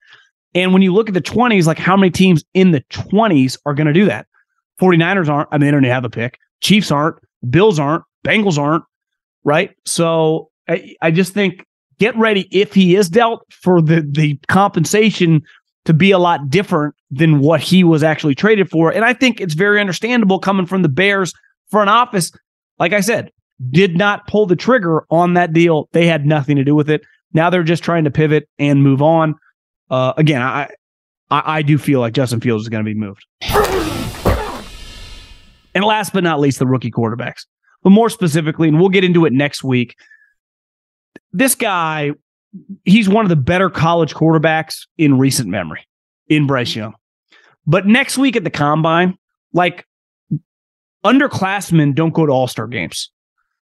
And 0.54 0.72
when 0.72 0.82
you 0.82 0.94
look 0.94 1.08
at 1.08 1.14
the 1.14 1.20
20s, 1.20 1.66
like 1.66 1.78
how 1.78 1.96
many 1.96 2.10
teams 2.10 2.44
in 2.54 2.70
the 2.70 2.82
20s 2.92 3.58
are 3.66 3.74
going 3.74 3.88
to 3.88 3.92
do 3.92 4.04
that? 4.04 4.28
49ers 4.80 5.28
aren't. 5.28 5.48
I 5.52 5.58
mean, 5.58 5.66
they 5.66 5.70
don't 5.70 5.84
have 5.84 6.04
a 6.04 6.10
pick. 6.10 6.38
Chiefs 6.60 6.90
aren't. 6.90 7.16
Bills 7.48 7.78
aren't. 7.78 8.04
Bengals 8.26 8.58
aren't. 8.58 8.84
Right. 9.44 9.70
So 9.84 10.50
I, 10.68 10.94
I 11.02 11.10
just 11.10 11.32
think 11.32 11.64
get 11.98 12.16
ready 12.16 12.48
if 12.50 12.74
he 12.74 12.96
is 12.96 13.08
dealt 13.08 13.44
for 13.50 13.80
the 13.80 14.06
the 14.10 14.38
compensation 14.48 15.42
to 15.84 15.94
be 15.94 16.10
a 16.10 16.18
lot 16.18 16.50
different 16.50 16.94
than 17.10 17.40
what 17.40 17.60
he 17.60 17.84
was 17.84 18.02
actually 18.02 18.34
traded 18.34 18.70
for. 18.70 18.92
And 18.92 19.04
I 19.04 19.12
think 19.12 19.40
it's 19.40 19.54
very 19.54 19.80
understandable 19.80 20.38
coming 20.38 20.66
from 20.66 20.82
the 20.82 20.88
Bears 20.88 21.32
front 21.70 21.88
office. 21.88 22.32
Like 22.78 22.92
I 22.92 23.00
said, 23.00 23.30
did 23.70 23.96
not 23.96 24.26
pull 24.26 24.46
the 24.46 24.56
trigger 24.56 25.04
on 25.10 25.34
that 25.34 25.52
deal. 25.52 25.88
They 25.92 26.06
had 26.06 26.26
nothing 26.26 26.56
to 26.56 26.64
do 26.64 26.74
with 26.74 26.90
it. 26.90 27.02
Now 27.32 27.50
they're 27.50 27.62
just 27.62 27.82
trying 27.82 28.04
to 28.04 28.10
pivot 28.10 28.48
and 28.58 28.82
move 28.82 29.02
on. 29.02 29.34
Uh, 29.90 30.12
again, 30.16 30.42
I, 30.42 30.68
I 31.30 31.58
I 31.58 31.62
do 31.62 31.78
feel 31.78 32.00
like 32.00 32.12
Justin 32.12 32.40
Fields 32.40 32.64
is 32.64 32.68
going 32.68 32.84
to 32.84 32.88
be 32.88 32.98
moved. 32.98 33.24
And 35.74 35.84
last 35.84 36.12
but 36.12 36.24
not 36.24 36.40
least, 36.40 36.58
the 36.58 36.66
rookie 36.66 36.90
quarterbacks. 36.90 37.46
But 37.82 37.90
more 37.90 38.10
specifically, 38.10 38.68
and 38.68 38.78
we'll 38.78 38.88
get 38.88 39.04
into 39.04 39.24
it 39.24 39.32
next 39.32 39.64
week. 39.64 39.96
This 41.32 41.54
guy 41.54 42.12
he's 42.84 43.08
one 43.08 43.24
of 43.24 43.28
the 43.28 43.36
better 43.36 43.70
college 43.70 44.14
quarterbacks 44.14 44.86
in 44.98 45.18
recent 45.18 45.48
memory 45.48 45.86
in 46.28 46.46
Bryce 46.46 46.74
Young. 46.74 46.94
But 47.66 47.86
next 47.86 48.18
week 48.18 48.36
at 48.36 48.44
the 48.44 48.50
combine, 48.50 49.16
like 49.52 49.86
underclassmen 51.04 51.94
don't 51.94 52.14
go 52.14 52.26
to 52.26 52.32
all 52.32 52.46
star 52.46 52.66
games. 52.66 53.10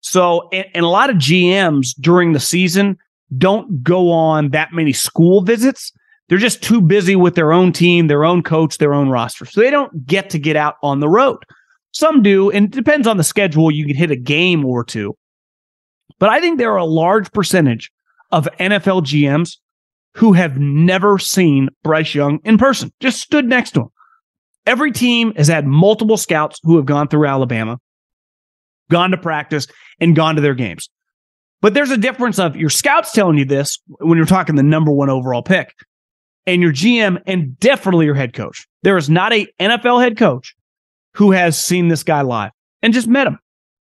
So, 0.02 0.48
and, 0.54 0.66
and, 0.74 0.86
a 0.86 0.90
lot 0.90 1.10
of 1.10 1.18
GMs 1.18 1.94
during 2.00 2.32
the 2.34 2.40
season 2.40 2.98
don't 3.38 3.84
go 3.84 4.12
on 4.12 4.50
that 4.50 4.72
many 4.72 4.94
school 4.94 5.42
visits. 5.42 5.92
They're 6.30 6.38
just 6.38 6.62
too 6.62 6.82
busy 6.82 7.16
with 7.16 7.36
their 7.36 7.52
own 7.52 7.74
team, 7.74 8.08
their 8.08 8.24
own 8.24 8.44
coach, 8.44 8.78
their 8.78 8.94
own 8.94 9.10
roster. 9.10 9.46
So 9.46 9.60
they 9.60 9.72
don't 9.72 10.06
get 10.06 10.30
to 10.32 10.40
get 10.40 10.56
out 10.56 10.76
on 10.84 11.00
the 11.00 11.10
road. 11.10 11.44
Some 11.92 12.22
do, 12.22 12.52
and 12.52 12.66
it 12.66 12.72
depends 12.72 13.08
on 13.08 13.18
the 13.18 13.24
schedule. 13.24 13.72
You 13.72 13.86
can 13.86 13.96
hit 13.96 14.12
a 14.12 14.16
game 14.16 14.66
or 14.66 14.84
two. 14.84 15.16
But 16.20 16.30
I 16.30 16.40
think 16.40 16.58
there 16.58 16.72
are 16.72 16.78
a 16.78 16.86
large 16.86 17.32
percentage 17.32 17.92
of 18.32 18.48
NFL 18.60 19.04
GMs 19.04 19.58
who 20.16 20.34
have 20.34 20.58
never 20.58 21.20
seen 21.20 21.70
Bryce 21.84 22.16
Young 22.16 22.40
in 22.44 22.58
person, 22.58 22.92
just 23.00 23.22
stood 23.22 23.46
next 23.46 23.72
to 23.72 23.82
him. 23.82 23.90
Every 24.66 24.92
team 24.92 25.34
has 25.36 25.48
had 25.48 25.66
multiple 25.68 26.18
scouts 26.18 26.60
who 26.64 26.76
have 26.76 26.86
gone 26.86 27.08
through 27.08 27.28
Alabama, 27.28 27.78
gone 28.90 29.12
to 29.12 29.18
practice, 29.18 29.68
and 30.00 30.16
gone 30.16 30.36
to 30.36 30.42
their 30.42 30.56
games. 30.56 30.90
But 31.62 31.74
there's 31.74 31.92
a 31.92 31.98
difference 31.98 32.40
of 32.40 32.56
your 32.56 32.70
scouts 32.70 33.12
telling 33.12 33.38
you 33.38 33.46
this 33.46 33.80
when 33.88 34.18
you're 34.18 34.26
talking 34.26 34.56
the 34.56 34.64
number 34.64 34.92
one 34.92 35.10
overall 35.10 35.44
pick, 35.44 35.74
and 36.46 36.62
your 36.62 36.74
GM 36.74 37.22
and 37.28 37.58
definitely 37.60 38.06
your 38.06 38.16
head 38.16 38.34
coach. 38.34 38.68
There 38.84 38.98
is 38.98 39.10
not 39.10 39.34
a 39.34 39.48
NFL 39.60 40.02
head 40.02 40.18
coach 40.18 40.56
who 41.18 41.32
has 41.32 41.62
seen 41.62 41.88
this 41.88 42.04
guy 42.04 42.22
live 42.22 42.52
and 42.82 42.94
just 42.94 43.08
met 43.08 43.28
him. 43.28 43.40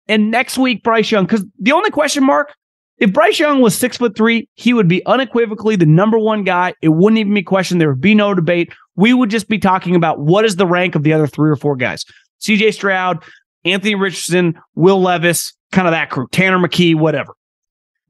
And 0.08 0.30
next 0.30 0.58
week, 0.58 0.84
Bryce 0.84 1.12
Young, 1.12 1.26
because 1.26 1.46
the 1.60 1.72
only 1.72 1.90
question 1.90 2.24
mark 2.24 2.54
if 3.00 3.12
Bryce 3.12 3.40
Young 3.40 3.60
was 3.60 3.76
six 3.76 3.98
foot 3.98 4.16
three, 4.16 4.48
he 4.54 4.74
would 4.74 4.88
be 4.88 5.06
unequivocally 5.06 5.76
the 5.76 5.86
number 5.86 6.20
one 6.20 6.44
guy. 6.44 6.74
It 6.82 6.90
wouldn't 6.90 7.20
even 7.20 7.34
be 7.34 7.44
questioned. 7.44 7.82
There 7.82 7.90
would 7.90 8.02
be 8.02 8.16
no 8.16 8.34
debate. 8.34 8.72
We 8.96 9.14
would 9.14 9.30
just 9.32 9.50
be 9.50 9.58
talking 9.58 9.96
about 9.96 10.20
what 10.20 10.46
is 10.46 10.58
the 10.58 10.68
rank 10.68 10.96
of 10.96 11.04
the 11.04 11.12
other 11.12 11.28
three 11.28 11.50
or 11.50 11.56
four 11.56 11.76
guys. 11.76 12.06
CJ 12.40 12.74
Stroud, 12.74 13.24
Anthony 13.66 13.96
Richardson, 13.96 14.60
Will 14.76 15.02
Levis, 15.02 15.54
kind 15.72 15.88
of 15.88 15.92
that 15.92 16.12
crew, 16.12 16.28
Tanner 16.32 16.60
McKee, 16.60 16.96
whatever. 16.96 17.34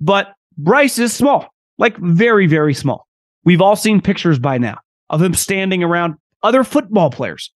But 0.02 0.34
Bryce 0.58 1.00
is 1.00 1.14
small, 1.14 1.48
like 1.78 1.96
very, 1.98 2.46
very 2.46 2.74
small. 2.74 3.08
We've 3.46 3.62
all 3.62 3.78
seen 3.78 4.02
pictures 4.02 4.38
by 4.38 4.58
now 4.58 4.80
of 5.10 5.22
him 5.22 5.34
standing 5.34 5.82
around 5.82 6.16
other 6.42 6.64
football 6.64 7.10
players, 7.10 7.52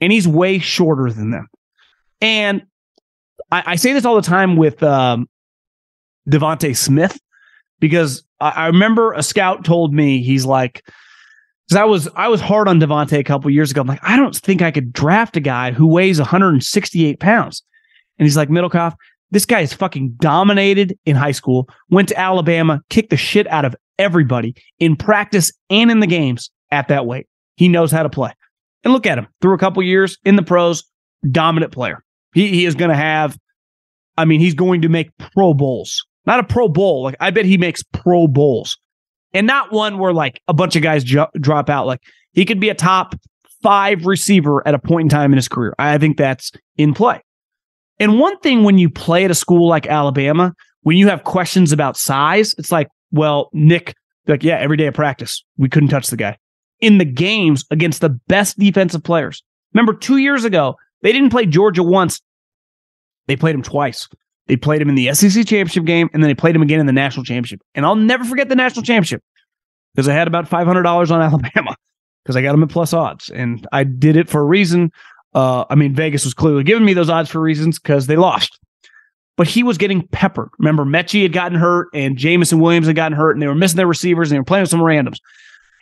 and 0.00 0.12
he's 0.12 0.26
way 0.26 0.58
shorter 0.58 1.10
than 1.12 1.30
them. 1.30 1.48
And 2.20 2.62
I, 3.50 3.62
I 3.66 3.76
say 3.76 3.92
this 3.92 4.04
all 4.04 4.16
the 4.16 4.22
time 4.22 4.56
with 4.56 4.82
um, 4.82 5.28
DeVonta 6.28 6.76
Smith 6.76 7.18
because 7.78 8.22
I, 8.40 8.50
I 8.50 8.66
remember 8.66 9.12
a 9.12 9.22
scout 9.22 9.64
told 9.64 9.94
me 9.94 10.22
he's 10.22 10.44
like, 10.44 10.84
because 11.66 11.80
I 11.80 11.84
was 11.84 12.08
I 12.16 12.28
was 12.28 12.40
hard 12.40 12.68
on 12.68 12.80
DeVonta 12.80 13.18
a 13.18 13.24
couple 13.24 13.50
years 13.50 13.70
ago. 13.70 13.80
I'm 13.80 13.86
like, 13.86 14.00
I 14.02 14.16
don't 14.16 14.34
think 14.34 14.62
I 14.62 14.70
could 14.70 14.92
draft 14.92 15.36
a 15.36 15.40
guy 15.40 15.70
who 15.70 15.86
weighs 15.86 16.18
168 16.18 17.20
pounds. 17.20 17.62
And 18.18 18.26
he's 18.26 18.36
like, 18.36 18.48
Middlekauff, 18.48 18.94
this 19.30 19.46
guy 19.46 19.60
is 19.60 19.72
fucking 19.72 20.16
dominated 20.18 20.98
in 21.04 21.16
high 21.16 21.32
school, 21.32 21.68
went 21.88 22.08
to 22.08 22.18
Alabama, 22.18 22.82
kicked 22.90 23.10
the 23.10 23.16
shit 23.16 23.46
out 23.46 23.64
of 23.64 23.76
everybody 23.98 24.54
in 24.78 24.96
practice 24.96 25.52
and 25.70 25.90
in 25.90 26.00
the 26.00 26.06
games 26.06 26.50
at 26.70 26.88
that 26.88 27.06
weight. 27.06 27.28
He 27.56 27.68
knows 27.68 27.92
how 27.92 28.02
to 28.02 28.08
play. 28.08 28.32
And 28.84 28.92
look 28.92 29.06
at 29.06 29.18
him 29.18 29.26
through 29.40 29.54
a 29.54 29.58
couple 29.58 29.82
years 29.82 30.16
in 30.24 30.36
the 30.36 30.42
pros, 30.42 30.84
dominant 31.30 31.72
player. 31.72 32.02
He, 32.32 32.48
he 32.48 32.64
is 32.64 32.74
going 32.74 32.90
to 32.90 32.96
have, 32.96 33.36
I 34.16 34.24
mean, 34.24 34.40
he's 34.40 34.54
going 34.54 34.82
to 34.82 34.88
make 34.88 35.10
Pro 35.18 35.52
Bowls 35.52 36.04
not 36.26 36.40
a 36.40 36.44
Pro 36.44 36.68
Bowl. 36.68 37.02
Like 37.02 37.16
I 37.20 37.30
bet 37.30 37.44
he 37.44 37.58
makes 37.58 37.82
Pro 37.82 38.28
Bowls, 38.28 38.78
and 39.32 39.46
not 39.46 39.72
one 39.72 39.98
where 39.98 40.12
like 40.12 40.40
a 40.48 40.54
bunch 40.54 40.76
of 40.76 40.82
guys 40.82 41.04
ju- 41.04 41.26
drop 41.40 41.68
out. 41.68 41.86
Like 41.86 42.00
he 42.32 42.44
could 42.44 42.60
be 42.60 42.68
a 42.68 42.74
top 42.74 43.14
five 43.62 44.06
receiver 44.06 44.66
at 44.66 44.74
a 44.74 44.78
point 44.78 45.06
in 45.06 45.08
time 45.08 45.32
in 45.32 45.36
his 45.36 45.48
career. 45.48 45.74
I 45.78 45.98
think 45.98 46.16
that's 46.16 46.52
in 46.76 46.94
play. 46.94 47.20
And 47.98 48.18
one 48.18 48.38
thing 48.38 48.62
when 48.62 48.78
you 48.78 48.88
play 48.88 49.24
at 49.24 49.30
a 49.30 49.34
school 49.34 49.68
like 49.68 49.86
Alabama, 49.86 50.54
when 50.82 50.96
you 50.96 51.08
have 51.08 51.24
questions 51.24 51.72
about 51.72 51.98
size, 51.98 52.54
it's 52.56 52.72
like, 52.72 52.88
well, 53.10 53.50
Nick, 53.52 53.94
like, 54.26 54.42
yeah, 54.42 54.56
every 54.56 54.78
day 54.78 54.86
of 54.86 54.94
practice, 54.94 55.44
we 55.58 55.68
couldn't 55.68 55.90
touch 55.90 56.08
the 56.08 56.16
guy. 56.16 56.38
In 56.80 56.98
the 56.98 57.04
games 57.04 57.64
against 57.70 58.00
the 58.00 58.08
best 58.08 58.58
defensive 58.58 59.02
players. 59.02 59.42
Remember, 59.74 59.92
two 59.92 60.16
years 60.16 60.44
ago, 60.44 60.76
they 61.02 61.12
didn't 61.12 61.30
play 61.30 61.46
Georgia 61.46 61.82
once. 61.82 62.20
They 63.26 63.36
played 63.36 63.54
him 63.54 63.62
twice. 63.62 64.08
They 64.46 64.56
played 64.56 64.82
him 64.82 64.88
in 64.88 64.94
the 64.96 65.14
SEC 65.14 65.46
championship 65.46 65.84
game, 65.84 66.08
and 66.12 66.22
then 66.22 66.28
they 66.28 66.34
played 66.34 66.56
him 66.56 66.62
again 66.62 66.80
in 66.80 66.86
the 66.86 66.92
national 66.92 67.24
championship. 67.24 67.60
And 67.74 67.86
I'll 67.86 67.96
never 67.96 68.24
forget 68.24 68.48
the 68.48 68.56
national 68.56 68.82
championship 68.82 69.22
because 69.94 70.08
I 70.08 70.14
had 70.14 70.26
about 70.26 70.48
$500 70.48 71.10
on 71.10 71.22
Alabama 71.22 71.76
because 72.24 72.36
I 72.36 72.42
got 72.42 72.52
them 72.52 72.62
at 72.62 72.70
plus 72.70 72.92
odds. 72.92 73.28
And 73.30 73.66
I 73.72 73.84
did 73.84 74.16
it 74.16 74.28
for 74.28 74.40
a 74.40 74.44
reason. 74.44 74.90
Uh, 75.34 75.64
I 75.70 75.74
mean, 75.74 75.94
Vegas 75.94 76.24
was 76.24 76.34
clearly 76.34 76.64
giving 76.64 76.84
me 76.84 76.94
those 76.94 77.08
odds 77.08 77.30
for 77.30 77.40
reasons 77.40 77.78
because 77.78 78.06
they 78.06 78.16
lost. 78.16 78.58
But 79.36 79.46
he 79.46 79.62
was 79.62 79.78
getting 79.78 80.06
peppered. 80.08 80.48
Remember, 80.58 80.84
Metchie 80.84 81.22
had 81.22 81.32
gotten 81.32 81.56
hurt 81.56 81.88
and 81.94 82.16
Jameson 82.16 82.58
Williams 82.58 82.88
had 82.88 82.96
gotten 82.96 83.16
hurt, 83.16 83.32
and 83.32 83.42
they 83.42 83.46
were 83.46 83.54
missing 83.54 83.76
their 83.76 83.86
receivers 83.86 84.30
and 84.30 84.34
they 84.34 84.40
were 84.40 84.44
playing 84.44 84.62
with 84.62 84.70
some 84.70 84.80
randoms. 84.80 85.18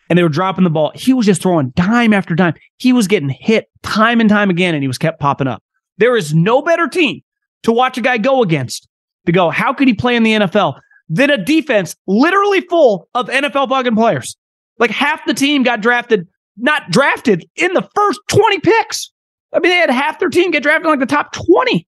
And 0.09 0.18
they 0.18 0.23
were 0.23 0.29
dropping 0.29 0.64
the 0.64 0.71
ball. 0.71 0.92
He 0.94 1.12
was 1.12 1.27
just 1.27 1.42
throwing 1.42 1.71
dime 1.71 2.14
after 2.14 2.35
dime. 2.35 2.55
He 2.79 2.92
was 2.92 3.07
getting 3.07 3.29
hit 3.29 3.68
time 3.82 4.20
and 4.20 4.30
time 4.30 4.49
again, 4.49 4.74
and 4.74 4.82
he 4.82 4.89
was 4.89 4.99
kept 4.99 5.20
popping 5.20 5.47
up. 5.47 5.62
There 5.99 6.16
is 6.16 6.35
no 6.35 6.62
better 6.62 6.89
team 6.89 7.20
to 7.64 7.72
watch 7.72 7.99
a 7.99 8.01
guy 8.01 8.18
go 8.18 8.43
against 8.43 8.89
to 9.26 9.32
go, 9.32 9.51
how 9.51 9.72
could 9.72 9.89
he 9.89 9.95
play 9.95 10.16
in 10.16 10.22
the 10.22 10.32
NFL? 10.32 10.80
Than 11.11 11.30
a 11.30 11.37
defense 11.37 11.97
literally 12.07 12.61
full 12.62 13.09
of 13.14 13.28
NFL 13.28 13.68
fucking 13.68 13.95
players. 13.95 14.37
Like 14.78 14.91
half 14.91 15.24
the 15.26 15.35
team 15.35 15.62
got 15.62 15.80
drafted, 15.80 16.26
not 16.57 16.91
drafted 16.91 17.47
in 17.57 17.72
the 17.74 17.89
first 17.95 18.20
20 18.28 18.61
picks. 18.61 19.11
I 19.53 19.59
mean, 19.59 19.70
they 19.70 19.76
had 19.76 19.91
half 19.91 20.18
their 20.18 20.28
team 20.28 20.51
get 20.51 20.62
drafted 20.62 20.89
like 20.89 21.01
the 21.01 21.07
top 21.07 21.32
20. 21.32 21.87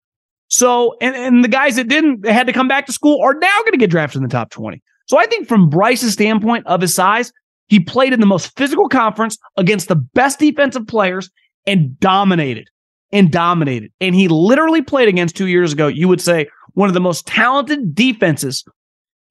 So, 0.48 0.96
and, 1.00 1.16
and 1.16 1.44
the 1.44 1.48
guys 1.48 1.76
that 1.76 1.88
didn't, 1.88 2.26
had 2.26 2.46
to 2.46 2.52
come 2.52 2.68
back 2.68 2.86
to 2.86 2.92
school 2.92 3.20
are 3.22 3.34
now 3.34 3.58
going 3.60 3.72
to 3.72 3.78
get 3.78 3.90
drafted 3.90 4.18
in 4.18 4.22
the 4.22 4.32
top 4.32 4.50
20. 4.50 4.82
So 5.06 5.18
I 5.18 5.26
think 5.26 5.48
from 5.48 5.68
Bryce's 5.68 6.12
standpoint 6.12 6.66
of 6.66 6.80
his 6.80 6.94
size, 6.94 7.32
he 7.68 7.80
played 7.80 8.12
in 8.12 8.20
the 8.20 8.26
most 8.26 8.56
physical 8.56 8.88
conference 8.88 9.38
against 9.56 9.88
the 9.88 9.96
best 9.96 10.38
defensive 10.38 10.86
players 10.86 11.30
and 11.66 11.98
dominated 11.98 12.68
and 13.12 13.30
dominated. 13.30 13.92
And 14.00 14.14
he 14.14 14.28
literally 14.28 14.82
played 14.82 15.08
against 15.08 15.36
two 15.36 15.46
years 15.46 15.72
ago, 15.72 15.88
you 15.88 16.08
would 16.08 16.20
say, 16.20 16.48
one 16.74 16.88
of 16.88 16.94
the 16.94 17.00
most 17.00 17.26
talented 17.26 17.94
defenses 17.94 18.64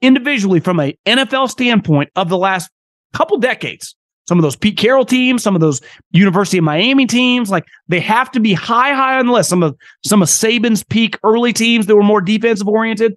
individually 0.01 0.59
from 0.59 0.79
a 0.79 0.97
NFL 1.05 1.49
standpoint 1.49 2.09
of 2.15 2.29
the 2.29 2.37
last 2.37 2.69
couple 3.13 3.37
decades. 3.37 3.95
some 4.27 4.39
of 4.39 4.43
those 4.43 4.55
Pete 4.55 4.77
Carroll 4.77 5.05
teams, 5.05 5.43
some 5.43 5.53
of 5.53 5.61
those 5.61 5.81
University 6.11 6.57
of 6.57 6.63
Miami 6.63 7.05
teams. 7.05 7.51
Like 7.51 7.65
they 7.87 7.99
have 7.99 8.31
to 8.31 8.39
be 8.39 8.53
high, 8.53 8.91
high 8.93 9.19
on 9.19 9.27
the 9.27 9.31
list. 9.31 9.49
Some 9.49 9.61
of 9.61 9.77
some 10.03 10.21
of 10.23 10.27
Saban's 10.27 10.83
peak 10.83 11.19
early 11.23 11.53
teams 11.53 11.85
that 11.85 11.95
were 11.95 12.03
more 12.03 12.21
defensive 12.21 12.67
oriented. 12.67 13.15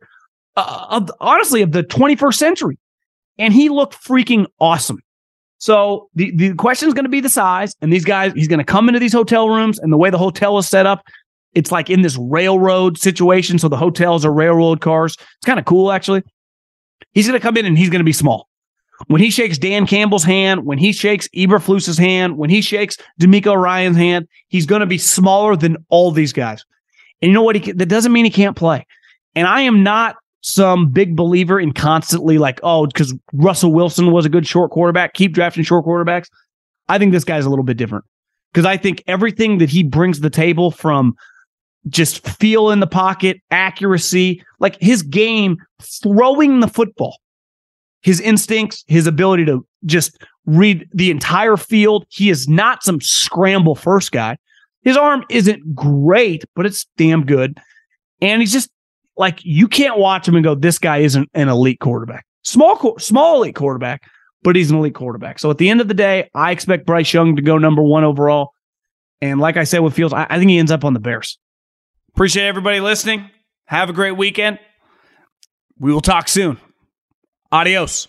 Uh, 0.57 0.87
of, 0.91 1.11
honestly, 1.21 1.63
of 1.63 1.71
the 1.71 1.85
21st 1.85 2.35
century, 2.35 2.79
and 3.39 3.55
he 3.55 3.69
looked 3.69 3.95
freaking 3.95 4.45
awesome. 4.61 4.99
So 5.59 6.09
the 6.15 6.31
the 6.37 6.55
question 6.55 6.89
is 6.89 6.95
going 6.95 7.05
to 7.05 7.11
be 7.11 7.21
the 7.21 7.29
size, 7.29 7.75
and 7.83 7.93
these 7.93 8.05
guys. 8.05 8.33
He's 8.33 8.49
going 8.49 8.61
to 8.61 8.65
come 8.65 8.89
into 8.89 9.01
these 9.01 9.13
hotel 9.13 9.49
rooms, 9.49 9.79
and 9.79 9.93
the 9.93 9.97
way 9.97 10.11
the 10.11 10.19
hotel 10.19 10.57
is 10.59 10.69
set 10.69 10.87
up, 10.87 11.05
it's 11.55 11.73
like 11.73 11.91
in 11.91 12.03
this 12.03 12.17
railroad 12.17 12.99
situation. 12.99 13.59
So 13.59 13.69
the 13.69 13.77
hotels 13.77 14.25
are 14.25 14.33
railroad 14.33 14.81
cars. 14.81 15.15
It's 15.15 15.47
kind 15.47 15.59
of 15.59 15.65
cool, 15.65 15.91
actually. 15.91 16.23
He's 17.13 17.27
going 17.27 17.39
to 17.39 17.43
come 17.43 17.57
in 17.57 17.67
and 17.67 17.77
he's 17.77 17.91
going 17.91 18.01
to 18.01 18.05
be 18.05 18.13
small. 18.13 18.49
When 19.07 19.21
he 19.21 19.31
shakes 19.31 19.59
Dan 19.59 19.87
Campbell's 19.87 20.25
hand, 20.25 20.67
when 20.67 20.79
he 20.79 20.93
shakes 20.93 21.29
Eberflus's 21.29 21.99
hand, 21.99 22.37
when 22.37 22.51
he 22.51 22.61
shakes 22.61 22.97
DeMeco 23.21 23.57
Ryans' 23.57 23.97
hand, 23.97 24.27
he's 24.49 24.67
going 24.67 24.81
to 24.81 24.87
be 24.87 24.99
smaller 24.99 25.57
than 25.57 25.77
all 25.89 26.11
these 26.11 26.33
guys. 26.33 26.65
And 27.23 27.29
you 27.31 27.35
know 27.35 27.43
what? 27.43 27.57
He, 27.57 27.73
that 27.73 27.87
doesn't 27.87 28.13
mean 28.13 28.25
he 28.25 28.31
can't 28.31 28.57
play. 28.57 28.87
And 29.35 29.47
I 29.47 29.63
am 29.63 29.83
not 29.83 30.17
some 30.41 30.91
big 30.91 31.17
believer 31.17 31.59
in 31.59 31.73
constantly 31.73 32.39
like, 32.39 32.61
oh, 32.63 32.87
because 32.87 33.15
Russell 33.33 33.73
Wilson 33.73 34.13
was 34.13 34.25
a 34.25 34.29
good 34.29 34.47
short 34.47 34.71
quarterback, 34.71 35.15
keep 35.15 35.33
drafting 35.33 35.65
short 35.65 35.85
quarterbacks. 35.85 36.29
I 36.89 36.99
think 36.99 37.13
this 37.13 37.25
guy's 37.25 37.45
a 37.45 37.51
little 37.51 37.65
bit 37.65 37.77
different 37.77 38.05
because 38.53 38.65
I 38.65 38.77
think 38.77 39.03
everything 39.07 39.59
that 39.59 39.69
he 39.69 39.83
brings 39.83 40.19
to 40.19 40.23
the 40.23 40.31
table 40.31 40.71
from 40.71 41.15
just 41.89 42.27
feel 42.27 42.71
in 42.71 42.81
the 42.81 42.87
pocket, 42.87 43.39
accuracy, 43.51 44.43
like 44.59 44.77
his 44.81 45.03
game, 45.03 45.57
throwing 45.81 46.61
the 46.61 46.69
football 46.69 47.19
his 48.03 48.21
instincts, 48.21 48.85
his 48.87 49.07
ability 49.07 49.45
to 49.47 49.67
just 49.85 50.17
read 50.47 50.89
the 50.93 51.11
entire 51.11 51.57
field. 51.57 52.07
He 52.09 52.31
is 52.31 52.49
not 52.49 52.83
some 52.83 53.01
scramble 53.01 53.75
first 53.75 54.13
guy. 54.13 54.39
His 54.83 54.97
arm 54.97 55.25
isn't 55.29 55.75
great, 55.75 56.45
but 56.55 56.67
it's 56.67 56.87
damn 56.97 57.27
good. 57.27 57.59
And 58.21 58.41
he's 58.41 58.53
just 58.53 58.71
like 59.19 59.41
you 59.45 59.69
can't 59.69 59.99
watch 59.99 60.27
him 60.27 60.35
and 60.35 60.45
go, 60.45 60.55
"This 60.55 60.79
guy 60.79 60.99
isn't 60.99 61.29
an 61.35 61.49
elite 61.49 61.81
quarterback." 61.81 62.25
Small, 62.45 62.99
small 62.99 63.43
elite 63.43 63.55
quarterback, 63.55 64.09
but 64.43 64.57
he's 64.57 64.71
an 64.71 64.79
elite 64.79 64.95
quarterback. 64.95 65.39
So 65.39 65.51
at 65.51 65.59
the 65.59 65.69
end 65.69 65.81
of 65.81 65.89
the 65.89 65.95
day, 65.95 66.31
I 66.35 66.53
expect 66.53 66.87
Bryce 66.87 67.13
Young 67.13 67.37
to 67.37 67.43
go 67.43 67.59
number 67.59 67.83
one 67.83 68.05
overall. 68.05 68.53
And 69.21 69.41
like 69.41 69.57
I 69.57 69.65
said 69.65 69.81
with 69.81 69.95
Fields, 69.95 70.15
I, 70.15 70.27
I 70.31 70.39
think 70.39 70.51
he 70.51 70.59
ends 70.59 70.71
up 70.71 70.85
on 70.85 70.95
the 70.95 71.01
Bears. 71.01 71.39
Appreciate 72.15 72.47
everybody 72.47 72.81
listening. 72.81 73.31
Have 73.67 73.91
a 73.91 73.93
great 73.93 74.17
weekend. 74.17 74.59
We 75.79 75.93
will 75.93 76.01
talk 76.01 76.29
soon. 76.29 76.59
Adios. 77.53 78.09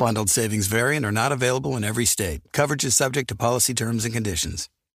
Bundled 0.00 0.30
savings 0.30 0.66
variant 0.66 1.04
are 1.04 1.12
not 1.12 1.30
available 1.30 1.76
in 1.76 1.84
every 1.84 2.06
state. 2.06 2.40
Coverage 2.54 2.86
is 2.86 2.96
subject 2.96 3.28
to 3.28 3.36
policy 3.36 3.74
terms 3.74 4.06
and 4.06 4.14
conditions. 4.14 4.70